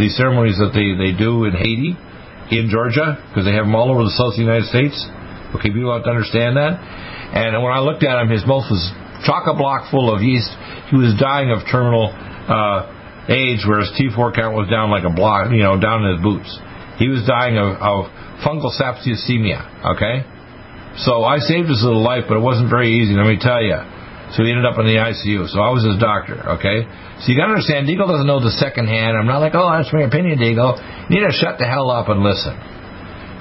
these 0.00 0.16
ceremonies 0.16 0.56
that 0.56 0.72
they, 0.72 0.96
they 0.96 1.12
do 1.12 1.44
in 1.44 1.52
Haiti, 1.52 1.92
in 2.50 2.72
Georgia, 2.72 3.20
because 3.28 3.44
they 3.44 3.52
have 3.52 3.68
them 3.68 3.76
all 3.76 3.92
over 3.92 4.04
the 4.04 4.16
south 4.16 4.40
United 4.40 4.66
States. 4.72 4.96
Okay, 5.56 5.68
people 5.68 5.92
have 5.92 6.04
to 6.04 6.12
understand 6.12 6.56
that. 6.56 6.80
And 7.30 7.54
when 7.62 7.72
I 7.72 7.80
looked 7.84 8.02
at 8.02 8.18
him, 8.18 8.32
his 8.32 8.42
mouth 8.48 8.66
was 8.72 8.82
chock 9.22 9.46
a 9.46 9.54
block 9.54 9.90
full 9.90 10.08
of 10.08 10.22
yeast. 10.24 10.50
He 10.88 10.96
was 10.96 11.14
dying 11.20 11.52
of 11.52 11.62
terminal 11.68 12.10
uh, 12.10 13.28
AIDS, 13.28 13.62
where 13.68 13.84
his 13.84 13.92
T4 13.94 14.34
count 14.34 14.56
was 14.56 14.66
down 14.72 14.90
like 14.90 15.04
a 15.04 15.12
block, 15.12 15.52
you 15.52 15.62
know, 15.62 15.78
down 15.78 16.02
in 16.08 16.16
his 16.16 16.22
boots. 16.24 16.50
He 16.98 17.08
was 17.08 17.22
dying 17.28 17.60
of, 17.60 17.76
of 17.78 18.08
fungal 18.42 18.72
septicemia. 18.72 19.94
Okay. 19.94 20.24
So 20.96 21.22
I 21.22 21.38
saved 21.38 21.68
his 21.68 21.82
little 21.82 22.02
life, 22.02 22.24
but 22.26 22.36
it 22.36 22.44
wasn't 22.44 22.68
very 22.70 22.90
easy, 22.98 23.14
let 23.14 23.26
me 23.26 23.38
tell 23.38 23.62
you. 23.62 23.78
So 24.34 24.46
he 24.46 24.50
ended 24.50 24.66
up 24.66 24.78
in 24.78 24.86
the 24.86 24.98
ICU. 24.98 25.50
So 25.50 25.58
I 25.58 25.74
was 25.74 25.82
his 25.82 25.98
doctor, 25.98 26.38
okay? 26.58 26.86
So 27.22 27.24
you 27.30 27.36
gotta 27.38 27.58
understand, 27.58 27.90
Deagle 27.90 28.06
doesn't 28.06 28.26
know 28.26 28.38
the 28.38 28.54
second 28.62 28.86
hand. 28.86 29.18
I'm 29.18 29.26
not 29.26 29.42
like, 29.42 29.58
oh, 29.58 29.66
that's 29.74 29.90
my 29.92 30.06
opinion, 30.06 30.38
Deagle. 30.38 30.78
You 31.10 31.18
need 31.18 31.26
to 31.26 31.34
shut 31.34 31.58
the 31.58 31.66
hell 31.66 31.90
up 31.90 32.06
and 32.06 32.22
listen. 32.22 32.54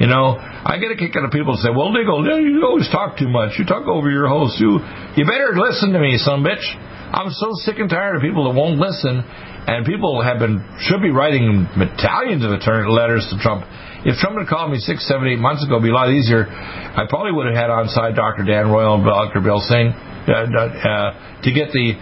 You 0.01 0.07
know, 0.07 0.39
I 0.39 0.79
get 0.79 0.89
a 0.89 0.97
kick 0.97 1.13
out 1.13 1.27
of 1.27 1.31
people 1.35 1.53
who 1.57 1.61
say, 1.61 1.69
well, 1.69 1.93
Deagle, 1.93 2.25
you 2.25 2.65
always 2.65 2.89
talk 2.89 3.19
too 3.19 3.29
much. 3.29 3.59
You 3.59 3.65
talk 3.65 3.85
over 3.85 4.09
your 4.09 4.25
host. 4.27 4.57
You, 4.57 4.81
you 5.13 5.25
better 5.29 5.53
listen 5.53 5.93
to 5.93 5.99
me, 5.99 6.17
son 6.17 6.41
bitch. 6.41 6.65
I'm 7.09 7.29
so 7.33 7.53
sick 7.65 7.77
and 7.77 7.89
tired 7.89 8.17
of 8.17 8.21
people 8.21 8.45
that 8.45 8.55
won't 8.57 8.77
listen, 8.77 9.21
and 9.21 9.85
people 9.85 10.21
have 10.21 10.37
been 10.37 10.61
should 10.85 11.01
be 11.01 11.09
writing 11.09 11.65
battalions 11.73 12.45
of 12.45 12.53
letters 12.53 13.25
to 13.33 13.37
Trump. 13.41 13.65
If 14.05 14.15
Trump 14.23 14.39
had 14.39 14.47
called 14.47 14.71
me 14.71 14.79
six, 14.79 15.03
seven, 15.07 15.27
eight 15.27 15.39
months 15.39 15.63
ago, 15.63 15.75
it'd 15.75 15.83
be 15.83 15.91
a 15.91 15.93
lot 15.93 16.09
easier. 16.09 16.47
I 16.47 17.03
probably 17.09 17.35
would 17.35 17.47
have 17.47 17.55
had 17.55 17.69
on 17.69 17.91
side 17.91 18.15
Dr. 18.15 18.47
Dan 18.47 18.71
Royal 18.71 18.95
and 18.95 19.03
Dr. 19.03 19.43
Bill 19.43 19.59
Singh 19.59 19.91
uh, 19.91 20.31
uh, 20.31 21.41
to 21.43 21.49
get 21.51 21.75
the 21.75 21.99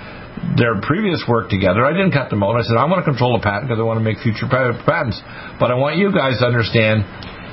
their 0.53 0.77
previous 0.85 1.25
work 1.25 1.49
together. 1.49 1.81
I 1.81 1.97
didn't 1.97 2.13
cut 2.13 2.29
them 2.29 2.45
out. 2.45 2.53
I 2.53 2.61
said 2.61 2.77
I 2.77 2.85
want 2.85 3.01
to 3.01 3.09
control 3.09 3.33
the 3.33 3.41
patent 3.41 3.73
because 3.73 3.81
I 3.81 3.85
want 3.85 3.97
to 3.97 4.05
make 4.05 4.21
future 4.21 4.45
patents. 4.45 5.17
But 5.57 5.73
I 5.73 5.75
want 5.75 5.97
you 5.97 6.13
guys 6.13 6.37
to 6.39 6.45
understand. 6.45 7.01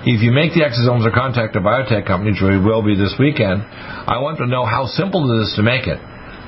If 0.04 0.20
you 0.20 0.36
make 0.36 0.52
the 0.52 0.60
exosomes 0.60 1.08
or 1.08 1.16
contact 1.16 1.56
a 1.56 1.64
biotech 1.64 2.04
company, 2.04 2.36
which 2.36 2.44
we 2.44 2.60
will 2.60 2.84
be 2.84 2.92
this 2.92 3.16
weekend, 3.16 3.64
I 3.64 4.20
want 4.20 4.36
to 4.36 4.46
know 4.46 4.68
how 4.68 4.84
simple 4.84 5.24
it 5.32 5.48
is 5.48 5.56
to 5.56 5.64
make 5.64 5.88
it. 5.88 5.96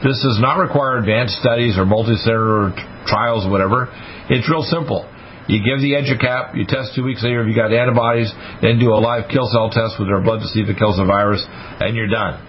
This 0.05 0.21
does 0.21 0.37
not 0.45 0.61
require 0.61 1.01
advanced 1.01 1.41
studies 1.41 1.81
or 1.81 1.89
multi-center 1.89 2.77
trials 3.09 3.49
or 3.49 3.51
whatever. 3.51 3.89
It's 4.29 4.45
real 4.45 4.61
simple. 4.61 5.09
You 5.47 5.63
give 5.63 5.79
the 5.79 5.95
EduCap, 5.95 6.59
you 6.59 6.67
test 6.67 6.99
two 6.99 7.05
weeks 7.05 7.23
later 7.23 7.43
if 7.43 7.49
you 7.49 7.55
got 7.55 7.73
antibodies, 7.73 8.33
then 8.63 8.79
do 8.83 8.91
a 8.91 8.99
live 8.99 9.31
kill 9.31 9.47
cell 9.47 9.71
test 9.71 9.95
with 9.99 10.09
their 10.11 10.21
blood 10.21 10.43
to 10.43 10.49
see 10.51 10.61
if 10.61 10.69
it 10.69 10.77
kills 10.77 10.99
the 10.99 11.07
virus, 11.07 11.45
and 11.47 11.95
you're 11.95 12.11
done. 12.11 12.43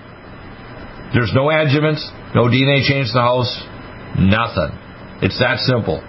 There's 1.13 1.31
no 1.33 1.53
adjuvants, 1.53 2.01
no 2.33 2.49
DNA 2.49 2.81
change 2.89 3.13
in 3.13 3.15
the 3.15 3.21
house, 3.21 3.53
nothing. 4.17 4.73
It's 5.21 5.37
that 5.37 5.61
simple. 5.69 6.01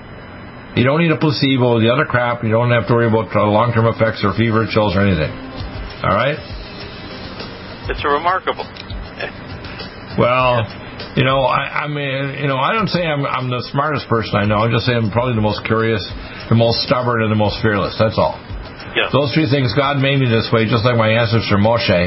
You 0.76 0.84
don't 0.84 1.00
need 1.00 1.12
a 1.12 1.20
placebo, 1.20 1.80
the 1.80 1.92
other 1.92 2.04
crap, 2.04 2.42
you 2.42 2.50
don't 2.50 2.72
have 2.72 2.88
to 2.88 2.94
worry 2.94 3.08
about 3.08 3.34
long 3.36 3.72
term 3.72 3.86
effects 3.86 4.24
or 4.24 4.32
fever, 4.32 4.64
chills, 4.64 4.96
or 4.96 5.04
anything. 5.04 5.32
All 6.04 6.16
right? 6.16 6.40
It's 7.88 8.04
remarkable. 8.04 8.64
well, 10.16 10.64
you 11.18 11.26
know, 11.26 11.42
I, 11.42 11.82
I 11.82 11.86
mean, 11.90 12.38
you 12.38 12.46
know, 12.46 12.62
I 12.62 12.70
don't 12.70 12.86
say 12.86 13.02
I'm, 13.02 13.26
I'm 13.26 13.50
the 13.50 13.66
smartest 13.74 14.06
person 14.06 14.38
I 14.38 14.46
know. 14.46 14.62
I 14.62 14.70
just 14.70 14.86
say 14.86 14.94
I'm 14.94 15.10
probably 15.10 15.34
the 15.34 15.42
most 15.42 15.66
curious, 15.66 15.98
the 16.46 16.54
most 16.54 16.86
stubborn, 16.86 17.26
and 17.26 17.30
the 17.34 17.36
most 17.36 17.58
fearless. 17.58 17.98
That's 17.98 18.14
all. 18.14 18.38
Yeah. 18.94 19.10
Those 19.10 19.34
three 19.34 19.50
things, 19.50 19.74
God 19.74 19.98
made 19.98 20.22
me 20.22 20.30
this 20.30 20.46
way, 20.54 20.70
just 20.70 20.86
like 20.86 20.94
my 20.94 21.10
ancestor 21.10 21.58
Moshe. 21.58 22.06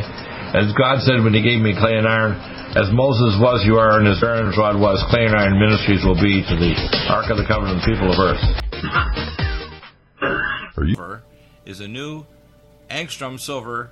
As 0.55 0.71
God 0.79 1.03
said 1.03 1.19
when 1.27 1.35
He 1.35 1.43
gave 1.43 1.59
me 1.59 1.75
clay 1.75 1.99
and 1.99 2.07
iron, 2.07 2.39
as 2.71 2.87
Moses 2.95 3.35
was, 3.35 3.67
you 3.67 3.75
are, 3.75 3.99
and 3.99 4.07
as 4.07 4.23
Aaron's 4.23 4.55
rod 4.55 4.79
was, 4.79 5.03
clay 5.11 5.27
and 5.27 5.35
iron 5.35 5.59
ministries 5.59 6.07
will 6.07 6.15
be 6.15 6.39
to 6.47 6.55
the 6.55 6.71
Ark 7.11 7.27
of 7.27 7.35
the 7.35 7.43
Covenant, 7.43 7.83
people 7.83 8.07
of 8.07 8.15
earth. 8.15 8.39
Is 11.67 11.83
a 11.83 11.87
new 11.87 12.23
angstrom 12.89 13.39
silver 13.39 13.91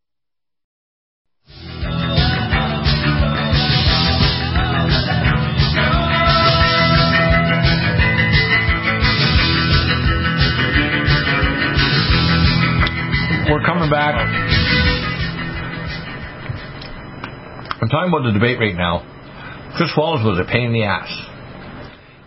We're 13.51 13.67
coming 13.67 13.91
back. 13.91 14.15
I'm 17.83 17.91
talking 17.91 18.07
about 18.07 18.23
the 18.23 18.31
debate 18.31 18.63
right 18.63 18.79
now. 18.79 19.03
Chris 19.75 19.91
Wallace 19.91 20.23
was 20.23 20.39
a 20.39 20.47
pain 20.47 20.71
in 20.71 20.73
the 20.79 20.87
ass. 20.87 21.11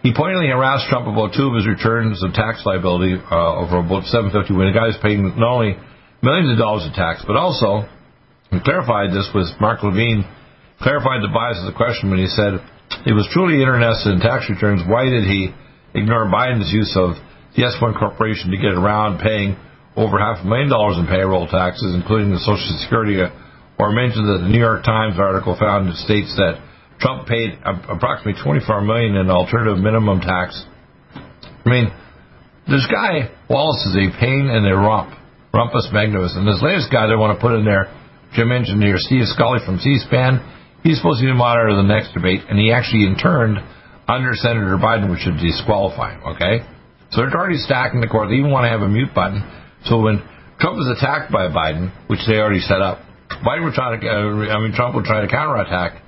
He 0.05 0.12
pointedly 0.12 0.53
harassed 0.53 0.93
Trump 0.93 1.09
about 1.09 1.33
two 1.33 1.49
of 1.49 1.57
his 1.57 1.64
returns 1.64 2.20
of 2.20 2.37
tax 2.37 2.61
liability 2.68 3.16
uh, 3.16 3.57
over 3.57 3.81
about 3.81 4.05
750 4.05 4.53
when 4.53 4.68
the 4.68 4.77
guy 4.77 4.93
guy's 4.93 5.01
paying 5.01 5.25
not 5.41 5.49
only 5.49 5.81
millions 6.20 6.53
of 6.53 6.61
dollars 6.61 6.85
of 6.85 6.93
tax, 6.93 7.25
but 7.25 7.41
also, 7.41 7.89
he 8.53 8.61
clarified 8.61 9.16
this 9.16 9.25
with 9.33 9.49
Mark 9.64 9.81
Levin, 9.81 10.29
clarified 10.85 11.25
the 11.25 11.33
bias 11.33 11.57
of 11.57 11.72
the 11.72 11.77
question 11.81 12.12
when 12.12 12.20
he 12.20 12.29
said 12.29 12.61
he 13.09 13.16
was 13.16 13.25
truly 13.33 13.64
interested 13.64 14.12
in 14.12 14.20
tax 14.20 14.45
returns. 14.53 14.85
Why 14.85 15.09
did 15.09 15.25
he 15.25 15.57
ignore 15.97 16.29
Biden's 16.29 16.68
use 16.68 16.93
of 17.01 17.16
the 17.57 17.64
S1 17.64 17.97
Corporation 17.97 18.53
to 18.53 18.61
get 18.61 18.77
around 18.77 19.25
paying 19.25 19.57
over 19.97 20.18
half 20.18 20.42
a 20.42 20.47
million 20.47 20.68
dollars 20.68 20.99
in 20.99 21.07
payroll 21.07 21.47
taxes, 21.47 21.95
including 21.95 22.30
the 22.30 22.42
Social 22.42 22.66
Security 22.82 23.22
uh, 23.22 23.30
or 23.78 23.90
mentioned 23.90 24.26
that 24.30 24.47
the 24.47 24.51
New 24.51 24.59
York 24.59 24.84
Times 24.84 25.18
article 25.18 25.57
found 25.59 25.90
states 25.99 26.30
that 26.38 26.62
Trump 27.01 27.26
paid 27.26 27.59
approximately 27.64 28.38
24 28.38 28.82
million 28.82 29.16
in 29.16 29.30
alternative 29.30 29.82
minimum 29.82 30.20
tax. 30.20 30.62
I 31.14 31.68
mean, 31.68 31.90
this 32.70 32.86
guy 32.86 33.34
Wallace 33.51 33.82
is 33.90 33.97
a 33.99 34.09
pain 34.18 34.47
in 34.47 34.62
the 34.62 34.74
rump, 34.78 35.12
rumpus 35.53 35.90
magnus. 35.92 36.34
And 36.36 36.47
this 36.47 36.62
latest 36.62 36.90
guy 36.90 37.07
they 37.11 37.18
want 37.18 37.34
to 37.36 37.40
put 37.42 37.59
in 37.59 37.64
there, 37.64 37.90
Jim 38.32 38.53
Engineer 38.53 38.95
Steve 38.99 39.26
Scully 39.26 39.59
from 39.66 39.78
C-SPAN, 39.78 40.38
he's 40.82 40.99
supposed 40.99 41.20
to 41.20 41.26
be 41.26 41.32
the 41.34 41.38
moderator 41.38 41.74
of 41.74 41.82
the 41.82 41.90
next 41.90 42.14
debate, 42.14 42.47
and 42.49 42.59
he 42.59 42.70
actually 42.70 43.07
interned 43.07 43.59
under 44.07 44.34
Senator 44.34 44.78
Biden, 44.78 45.11
which 45.11 45.26
would 45.26 45.40
disqualify 45.40 46.14
him. 46.14 46.22
Okay, 46.36 46.62
so 47.11 47.22
they're 47.22 47.34
already 47.34 47.59
stacking 47.59 48.01
the 48.01 48.07
court. 48.07 48.28
They 48.28 48.38
even 48.38 48.51
want 48.51 48.64
to 48.64 48.72
have 48.72 48.82
a 48.82 48.88
mute 48.88 49.14
button, 49.14 49.42
so 49.85 50.01
when 50.01 50.22
Trump 50.61 50.76
was 50.76 50.97
attacked 50.97 51.32
by 51.32 51.49
Biden, 51.49 51.93
which 52.09 52.20
they 52.26 52.39
already 52.39 52.61
set 52.61 52.80
up, 52.80 53.01
Biden 53.45 53.64
would 53.64 53.74
try 53.74 53.97
to, 53.97 54.07
uh, 54.07 54.55
I 54.55 54.61
mean, 54.61 54.72
Trump 54.72 54.95
would 54.95 55.05
try 55.05 55.20
to 55.22 55.28
counterattack, 55.28 56.03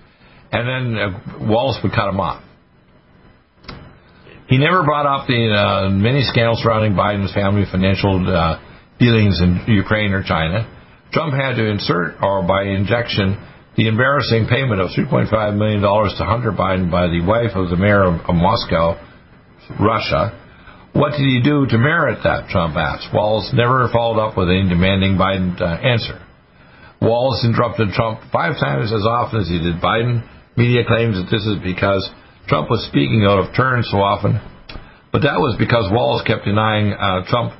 and 0.52 0.68
then 0.68 0.84
uh, 0.96 1.46
Wallace 1.46 1.78
would 1.82 1.92
cut 1.92 2.08
him 2.08 2.20
off. 2.20 2.42
He 4.48 4.58
never 4.58 4.84
brought 4.84 5.06
up 5.06 5.26
the 5.26 5.50
uh, 5.50 5.90
many 5.90 6.22
scandals 6.22 6.62
surrounding 6.62 6.92
Biden's 6.92 7.34
family 7.34 7.64
financial 7.70 8.22
uh, 8.22 8.62
dealings 8.98 9.42
in 9.42 9.64
Ukraine 9.66 10.12
or 10.12 10.22
China. 10.22 10.70
Trump 11.12 11.34
had 11.34 11.56
to 11.56 11.66
insert, 11.66 12.22
or 12.22 12.46
by 12.46 12.62
injection, 12.62 13.42
the 13.76 13.88
embarrassing 13.88 14.46
payment 14.48 14.80
of 14.80 14.90
$3.5 14.90 15.28
million 15.58 15.82
to 15.82 16.24
Hunter 16.24 16.52
Biden 16.52 16.90
by 16.90 17.08
the 17.08 17.20
wife 17.26 17.52
of 17.54 17.70
the 17.70 17.76
mayor 17.76 18.04
of, 18.04 18.20
of 18.20 18.34
Moscow, 18.34 18.94
Russia. 19.80 20.45
What 20.96 21.12
did 21.12 21.28
he 21.28 21.44
do 21.44 21.68
to 21.68 21.76
merit 21.76 22.24
that? 22.24 22.48
Trump 22.48 22.72
asked. 22.72 23.12
Wallace 23.12 23.52
never 23.52 23.84
followed 23.92 24.16
up 24.16 24.32
with 24.32 24.48
any 24.48 24.64
demanding 24.64 25.20
Biden 25.20 25.60
uh, 25.60 25.76
answer. 25.84 26.24
Wallace 27.04 27.44
interrupted 27.44 27.92
Trump 27.92 28.24
five 28.32 28.56
times 28.56 28.88
as 28.96 29.04
often 29.04 29.44
as 29.44 29.48
he 29.48 29.60
did 29.60 29.76
Biden. 29.76 30.24
Media 30.56 30.88
claims 30.88 31.20
that 31.20 31.28
this 31.28 31.44
is 31.44 31.60
because 31.60 32.00
Trump 32.48 32.72
was 32.72 32.80
speaking 32.88 33.28
out 33.28 33.44
of 33.44 33.52
turn 33.52 33.84
so 33.84 34.00
often, 34.00 34.40
but 35.12 35.20
that 35.20 35.36
was 35.36 35.52
because 35.60 35.84
Wallace 35.92 36.24
kept 36.24 36.48
denying 36.48 36.96
uh, 36.96 37.28
Trump 37.28 37.52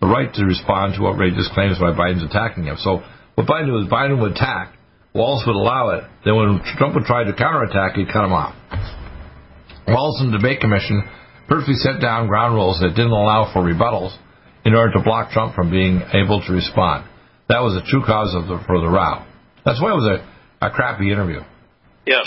the 0.00 0.08
right 0.08 0.32
to 0.32 0.48
respond 0.48 0.96
to 0.96 1.12
outrageous 1.12 1.50
claims 1.52 1.76
by 1.76 1.92
Biden's 1.92 2.24
attacking 2.24 2.64
him. 2.64 2.80
So 2.80 3.04
what 3.36 3.44
Biden 3.44 3.68
did 3.68 3.76
was 3.76 3.92
Biden 3.92 4.16
would 4.16 4.32
attack, 4.32 4.72
Wallace 5.12 5.44
would 5.44 5.60
allow 5.60 5.92
it. 5.92 6.08
Then 6.24 6.40
when 6.40 6.64
Trump 6.80 6.96
would 6.96 7.04
try 7.04 7.28
to 7.28 7.36
counterattack, 7.36 8.00
he'd 8.00 8.08
cut 8.08 8.24
him 8.24 8.32
off. 8.32 8.56
Wallace 9.84 10.24
and 10.24 10.32
the 10.32 10.40
debate 10.40 10.64
commission 10.64 11.04
perfectly 11.48 11.74
set 11.74 12.00
down 12.00 12.28
ground 12.28 12.54
rules 12.54 12.78
that 12.80 12.90
didn't 12.90 13.10
allow 13.10 13.50
for 13.52 13.62
rebuttals 13.62 14.16
in 14.64 14.74
order 14.74 14.92
to 14.92 15.02
block 15.02 15.30
Trump 15.30 15.54
from 15.54 15.70
being 15.70 16.02
able 16.12 16.42
to 16.46 16.52
respond. 16.52 17.08
That 17.48 17.60
was 17.60 17.80
the 17.80 17.88
true 17.88 18.04
cause 18.04 18.34
of 18.36 18.46
the 18.48 18.62
for 18.66 18.80
the 18.80 18.88
row. 18.88 19.24
That's 19.64 19.80
why 19.80 19.92
it 19.92 19.96
was 19.96 20.20
a, 20.20 20.66
a 20.66 20.70
crappy 20.70 21.10
interview. 21.10 21.40
Yes, 22.06 22.26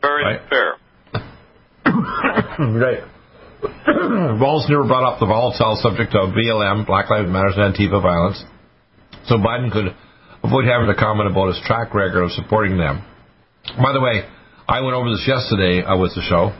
very 0.00 0.24
right? 0.24 0.40
fair. 0.48 0.74
right. 2.58 3.04
Wallace 4.40 4.66
never 4.70 4.86
brought 4.86 5.04
up 5.04 5.20
the 5.20 5.26
volatile 5.26 5.76
subject 5.82 6.14
of 6.14 6.32
BLM, 6.32 6.86
Black 6.86 7.10
Lives 7.10 7.28
Matter, 7.28 7.52
and 7.60 7.74
Antifa 7.74 8.00
violence, 8.00 8.42
so 9.26 9.36
Biden 9.36 9.70
could 9.70 9.94
avoid 10.42 10.64
having 10.64 10.88
to 10.88 10.94
comment 10.96 11.30
about 11.30 11.48
his 11.48 11.60
track 11.66 11.94
record 11.94 12.24
of 12.24 12.32
supporting 12.32 12.78
them. 12.78 13.04
By 13.76 13.92
the 13.92 14.00
way, 14.00 14.24
I 14.66 14.80
went 14.80 14.94
over 14.94 15.10
this 15.10 15.28
yesterday 15.28 15.84
uh, 15.84 15.98
with 15.98 16.14
the 16.14 16.22
show 16.22 16.56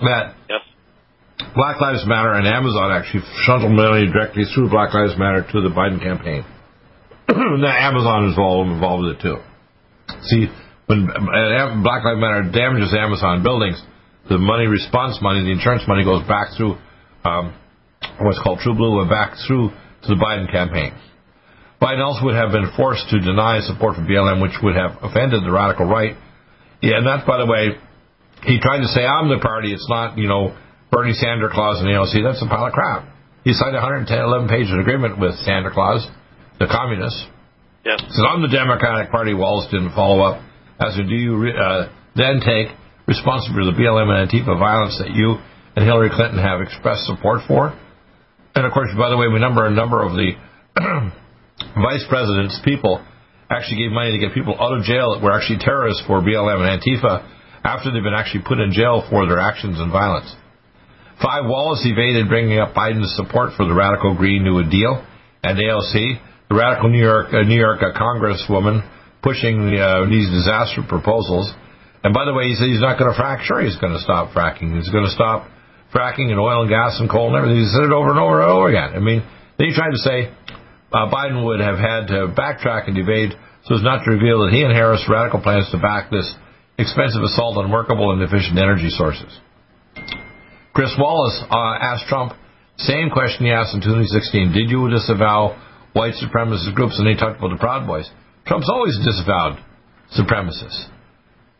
that 0.00 0.34
yes. 0.48 0.60
Black 1.54 1.80
Lives 1.80 2.04
Matter 2.06 2.32
and 2.32 2.46
Amazon 2.46 2.92
actually 2.92 3.24
shuttled 3.44 3.72
money 3.72 4.08
directly 4.08 4.44
through 4.54 4.70
Black 4.70 4.94
Lives 4.94 5.18
Matter 5.18 5.44
to 5.52 5.60
the 5.60 5.68
Biden 5.68 6.00
campaign. 6.00 6.44
Amazon 7.28 8.24
is 8.26 8.32
involved, 8.32 8.70
involved 8.72 9.06
it 9.12 9.20
too. 9.20 9.36
See, 10.32 10.48
when 10.86 11.08
uh, 11.12 11.82
Black 11.84 12.04
Lives 12.04 12.20
Matter 12.20 12.48
damages 12.48 12.96
Amazon 12.96 13.42
buildings, 13.42 13.80
the 14.28 14.38
money 14.38 14.66
response 14.66 15.18
money, 15.20 15.44
the 15.44 15.52
insurance 15.52 15.84
money 15.86 16.04
goes 16.04 16.26
back 16.26 16.56
through 16.56 16.80
um, 17.24 17.52
what's 18.20 18.40
called 18.42 18.60
True 18.60 18.74
Blue 18.74 19.00
and 19.00 19.10
back 19.10 19.36
through 19.46 19.70
to 19.70 20.08
the 20.08 20.16
Biden 20.16 20.50
campaign. 20.50 20.96
Biden 21.82 22.00
also 22.00 22.24
would 22.24 22.34
have 22.34 22.52
been 22.52 22.70
forced 22.76 23.10
to 23.10 23.20
deny 23.20 23.60
support 23.60 23.96
for 23.96 24.02
BLM, 24.02 24.40
which 24.40 24.56
would 24.62 24.76
have 24.76 24.96
offended 25.02 25.42
the 25.44 25.50
radical 25.50 25.84
right. 25.84 26.16
Yeah, 26.80 26.98
and 26.98 27.06
that, 27.06 27.26
by 27.26 27.38
the 27.38 27.46
way, 27.46 27.76
he 28.44 28.58
tried 28.58 28.80
to 28.80 28.88
say, 28.88 29.04
I'm 29.04 29.28
the 29.28 29.38
party. 29.38 29.72
It's 29.74 29.86
not, 29.88 30.16
you 30.16 30.28
know, 30.28 30.56
Bernie 30.92 31.16
Sanders 31.16 31.50
Claus 31.56 31.80
and 31.80 31.88
the 31.88 31.96
AOC. 31.96 32.20
That's 32.20 32.44
a 32.44 32.46
pile 32.46 32.68
of 32.68 32.76
crap. 32.76 33.08
He 33.42 33.56
signed 33.56 33.74
a 33.74 33.80
110, 33.80 34.06
11 34.06 34.46
page 34.46 34.68
agreement 34.70 35.18
with 35.18 35.34
Santa 35.42 35.72
Claus 35.72 36.06
the 36.62 36.70
communists. 36.70 37.26
Yes. 37.84 37.98
Says, 37.98 38.22
I'm 38.22 38.42
the 38.42 38.52
Democratic 38.52 39.10
Party. 39.10 39.34
Wallace 39.34 39.66
didn't 39.72 39.94
follow 39.98 40.22
up. 40.22 40.38
As 40.78 40.94
do 40.94 41.14
you 41.14 41.50
uh, 41.50 41.90
then 42.14 42.38
take 42.38 42.70
responsibility 43.10 43.66
for 43.66 43.74
the 43.74 43.78
BLM 43.78 44.06
and 44.06 44.30
Antifa 44.30 44.54
violence 44.58 44.94
that 45.02 45.10
you 45.10 45.42
and 45.74 45.82
Hillary 45.82 46.10
Clinton 46.14 46.38
have 46.38 46.60
expressed 46.60 47.08
support 47.10 47.42
for? 47.48 47.74
And 48.54 48.66
of 48.66 48.72
course, 48.72 48.90
by 48.94 49.10
the 49.10 49.16
way, 49.16 49.26
we 49.26 49.40
number 49.40 49.66
a 49.66 49.74
number 49.74 50.04
of 50.04 50.12
the 50.12 50.38
vice 51.74 52.04
president's 52.08 52.60
people 52.64 53.02
actually 53.50 53.82
gave 53.82 53.90
money 53.90 54.12
to 54.12 54.20
get 54.22 54.34
people 54.34 54.54
out 54.54 54.76
of 54.76 54.84
jail 54.84 55.14
that 55.14 55.20
were 55.22 55.32
actually 55.32 55.58
terrorists 55.58 56.02
for 56.06 56.20
BLM 56.20 56.62
and 56.62 56.78
Antifa 56.78 57.26
after 57.64 57.90
they've 57.90 58.02
been 58.02 58.16
actually 58.16 58.42
put 58.46 58.58
in 58.58 58.72
jail 58.72 59.06
for 59.10 59.26
their 59.26 59.38
actions 59.38 59.78
and 59.78 59.90
violence. 59.90 60.30
Five, 61.22 61.46
Wallace 61.46 61.86
evaded 61.86 62.26
bringing 62.26 62.58
up 62.58 62.74
Biden's 62.74 63.14
support 63.14 63.54
for 63.56 63.62
the 63.64 63.72
radical 63.72 64.18
Green 64.18 64.42
New 64.42 64.58
Deal 64.66 65.06
and 65.46 65.54
AOC, 65.54 66.18
the 66.50 66.56
radical 66.58 66.90
New 66.90 66.98
York 66.98 67.30
uh, 67.30 67.46
New 67.46 67.58
York 67.58 67.78
uh, 67.78 67.94
Congresswoman 67.94 68.82
pushing 69.22 69.70
uh, 69.78 70.10
these 70.10 70.26
disaster 70.34 70.82
proposals. 70.82 71.46
And 72.02 72.10
by 72.10 72.26
the 72.26 72.34
way, 72.34 72.50
he 72.50 72.58
said 72.58 72.66
he's 72.66 72.82
not 72.82 72.98
going 72.98 73.14
to 73.14 73.14
frack. 73.14 73.46
Sure, 73.46 73.62
he's 73.62 73.78
going 73.78 73.94
to 73.94 74.02
stop 74.02 74.34
fracking. 74.34 74.74
He's 74.74 74.90
going 74.90 75.06
to 75.06 75.14
stop 75.14 75.46
fracking 75.94 76.34
and 76.34 76.42
oil 76.42 76.66
and 76.66 76.70
gas 76.70 76.98
and 76.98 77.06
coal 77.06 77.30
and 77.30 77.38
everything. 77.38 77.62
He 77.62 77.70
said 77.70 77.86
it 77.86 77.94
over 77.94 78.10
and 78.10 78.18
over 78.18 78.42
and 78.42 78.50
over 78.50 78.66
again. 78.66 78.90
I 78.90 78.98
mean, 78.98 79.22
then 79.62 79.70
he 79.70 79.74
tried 79.78 79.94
to 79.94 80.02
say 80.02 80.26
uh, 80.90 81.06
Biden 81.06 81.46
would 81.46 81.62
have 81.62 81.78
had 81.78 82.10
to 82.10 82.34
backtrack 82.34 82.90
and 82.90 82.98
evade 82.98 83.38
so 83.70 83.78
as 83.78 83.86
not 83.86 84.02
to 84.02 84.10
reveal 84.10 84.42
that 84.42 84.50
he 84.50 84.66
and 84.66 84.74
Harris 84.74 85.06
radical 85.06 85.38
plans 85.38 85.70
to 85.70 85.78
back 85.78 86.10
this 86.10 86.26
expensive 86.82 87.22
assault 87.22 87.62
on 87.62 87.70
workable 87.70 88.10
and 88.10 88.18
efficient 88.26 88.58
energy 88.58 88.90
sources. 88.90 89.30
Chris 90.74 90.94
Wallace 90.98 91.42
uh, 91.50 91.76
asked 91.80 92.06
Trump 92.06 92.32
same 92.78 93.10
question 93.10 93.46
he 93.46 93.52
asked 93.52 93.74
in 93.74 93.80
2016: 93.80 94.52
Did 94.52 94.70
you 94.70 94.88
disavow 94.88 95.54
white 95.92 96.14
supremacist 96.16 96.74
groups? 96.74 96.98
And 96.98 97.06
he 97.06 97.14
talked 97.14 97.38
about 97.38 97.52
the 97.52 97.60
Proud 97.60 97.86
Boys. 97.86 98.08
Trump's 98.46 98.70
always 98.70 98.96
disavowed 99.04 99.60
supremacists. 100.16 100.88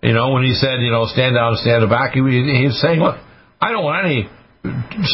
You 0.03 0.15
know, 0.15 0.33
when 0.33 0.43
he 0.43 0.55
said, 0.55 0.83
you 0.83 0.91
know, 0.91 1.07
stand 1.07 1.37
down, 1.37 1.55
stand 1.57 1.89
back, 1.89 2.15
he, 2.15 2.21
he 2.21 2.67
was 2.67 2.81
saying, 2.83 2.99
look, 2.99 3.23
I 3.63 3.71
don't 3.71 3.85
want 3.85 4.03
any 4.03 4.27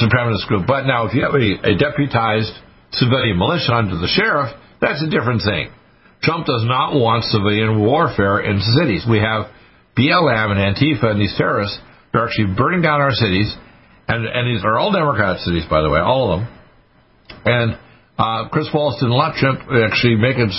supremacist 0.00 0.48
group. 0.48 0.66
But 0.66 0.86
now, 0.86 1.04
if 1.06 1.12
you 1.12 1.28
have 1.28 1.36
a, 1.36 1.48
a 1.68 1.76
deputized 1.76 2.56
civilian 2.92 3.36
militia 3.36 3.74
under 3.74 4.00
the 4.00 4.08
sheriff, 4.08 4.48
that's 4.80 5.04
a 5.04 5.10
different 5.10 5.42
thing. 5.44 5.68
Trump 6.22 6.46
does 6.46 6.64
not 6.64 6.96
want 6.96 7.24
civilian 7.24 7.78
warfare 7.84 8.40
in 8.40 8.60
cities. 8.80 9.04
We 9.04 9.18
have 9.18 9.52
BLM 9.92 10.56
and 10.56 10.60
Antifa 10.74 11.12
and 11.12 11.20
these 11.20 11.34
terrorists. 11.36 11.78
They're 12.12 12.24
actually 12.24 12.56
burning 12.56 12.80
down 12.80 13.02
our 13.02 13.12
cities 13.12 13.54
and 14.08 14.26
and 14.26 14.48
these 14.48 14.64
are 14.64 14.78
all 14.78 14.90
Democrat 14.90 15.40
cities, 15.40 15.64
by 15.68 15.82
the 15.82 15.90
way, 15.90 16.00
all 16.00 16.32
of 16.32 16.40
them. 16.40 16.48
And 17.44 17.78
uh, 18.18 18.48
Chris 18.48 18.66
Wallace 18.72 19.00
did 19.00 19.12
not 19.12 19.36
actually 19.36 20.16
make 20.16 20.36
it 20.36 20.50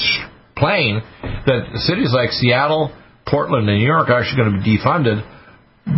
plain 0.56 1.02
that 1.46 1.62
cities 1.84 2.14
like 2.14 2.32
Seattle, 2.32 2.94
Portland, 3.28 3.68
and 3.68 3.80
New 3.80 3.86
York 3.86 4.10
are 4.10 4.22
actually 4.22 4.44
going 4.44 4.54
to 4.54 4.64
be 4.64 4.78
defunded 4.78 5.26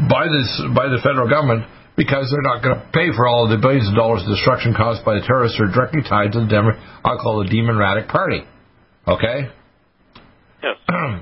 by 0.09 0.25
this 0.31 0.49
by 0.73 0.87
the 0.87 0.99
federal 1.03 1.27
government 1.27 1.67
because 1.97 2.31
they're 2.31 2.47
not 2.47 2.63
going 2.63 2.79
to 2.79 2.81
pay 2.95 3.11
for 3.11 3.27
all 3.27 3.45
of 3.45 3.51
the 3.51 3.59
billions 3.59 3.87
of 3.89 3.95
dollars 3.95 4.23
of 4.23 4.31
destruction 4.31 4.73
caused 4.73 5.03
by 5.03 5.19
the 5.19 5.23
terrorists 5.27 5.59
who 5.59 5.67
are 5.67 5.73
directly 5.75 6.01
tied 6.01 6.31
to 6.31 6.39
the 6.39 6.47
Demo- 6.47 6.79
I'll 7.03 7.19
call 7.19 7.43
the 7.43 7.51
Democratic 7.51 8.07
Party. 8.07 8.41
Okay. 9.05 9.51
Yes. 10.63 10.77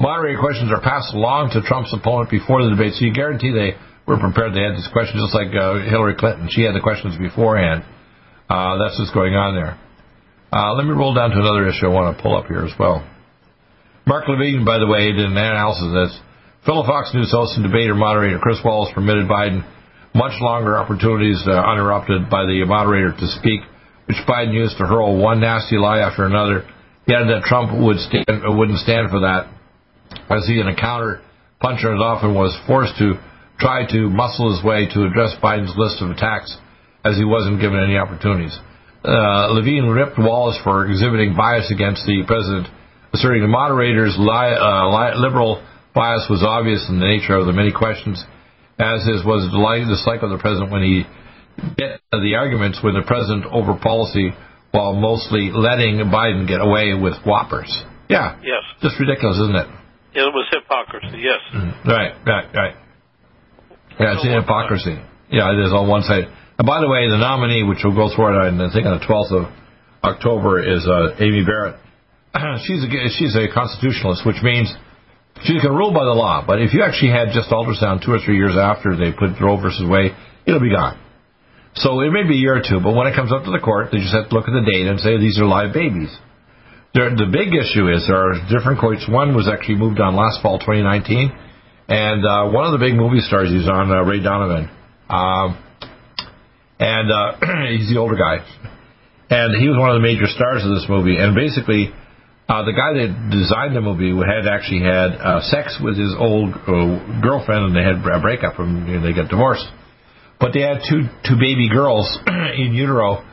Moderator 0.00 0.38
questions 0.38 0.70
are 0.70 0.80
passed 0.80 1.14
along 1.14 1.50
to 1.56 1.62
Trump's 1.62 1.90
opponent 1.90 2.30
before 2.30 2.62
the 2.62 2.70
debate, 2.70 2.94
so 2.94 3.04
you 3.04 3.12
guarantee 3.12 3.50
they 3.50 3.74
were 4.08 4.18
prepared 4.18 4.56
to 4.56 4.60
answer 4.60 4.80
these 4.80 4.88
questions, 4.88 5.20
just 5.20 5.36
like 5.36 5.52
uh, 5.52 5.84
Hillary 5.84 6.16
Clinton. 6.16 6.48
She 6.48 6.64
had 6.64 6.74
the 6.74 6.80
questions 6.80 7.20
beforehand. 7.20 7.84
Uh, 8.48 8.80
that's 8.80 8.96
what's 8.96 9.12
going 9.12 9.36
on 9.36 9.54
there. 9.54 9.76
Uh, 10.48 10.72
let 10.72 10.88
me 10.88 10.96
roll 10.96 11.12
down 11.12 11.28
to 11.28 11.36
another 11.36 11.68
issue 11.68 11.84
I 11.84 11.92
want 11.92 12.16
to 12.16 12.22
pull 12.22 12.32
up 12.32 12.48
here 12.48 12.64
as 12.64 12.72
well. 12.80 13.04
Mark 14.08 14.24
Levin, 14.24 14.64
by 14.64 14.80
the 14.80 14.88
way, 14.88 15.12
did 15.12 15.28
an 15.28 15.36
analysis 15.36 15.84
of 15.84 15.92
this. 15.92 16.12
fellow 16.64 16.88
Fox 16.88 17.12
News 17.12 17.28
host 17.28 17.60
and 17.60 17.68
debater 17.68 17.94
moderator 17.94 18.40
Chris 18.40 18.56
Wallace 18.64 18.88
permitted 18.96 19.28
Biden 19.28 19.60
much 20.16 20.32
longer 20.40 20.80
opportunities 20.80 21.44
uh, 21.44 21.52
uninterrupted 21.52 22.32
by 22.32 22.48
the 22.48 22.64
moderator 22.64 23.12
to 23.12 23.26
speak, 23.36 23.60
which 24.08 24.16
Biden 24.24 24.56
used 24.56 24.80
to 24.80 24.88
hurl 24.88 25.20
one 25.20 25.44
nasty 25.44 25.76
lie 25.76 26.00
after 26.00 26.24
another. 26.24 26.64
He 27.04 27.12
added 27.12 27.28
that 27.28 27.44
Trump 27.44 27.76
would 27.76 28.00
stand, 28.00 28.24
wouldn't 28.56 28.80
stand 28.80 29.12
for 29.12 29.20
that, 29.20 29.52
as 30.32 30.48
he, 30.48 30.58
in 30.58 30.68
a 30.68 30.74
counter 30.74 31.20
puncher, 31.60 31.92
often 31.92 32.32
was 32.32 32.56
forced 32.66 32.96
to 32.96 33.20
tried 33.58 33.88
to 33.90 34.08
muscle 34.08 34.54
his 34.54 34.64
way 34.64 34.86
to 34.94 35.04
address 35.04 35.34
Biden's 35.42 35.74
list 35.76 36.00
of 36.02 36.10
attacks 36.10 36.56
as 37.04 37.16
he 37.16 37.24
wasn't 37.24 37.60
given 37.60 37.78
any 37.82 37.96
opportunities. 37.96 38.56
Uh, 39.04 39.52
Levin 39.54 39.88
ripped 39.88 40.18
Wallace 40.18 40.58
for 40.62 40.86
exhibiting 40.86 41.36
bias 41.36 41.70
against 41.70 42.04
the 42.06 42.24
president, 42.26 42.66
asserting 43.12 43.42
the 43.42 43.48
moderator's 43.48 44.16
li- 44.18 44.58
uh, 44.58 44.86
li- 44.90 45.14
liberal 45.16 45.62
bias 45.94 46.26
was 46.28 46.42
obvious 46.42 46.86
in 46.88 46.98
the 46.98 47.06
nature 47.06 47.34
of 47.34 47.46
the 47.46 47.52
many 47.52 47.72
questions, 47.72 48.22
as 48.78 49.02
is 49.06 49.24
was 49.24 49.46
the 49.50 49.58
dislike 49.88 50.22
of 50.22 50.30
the 50.30 50.38
president 50.38 50.70
when 50.70 50.82
he 50.82 51.04
bit 51.76 52.00
the 52.12 52.34
arguments 52.34 52.78
with 52.82 52.94
the 52.94 53.02
president 53.02 53.44
over 53.50 53.74
policy 53.74 54.30
while 54.70 54.94
mostly 54.94 55.50
letting 55.50 55.98
Biden 56.06 56.46
get 56.46 56.60
away 56.60 56.94
with 56.94 57.14
whoppers. 57.24 57.70
Yeah. 58.08 58.38
Yes. 58.42 58.62
Just 58.82 58.98
ridiculous, 59.00 59.38
isn't 59.38 59.56
it? 59.56 59.68
It 60.14 60.28
was 60.32 60.46
hypocrisy, 60.52 61.18
yes. 61.22 61.40
Mm-hmm. 61.54 61.88
Right, 61.88 62.14
right, 62.26 62.46
right. 62.54 62.74
Yeah, 63.98 64.14
it's 64.14 64.24
an 64.24 64.30
hypocrisy. 64.30 64.94
Yeah, 65.30 65.50
it 65.50 65.58
is 65.58 65.74
on 65.74 65.90
one 65.90 66.02
side. 66.06 66.30
And 66.30 66.66
by 66.66 66.80
the 66.80 66.88
way, 66.88 67.10
the 67.10 67.18
nominee, 67.18 67.66
which 67.66 67.82
will 67.82 67.94
go 67.94 68.14
through 68.14 68.30
it, 68.30 68.38
I 68.38 68.70
think 68.70 68.86
on 68.86 68.98
the 68.98 69.04
12th 69.04 69.32
of 69.34 69.44
October, 70.06 70.62
is 70.62 70.86
uh, 70.86 71.18
Amy 71.18 71.42
Barrett. 71.42 71.82
she's 72.66 72.82
a 72.86 72.88
she's 73.18 73.34
a 73.34 73.50
constitutionalist, 73.50 74.22
which 74.22 74.38
means 74.42 74.70
she 75.42 75.58
can 75.58 75.74
rule 75.74 75.90
by 75.90 76.06
the 76.06 76.14
law. 76.14 76.46
But 76.46 76.62
if 76.62 76.74
you 76.74 76.82
actually 76.82 77.10
had 77.10 77.34
just 77.34 77.50
ultrasound 77.50 78.06
two 78.06 78.14
or 78.14 78.22
three 78.22 78.38
years 78.38 78.54
after 78.54 78.94
they 78.94 79.10
put 79.10 79.34
Roe 79.42 79.58
versus 79.58 79.82
Wade, 79.82 80.14
it'll 80.46 80.62
be 80.62 80.70
gone. 80.70 80.98
So 81.74 82.00
it 82.00 82.10
may 82.10 82.22
be 82.22 82.38
a 82.38 82.42
year 82.42 82.58
or 82.58 82.62
two, 82.62 82.78
but 82.82 82.94
when 82.94 83.06
it 83.06 83.14
comes 83.14 83.30
up 83.30 83.44
to 83.44 83.50
the 83.50 83.62
court, 83.62 83.90
they 83.90 83.98
just 83.98 84.14
have 84.14 84.30
to 84.30 84.34
look 84.34 84.46
at 84.46 84.54
the 84.54 84.66
data 84.66 84.90
and 84.90 84.98
say 84.98 85.18
these 85.18 85.38
are 85.38 85.46
live 85.46 85.74
babies. 85.74 86.10
The 86.94 87.30
big 87.30 87.54
issue 87.54 87.86
is 87.86 88.06
there 88.06 88.18
are 88.18 88.34
different 88.50 88.80
courts. 88.80 89.06
One 89.06 89.36
was 89.36 89.46
actually 89.46 89.78
moved 89.78 90.00
on 90.00 90.16
last 90.16 90.42
fall, 90.42 90.58
2019 90.58 91.30
and 91.88 92.20
uh, 92.24 92.52
one 92.52 92.66
of 92.68 92.78
the 92.78 92.84
big 92.84 92.94
movie 92.94 93.20
stars 93.20 93.48
he's 93.48 93.66
on, 93.66 93.90
uh, 93.90 94.04
Ray 94.04 94.20
Donovan, 94.20 94.68
um, 95.08 95.56
and 96.78 97.10
uh, 97.10 97.40
he's 97.72 97.88
the 97.88 97.96
older 97.96 98.14
guy, 98.14 98.44
and 99.30 99.56
he 99.56 99.68
was 99.68 99.80
one 99.80 99.88
of 99.88 99.96
the 99.96 100.04
major 100.04 100.28
stars 100.28 100.64
of 100.64 100.70
this 100.76 100.84
movie. 100.88 101.16
And 101.16 101.34
basically, 101.34 101.88
uh, 102.44 102.64
the 102.68 102.76
guy 102.76 102.92
that 102.92 103.32
designed 103.32 103.72
the 103.72 103.80
movie 103.80 104.12
had 104.12 104.44
actually 104.44 104.84
had 104.84 105.16
uh, 105.16 105.40
sex 105.48 105.80
with 105.80 105.96
his 105.96 106.12
old 106.12 106.52
uh, 106.52 107.24
girlfriend, 107.24 107.72
and 107.72 107.74
they 107.74 107.82
had 107.82 108.04
a 108.04 108.20
breakup, 108.20 108.60
and 108.60 108.84
you 108.84 109.00
know, 109.00 109.02
they 109.02 109.16
got 109.16 109.32
divorced. 109.32 109.66
But 110.38 110.52
they 110.52 110.60
had 110.60 110.84
two 110.84 111.08
two 111.24 111.40
baby 111.40 111.72
girls 111.72 112.04
in 112.56 112.76
utero, 112.76 113.24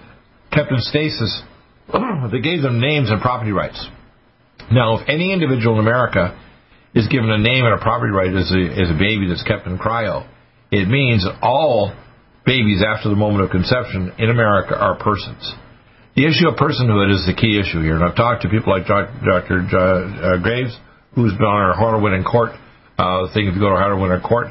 kept 0.56 0.72
in 0.72 0.80
stasis. 0.80 1.43
they 2.32 2.39
gave 2.39 2.64
them 2.64 2.80
names 2.80 3.12
and 3.12 3.20
property 3.20 3.51
rights. 3.51 3.84
Now, 4.72 4.97
if 4.97 5.08
any 5.08 5.32
individual 5.32 5.76
in 5.76 5.86
America 5.86 6.39
is 6.96 7.08
given 7.10 7.30
a 7.30 7.38
name 7.38 7.66
and 7.66 7.76
a 7.76 7.78
property 7.78 8.12
right 8.12 8.32
as 8.32 8.50
a, 8.56 8.64
as 8.80 8.89
a 8.89 8.98
baby 8.98 9.28
that's 9.28 9.43
kept 9.43 9.68
in 9.68 9.78
cryo, 9.78 10.26
it 10.72 10.88
means 10.88 11.28
all 11.41 11.93
babies 12.46 12.82
after 12.82 13.10
the 13.10 13.16
moment 13.16 13.43
of 13.43 13.52
conception 13.52 14.14
in 14.18 14.30
America 14.30 14.74
are 14.74 14.96
persons. 14.98 15.43
The 16.16 16.24
issue 16.24 16.48
of 16.48 16.56
personhood 16.56 17.12
is 17.12 17.28
the 17.28 17.36
key 17.36 17.60
issue 17.60 17.84
here. 17.84 18.00
And 18.00 18.04
I've 18.04 18.16
talked 18.16 18.43
to 18.43 18.50
people 18.50 18.72
like 18.72 18.88
Dr. 18.88 19.68
Uh, 19.68 20.39
Graves, 20.39 20.72
who's 21.14 21.34
been 21.34 21.43
on 21.43 21.60
our 21.60 21.76
Harder 21.76 22.00
Winning 22.00 22.24
Court 22.24 22.56
uh, 22.98 23.28
thing 23.34 23.48
if 23.48 23.54
you 23.54 23.60
go 23.60 23.70
to 23.70 23.76
Harder 23.76 24.00
Winning 24.00 24.24
Court. 24.24 24.48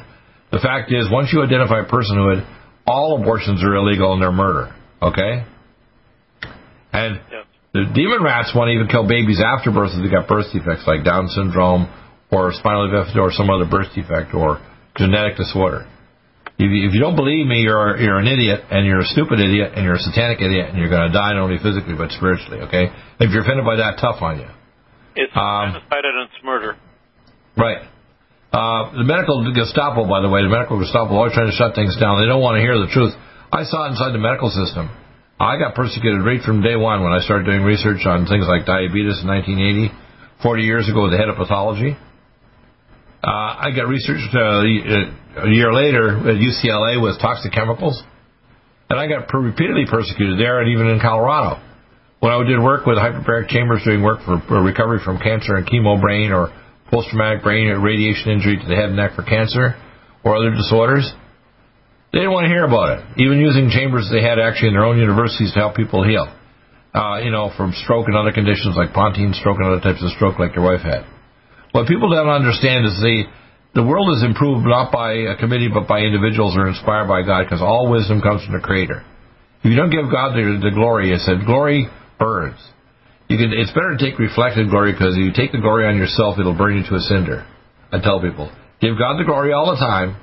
The 0.51 0.61
fact 0.61 0.93
is, 0.93 1.09
once 1.09 1.33
you 1.33 1.41
identify 1.41 1.81
personhood, 1.81 2.45
all 2.85 3.19
abortions 3.19 3.63
are 3.63 3.73
illegal 3.73 4.13
and 4.13 4.21
they're 4.21 4.31
murder. 4.31 4.75
Okay? 5.01 5.43
And 6.93 7.19
the 7.73 7.89
demon 7.93 8.21
rats 8.21 8.53
want 8.53 8.69
to 8.69 8.73
even 8.77 8.87
kill 8.87 9.07
babies 9.09 9.41
after 9.41 9.71
birth 9.71 9.91
if 9.97 10.05
they 10.05 10.13
got 10.13 10.29
birth 10.29 10.53
defects 10.53 10.85
like 10.85 11.03
Down 11.03 11.27
syndrome 11.33 11.89
or 12.31 12.51
spinal 12.53 12.89
defect 12.89 13.17
or 13.17 13.31
some 13.31 13.49
other 13.49 13.65
birth 13.65 13.93
defect 13.93 14.33
or 14.33 14.59
genetic 14.97 15.37
disorder. 15.37 15.87
If 16.57 16.71
you, 16.71 16.87
if 16.87 16.93
you 16.95 17.01
don't 17.03 17.19
believe 17.19 17.45
me, 17.45 17.67
you're 17.67 17.99
you're 17.99 18.17
an 18.17 18.27
idiot, 18.27 18.63
and 18.71 18.87
you're 18.87 19.03
a 19.03 19.09
stupid 19.11 19.43
idiot, 19.43 19.73
and 19.75 19.83
you're 19.83 19.99
a 19.99 20.05
satanic 20.07 20.39
idiot, 20.39 20.71
and 20.71 20.79
you're 20.79 20.89
going 20.89 21.11
to 21.11 21.11
die 21.11 21.35
not 21.35 21.51
only 21.51 21.59
physically 21.59 21.99
but 21.99 22.11
spiritually. 22.15 22.63
Okay, 22.71 22.87
if 23.19 23.27
you're 23.31 23.43
offended 23.43 23.67
by 23.67 23.75
that, 23.83 23.99
tough 23.99 24.23
on 24.23 24.39
you. 24.39 24.47
It's 25.19 25.31
um, 25.35 25.75
genocide 25.75 26.05
and 26.07 26.27
it's 26.27 26.39
murder. 26.43 26.79
Right. 27.59 27.87
Uh, 28.55 28.95
the 28.95 29.03
medical 29.03 29.43
Gestapo, 29.51 30.07
by 30.07 30.23
the 30.23 30.31
way, 30.31 30.43
the 30.43 30.51
medical 30.51 30.79
Gestapo 30.79 31.11
always 31.11 31.35
trying 31.35 31.51
to 31.51 31.57
shut 31.59 31.75
things 31.75 31.99
down. 31.99 32.23
They 32.23 32.27
don't 32.27 32.43
want 32.43 32.55
to 32.55 32.63
hear 32.63 32.79
the 32.79 32.87
truth. 32.87 33.11
I 33.51 33.67
saw 33.67 33.87
it 33.87 33.99
inside 33.99 34.15
the 34.15 34.23
medical 34.23 34.47
system. 34.47 34.87
I 35.35 35.59
got 35.59 35.75
persecuted 35.75 36.23
right 36.23 36.39
from 36.39 36.63
day 36.63 36.79
one 36.79 37.03
when 37.03 37.11
I 37.11 37.19
started 37.19 37.43
doing 37.43 37.67
research 37.67 38.07
on 38.07 38.23
things 38.27 38.47
like 38.47 38.63
diabetes 38.63 39.19
in 39.19 39.27
1980, 39.27 39.91
40 40.39 40.63
years 40.63 40.87
ago 40.87 41.03
with 41.03 41.11
the 41.11 41.19
head 41.19 41.27
of 41.27 41.35
pathology. 41.35 41.99
Uh, 43.25 43.57
I 43.57 43.71
got 43.75 43.87
researched 43.89 44.35
uh, 44.35 44.61
a 45.41 45.49
year 45.49 45.73
later 45.73 46.13
at 46.29 46.37
UCLA 46.37 47.01
with 47.01 47.19
toxic 47.19 47.51
chemicals, 47.51 47.97
and 48.87 48.99
I 48.99 49.07
got 49.07 49.33
repeatedly 49.33 49.85
persecuted 49.89 50.37
there 50.37 50.61
and 50.61 50.69
even 50.69 50.85
in 50.93 50.99
Colorado. 50.99 51.59
When 52.19 52.31
I 52.31 52.37
did 52.45 52.61
work 52.61 52.85
with 52.85 52.97
hyperbaric 52.97 53.49
chambers 53.49 53.81
doing 53.83 54.03
work 54.03 54.21
for, 54.25 54.41
for 54.47 54.61
recovery 54.61 54.99
from 55.03 55.17
cancer 55.17 55.55
and 55.55 55.65
chemo 55.65 55.99
brain 55.99 56.31
or 56.31 56.53
post 56.91 57.09
traumatic 57.09 57.41
brain 57.41 57.67
or 57.67 57.81
radiation 57.81 58.29
injury 58.29 58.57
to 58.61 58.67
the 58.67 58.75
head 58.75 58.93
and 58.93 58.95
neck 58.95 59.15
for 59.15 59.23
cancer 59.23 59.73
or 60.23 60.37
other 60.37 60.51
disorders, 60.51 61.11
they 62.13 62.19
didn't 62.19 62.31
want 62.31 62.45
to 62.45 62.49
hear 62.53 62.65
about 62.65 62.97
it. 62.99 63.05
Even 63.17 63.39
using 63.39 63.69
chambers 63.69 64.07
they 64.13 64.21
had 64.21 64.37
actually 64.37 64.69
in 64.69 64.75
their 64.75 64.85
own 64.85 64.99
universities 64.99 65.51
to 65.53 65.59
help 65.59 65.75
people 65.75 66.03
heal. 66.05 66.29
uh, 66.95 67.19
you 67.19 67.29
know, 67.29 67.51
from 67.57 67.73
stroke 67.83 68.07
and 68.07 68.15
other 68.15 68.31
conditions 68.31 68.75
like 68.77 68.93
pontine 68.93 69.33
stroke 69.33 69.57
and 69.59 69.67
other 69.67 69.81
types 69.81 70.01
of 70.01 70.09
stroke 70.15 70.39
like 70.39 70.55
your 70.55 70.63
wife 70.63 70.79
had. 70.79 71.03
What 71.75 71.91
people 71.91 72.07
don't 72.07 72.31
understand 72.31 72.87
is 72.87 72.95
the 73.03 73.27
the 73.75 73.83
world 73.83 74.15
is 74.15 74.23
improved 74.23 74.63
not 74.63 74.95
by 74.95 75.11
a 75.11 75.35
committee 75.35 75.67
but 75.67 75.91
by 75.91 76.07
individuals 76.07 76.55
who 76.55 76.63
are 76.63 76.71
inspired 76.71 77.11
by 77.11 77.19
God 77.27 77.43
because 77.43 77.59
all 77.59 77.91
wisdom 77.91 78.23
comes 78.23 78.47
from 78.47 78.55
the 78.55 78.63
Creator. 78.63 79.03
If 79.59 79.67
you 79.67 79.75
don't 79.75 79.91
give 79.91 80.07
God 80.07 80.39
the, 80.39 80.63
the 80.63 80.71
glory, 80.71 81.11
I 81.11 81.19
said 81.19 81.43
glory 81.43 81.91
burns. 82.15 82.63
You 83.27 83.35
can. 83.35 83.51
It's 83.51 83.75
better 83.75 83.91
to 83.91 83.99
take 83.99 84.15
reflected 84.15 84.71
glory 84.71 84.95
because 84.95 85.19
if 85.19 85.23
you 85.27 85.35
take 85.35 85.51
the 85.51 85.59
glory 85.59 85.83
on 85.83 85.99
yourself, 85.99 86.39
it'll 86.39 86.55
burn 86.55 86.79
you 86.79 86.87
to 86.87 86.95
a 86.95 87.03
cinder. 87.11 87.43
I 87.91 87.99
tell 87.99 88.23
people, 88.23 88.47
give 88.79 88.95
God 88.95 89.19
the 89.19 89.27
glory 89.27 89.51
all 89.51 89.67
the 89.67 89.75
time, 89.75 90.15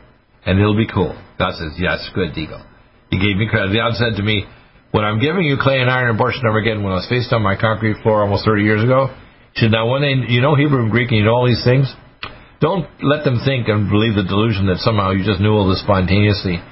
and 0.48 0.56
it'll 0.56 0.72
be 0.72 0.88
cool. 0.88 1.12
God 1.36 1.52
says, 1.60 1.76
yes, 1.76 2.00
good, 2.16 2.32
Deagle. 2.32 2.64
He 3.12 3.20
gave 3.20 3.36
me 3.36 3.44
credit. 3.44 3.76
God 3.76 3.92
said 4.00 4.16
to 4.16 4.24
me, 4.24 4.48
when 4.88 5.04
I'm 5.04 5.20
giving 5.20 5.44
you 5.44 5.60
clay 5.60 5.84
and 5.84 5.92
iron 5.92 6.16
and 6.16 6.18
Bush 6.18 6.40
again, 6.40 6.80
when 6.80 6.96
I 6.96 7.04
was 7.04 7.08
faced 7.12 7.28
on 7.36 7.44
my 7.44 7.60
concrete 7.60 8.00
floor 8.00 8.24
almost 8.24 8.48
30 8.48 8.64
years 8.64 8.80
ago, 8.80 9.12
said, 9.56 9.70
now 9.70 9.90
when 9.90 10.02
they, 10.02 10.32
you 10.32 10.40
know 10.40 10.54
Hebrew 10.54 10.82
and 10.82 10.90
Greek 10.90 11.10
and 11.10 11.18
you 11.18 11.24
know 11.24 11.34
all 11.34 11.46
these 11.46 11.64
things, 11.64 11.92
don't 12.60 12.86
let 13.02 13.24
them 13.24 13.42
think 13.44 13.68
and 13.68 13.90
believe 13.90 14.14
the 14.14 14.22
delusion 14.22 14.66
that 14.70 14.78
somehow 14.78 15.10
you 15.10 15.26
just 15.26 15.40
knew 15.40 15.52
all 15.52 15.68
this 15.68 15.82
spontaneously. 15.82 16.62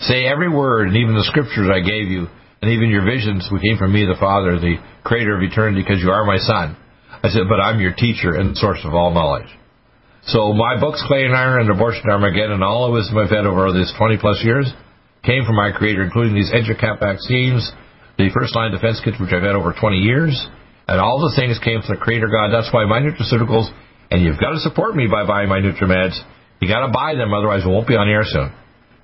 Say 0.00 0.26
every 0.26 0.50
word, 0.50 0.88
and 0.88 0.96
even 0.96 1.14
the 1.14 1.24
scriptures 1.24 1.70
I 1.72 1.80
gave 1.80 2.10
you, 2.10 2.26
and 2.60 2.70
even 2.70 2.90
your 2.90 3.06
visions 3.06 3.48
which 3.50 3.62
came 3.62 3.78
from 3.78 3.94
me, 3.94 4.04
the 4.04 4.18
Father, 4.18 4.58
the 4.58 4.76
creator 5.04 5.36
of 5.36 5.42
eternity, 5.42 5.80
because 5.80 6.02
you 6.02 6.10
are 6.10 6.26
my 6.26 6.36
son. 6.36 6.76
I 7.22 7.28
said, 7.30 7.48
but 7.48 7.62
I'm 7.62 7.80
your 7.80 7.94
teacher 7.94 8.34
and 8.34 8.56
source 8.58 8.80
of 8.84 8.92
all 8.92 9.14
knowledge. 9.14 9.48
So 10.26 10.52
my 10.52 10.78
books, 10.78 11.02
Clay 11.06 11.24
and 11.24 11.34
Iron 11.34 11.62
and 11.62 11.70
Abortion 11.70 12.10
Armageddon, 12.10 12.58
and 12.58 12.64
all 12.64 12.90
the 12.90 12.92
wisdom 12.92 13.16
I've 13.16 13.30
had 13.30 13.46
over 13.46 13.72
these 13.72 13.92
20 13.96 14.18
plus 14.18 14.42
years 14.42 14.66
came 15.22 15.46
from 15.46 15.54
my 15.54 15.70
creator, 15.70 16.02
including 16.02 16.34
these 16.34 16.50
EduCap 16.50 16.98
vaccines, 16.98 17.70
the 18.18 18.30
first 18.34 18.54
line 18.54 18.72
defense 18.72 19.00
kits, 19.04 19.18
which 19.20 19.32
I've 19.32 19.46
had 19.46 19.54
over 19.54 19.72
20 19.78 19.96
years, 19.98 20.34
and 20.86 21.00
all 21.00 21.18
the 21.18 21.34
things 21.34 21.58
came 21.62 21.82
from 21.82 21.96
the 21.96 22.00
creator 22.00 22.28
God. 22.28 22.54
That's 22.54 22.72
why 22.72 22.86
my 22.86 23.00
nutraceuticals, 23.02 23.70
and 24.10 24.22
you've 24.22 24.38
got 24.38 24.54
to 24.54 24.60
support 24.60 24.94
me 24.94 25.06
by 25.10 25.26
buying 25.26 25.48
my 25.48 25.58
NutriMeds. 25.58 26.14
You 26.60 26.68
got 26.68 26.86
to 26.86 26.92
buy 26.92 27.14
them, 27.14 27.34
otherwise 27.34 27.66
we 27.66 27.72
won't 27.72 27.88
be 27.88 27.96
on 27.96 28.08
air 28.08 28.22
soon. 28.24 28.52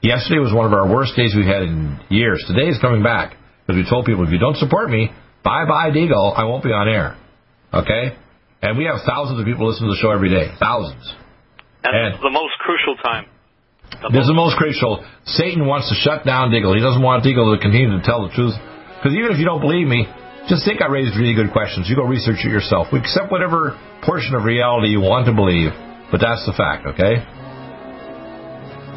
Yesterday 0.03 0.39
was 0.39 0.55
one 0.55 0.67
of 0.67 0.73
our 0.73 0.89
worst 0.89 1.15
days 1.15 1.35
we've 1.37 1.47
had 1.47 1.63
in 1.63 2.01
years. 2.11 2.43
Today 2.47 2.67
is 2.67 2.79
coming 2.81 3.03
back. 3.03 3.37
Because 3.63 3.79
we 3.79 3.87
told 3.89 4.07
people, 4.07 4.27
if 4.27 4.33
you 4.35 4.43
don't 4.43 4.59
support 4.59 4.91
me, 4.91 5.11
bye 5.45 5.65
bye 5.67 5.95
Deagle, 5.95 6.35
I 6.35 6.45
won't 6.45 6.65
be 6.65 6.75
on 6.75 6.89
air. 6.89 7.15
Okay? 7.73 8.19
And 8.63 8.79
we 8.79 8.85
have 8.91 9.03
thousands 9.07 9.39
of 9.39 9.47
people 9.47 9.71
listening 9.71 9.91
to 9.91 9.95
the 9.95 10.03
show 10.03 10.11
every 10.11 10.31
day. 10.31 10.51
Thousands. 10.59 11.03
And, 11.83 11.95
and 11.95 12.23
the 12.23 12.31
most 12.31 12.55
crucial 12.59 12.99
time. 12.99 13.27
The 13.91 14.11
this 14.11 14.23
most 14.23 14.27
is 14.27 14.29
the 14.29 14.39
most 14.39 14.55
crucial. 14.59 15.05
Satan 15.27 15.67
wants 15.67 15.91
to 15.91 15.95
shut 15.95 16.27
down 16.27 16.51
Deagle. 16.51 16.75
He 16.75 16.83
doesn't 16.83 17.03
want 17.03 17.23
Deagle 17.23 17.55
to 17.55 17.63
continue 17.63 17.91
to 17.95 18.03
tell 18.03 18.27
the 18.27 18.35
truth. 18.35 18.55
Because 18.99 19.15
even 19.15 19.31
if 19.31 19.39
you 19.39 19.47
don't 19.47 19.61
believe 19.61 19.87
me, 19.87 20.07
just 20.49 20.65
think 20.67 20.83
I 20.83 20.91
raised 20.91 21.15
really 21.15 21.35
good 21.35 21.53
questions. 21.53 21.87
You 21.87 21.95
go 21.95 22.05
research 22.05 22.43
it 22.43 22.51
yourself. 22.51 22.89
We 22.93 22.99
accept 22.99 23.31
whatever 23.31 23.79
portion 24.03 24.35
of 24.35 24.43
reality 24.43 24.89
you 24.91 25.01
want 25.01 25.27
to 25.27 25.35
believe, 25.35 25.71
but 26.11 26.19
that's 26.19 26.43
the 26.47 26.55
fact, 26.57 26.87
okay? 26.95 27.23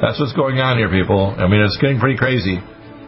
That's 0.02 0.20
what's 0.20 0.34
going 0.34 0.60
on 0.60 0.78
here, 0.78 0.90
people. 0.90 1.32
I 1.38 1.48
mean, 1.48 1.62
it's 1.62 1.78
getting 1.78 2.02
pretty 2.02 2.18
crazy. 2.18 2.60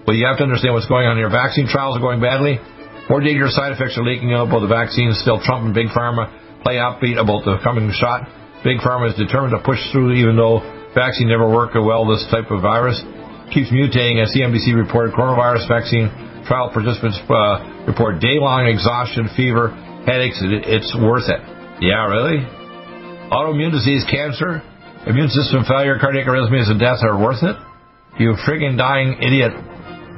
But 0.07 0.15
you 0.15 0.23
have 0.23 0.39
to 0.39 0.47
understand 0.47 0.71
what's 0.71 0.87
going 0.87 1.03
on 1.03 1.19
here. 1.19 1.27
Vaccine 1.27 1.67
trials 1.67 1.99
are 1.99 2.03
going 2.03 2.23
badly. 2.23 2.63
More 3.11 3.19
dangerous 3.19 3.55
side 3.55 3.75
effects 3.75 3.99
are 3.99 4.07
leaking 4.07 4.31
out 4.31 4.47
about 4.47 4.63
the 4.63 4.71
vaccines. 4.71 5.19
Still, 5.19 5.43
Trump 5.43 5.67
and 5.67 5.75
Big 5.75 5.91
Pharma 5.91 6.31
play 6.63 6.79
upbeat 6.79 7.19
about 7.19 7.43
the 7.43 7.59
coming 7.59 7.91
shot. 7.91 8.23
Big 8.63 8.79
Pharma 8.79 9.11
is 9.11 9.19
determined 9.19 9.51
to 9.51 9.61
push 9.67 9.79
through, 9.91 10.15
even 10.15 10.39
though 10.39 10.63
vaccine 10.95 11.27
never 11.27 11.49
worked 11.51 11.75
well. 11.75 12.07
This 12.07 12.23
type 12.31 12.47
of 12.55 12.63
virus 12.63 12.99
keeps 13.53 13.71
mutating. 13.71 14.21
As 14.21 14.33
CNBC 14.35 14.75
reported, 14.75 15.13
coronavirus 15.15 15.67
vaccine 15.67 16.09
trial 16.47 16.71
participants 16.71 17.19
uh, 17.27 17.85
report 17.87 18.19
day-long 18.19 18.67
exhaustion, 18.67 19.29
fever, 19.35 19.75
headaches. 20.07 20.39
It, 20.39 20.63
it's 20.67 20.91
worth 20.95 21.27
it. 21.27 21.41
Yeah, 21.83 22.07
really? 22.07 22.43
Autoimmune 23.29 23.71
disease, 23.71 24.05
cancer, 24.09 24.63
immune 25.05 25.29
system 25.29 25.63
failure, 25.67 25.99
cardiac 25.99 26.27
arrhythmias, 26.27 26.71
and 26.71 26.79
death 26.79 27.03
are 27.03 27.19
worth 27.19 27.43
it? 27.43 27.55
You 28.17 28.33
friggin' 28.47 28.77
dying 28.77 29.19
idiot 29.21 29.51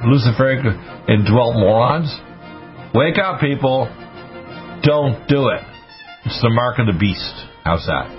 Luciferic 0.06 0.64
and 1.08 1.26
dwelt 1.26 1.56
morons. 1.56 2.10
Wake 2.94 3.18
up, 3.18 3.42
people. 3.42 3.88
Don't 4.84 5.28
do 5.28 5.50
it. 5.50 5.62
It's 6.26 6.42
the 6.42 6.50
mark 6.50 6.80
of 6.80 6.88
the 6.88 6.98
beast. 6.98 7.34
How's 7.64 7.86
that? 7.86 8.19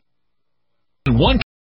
One 1.09 1.39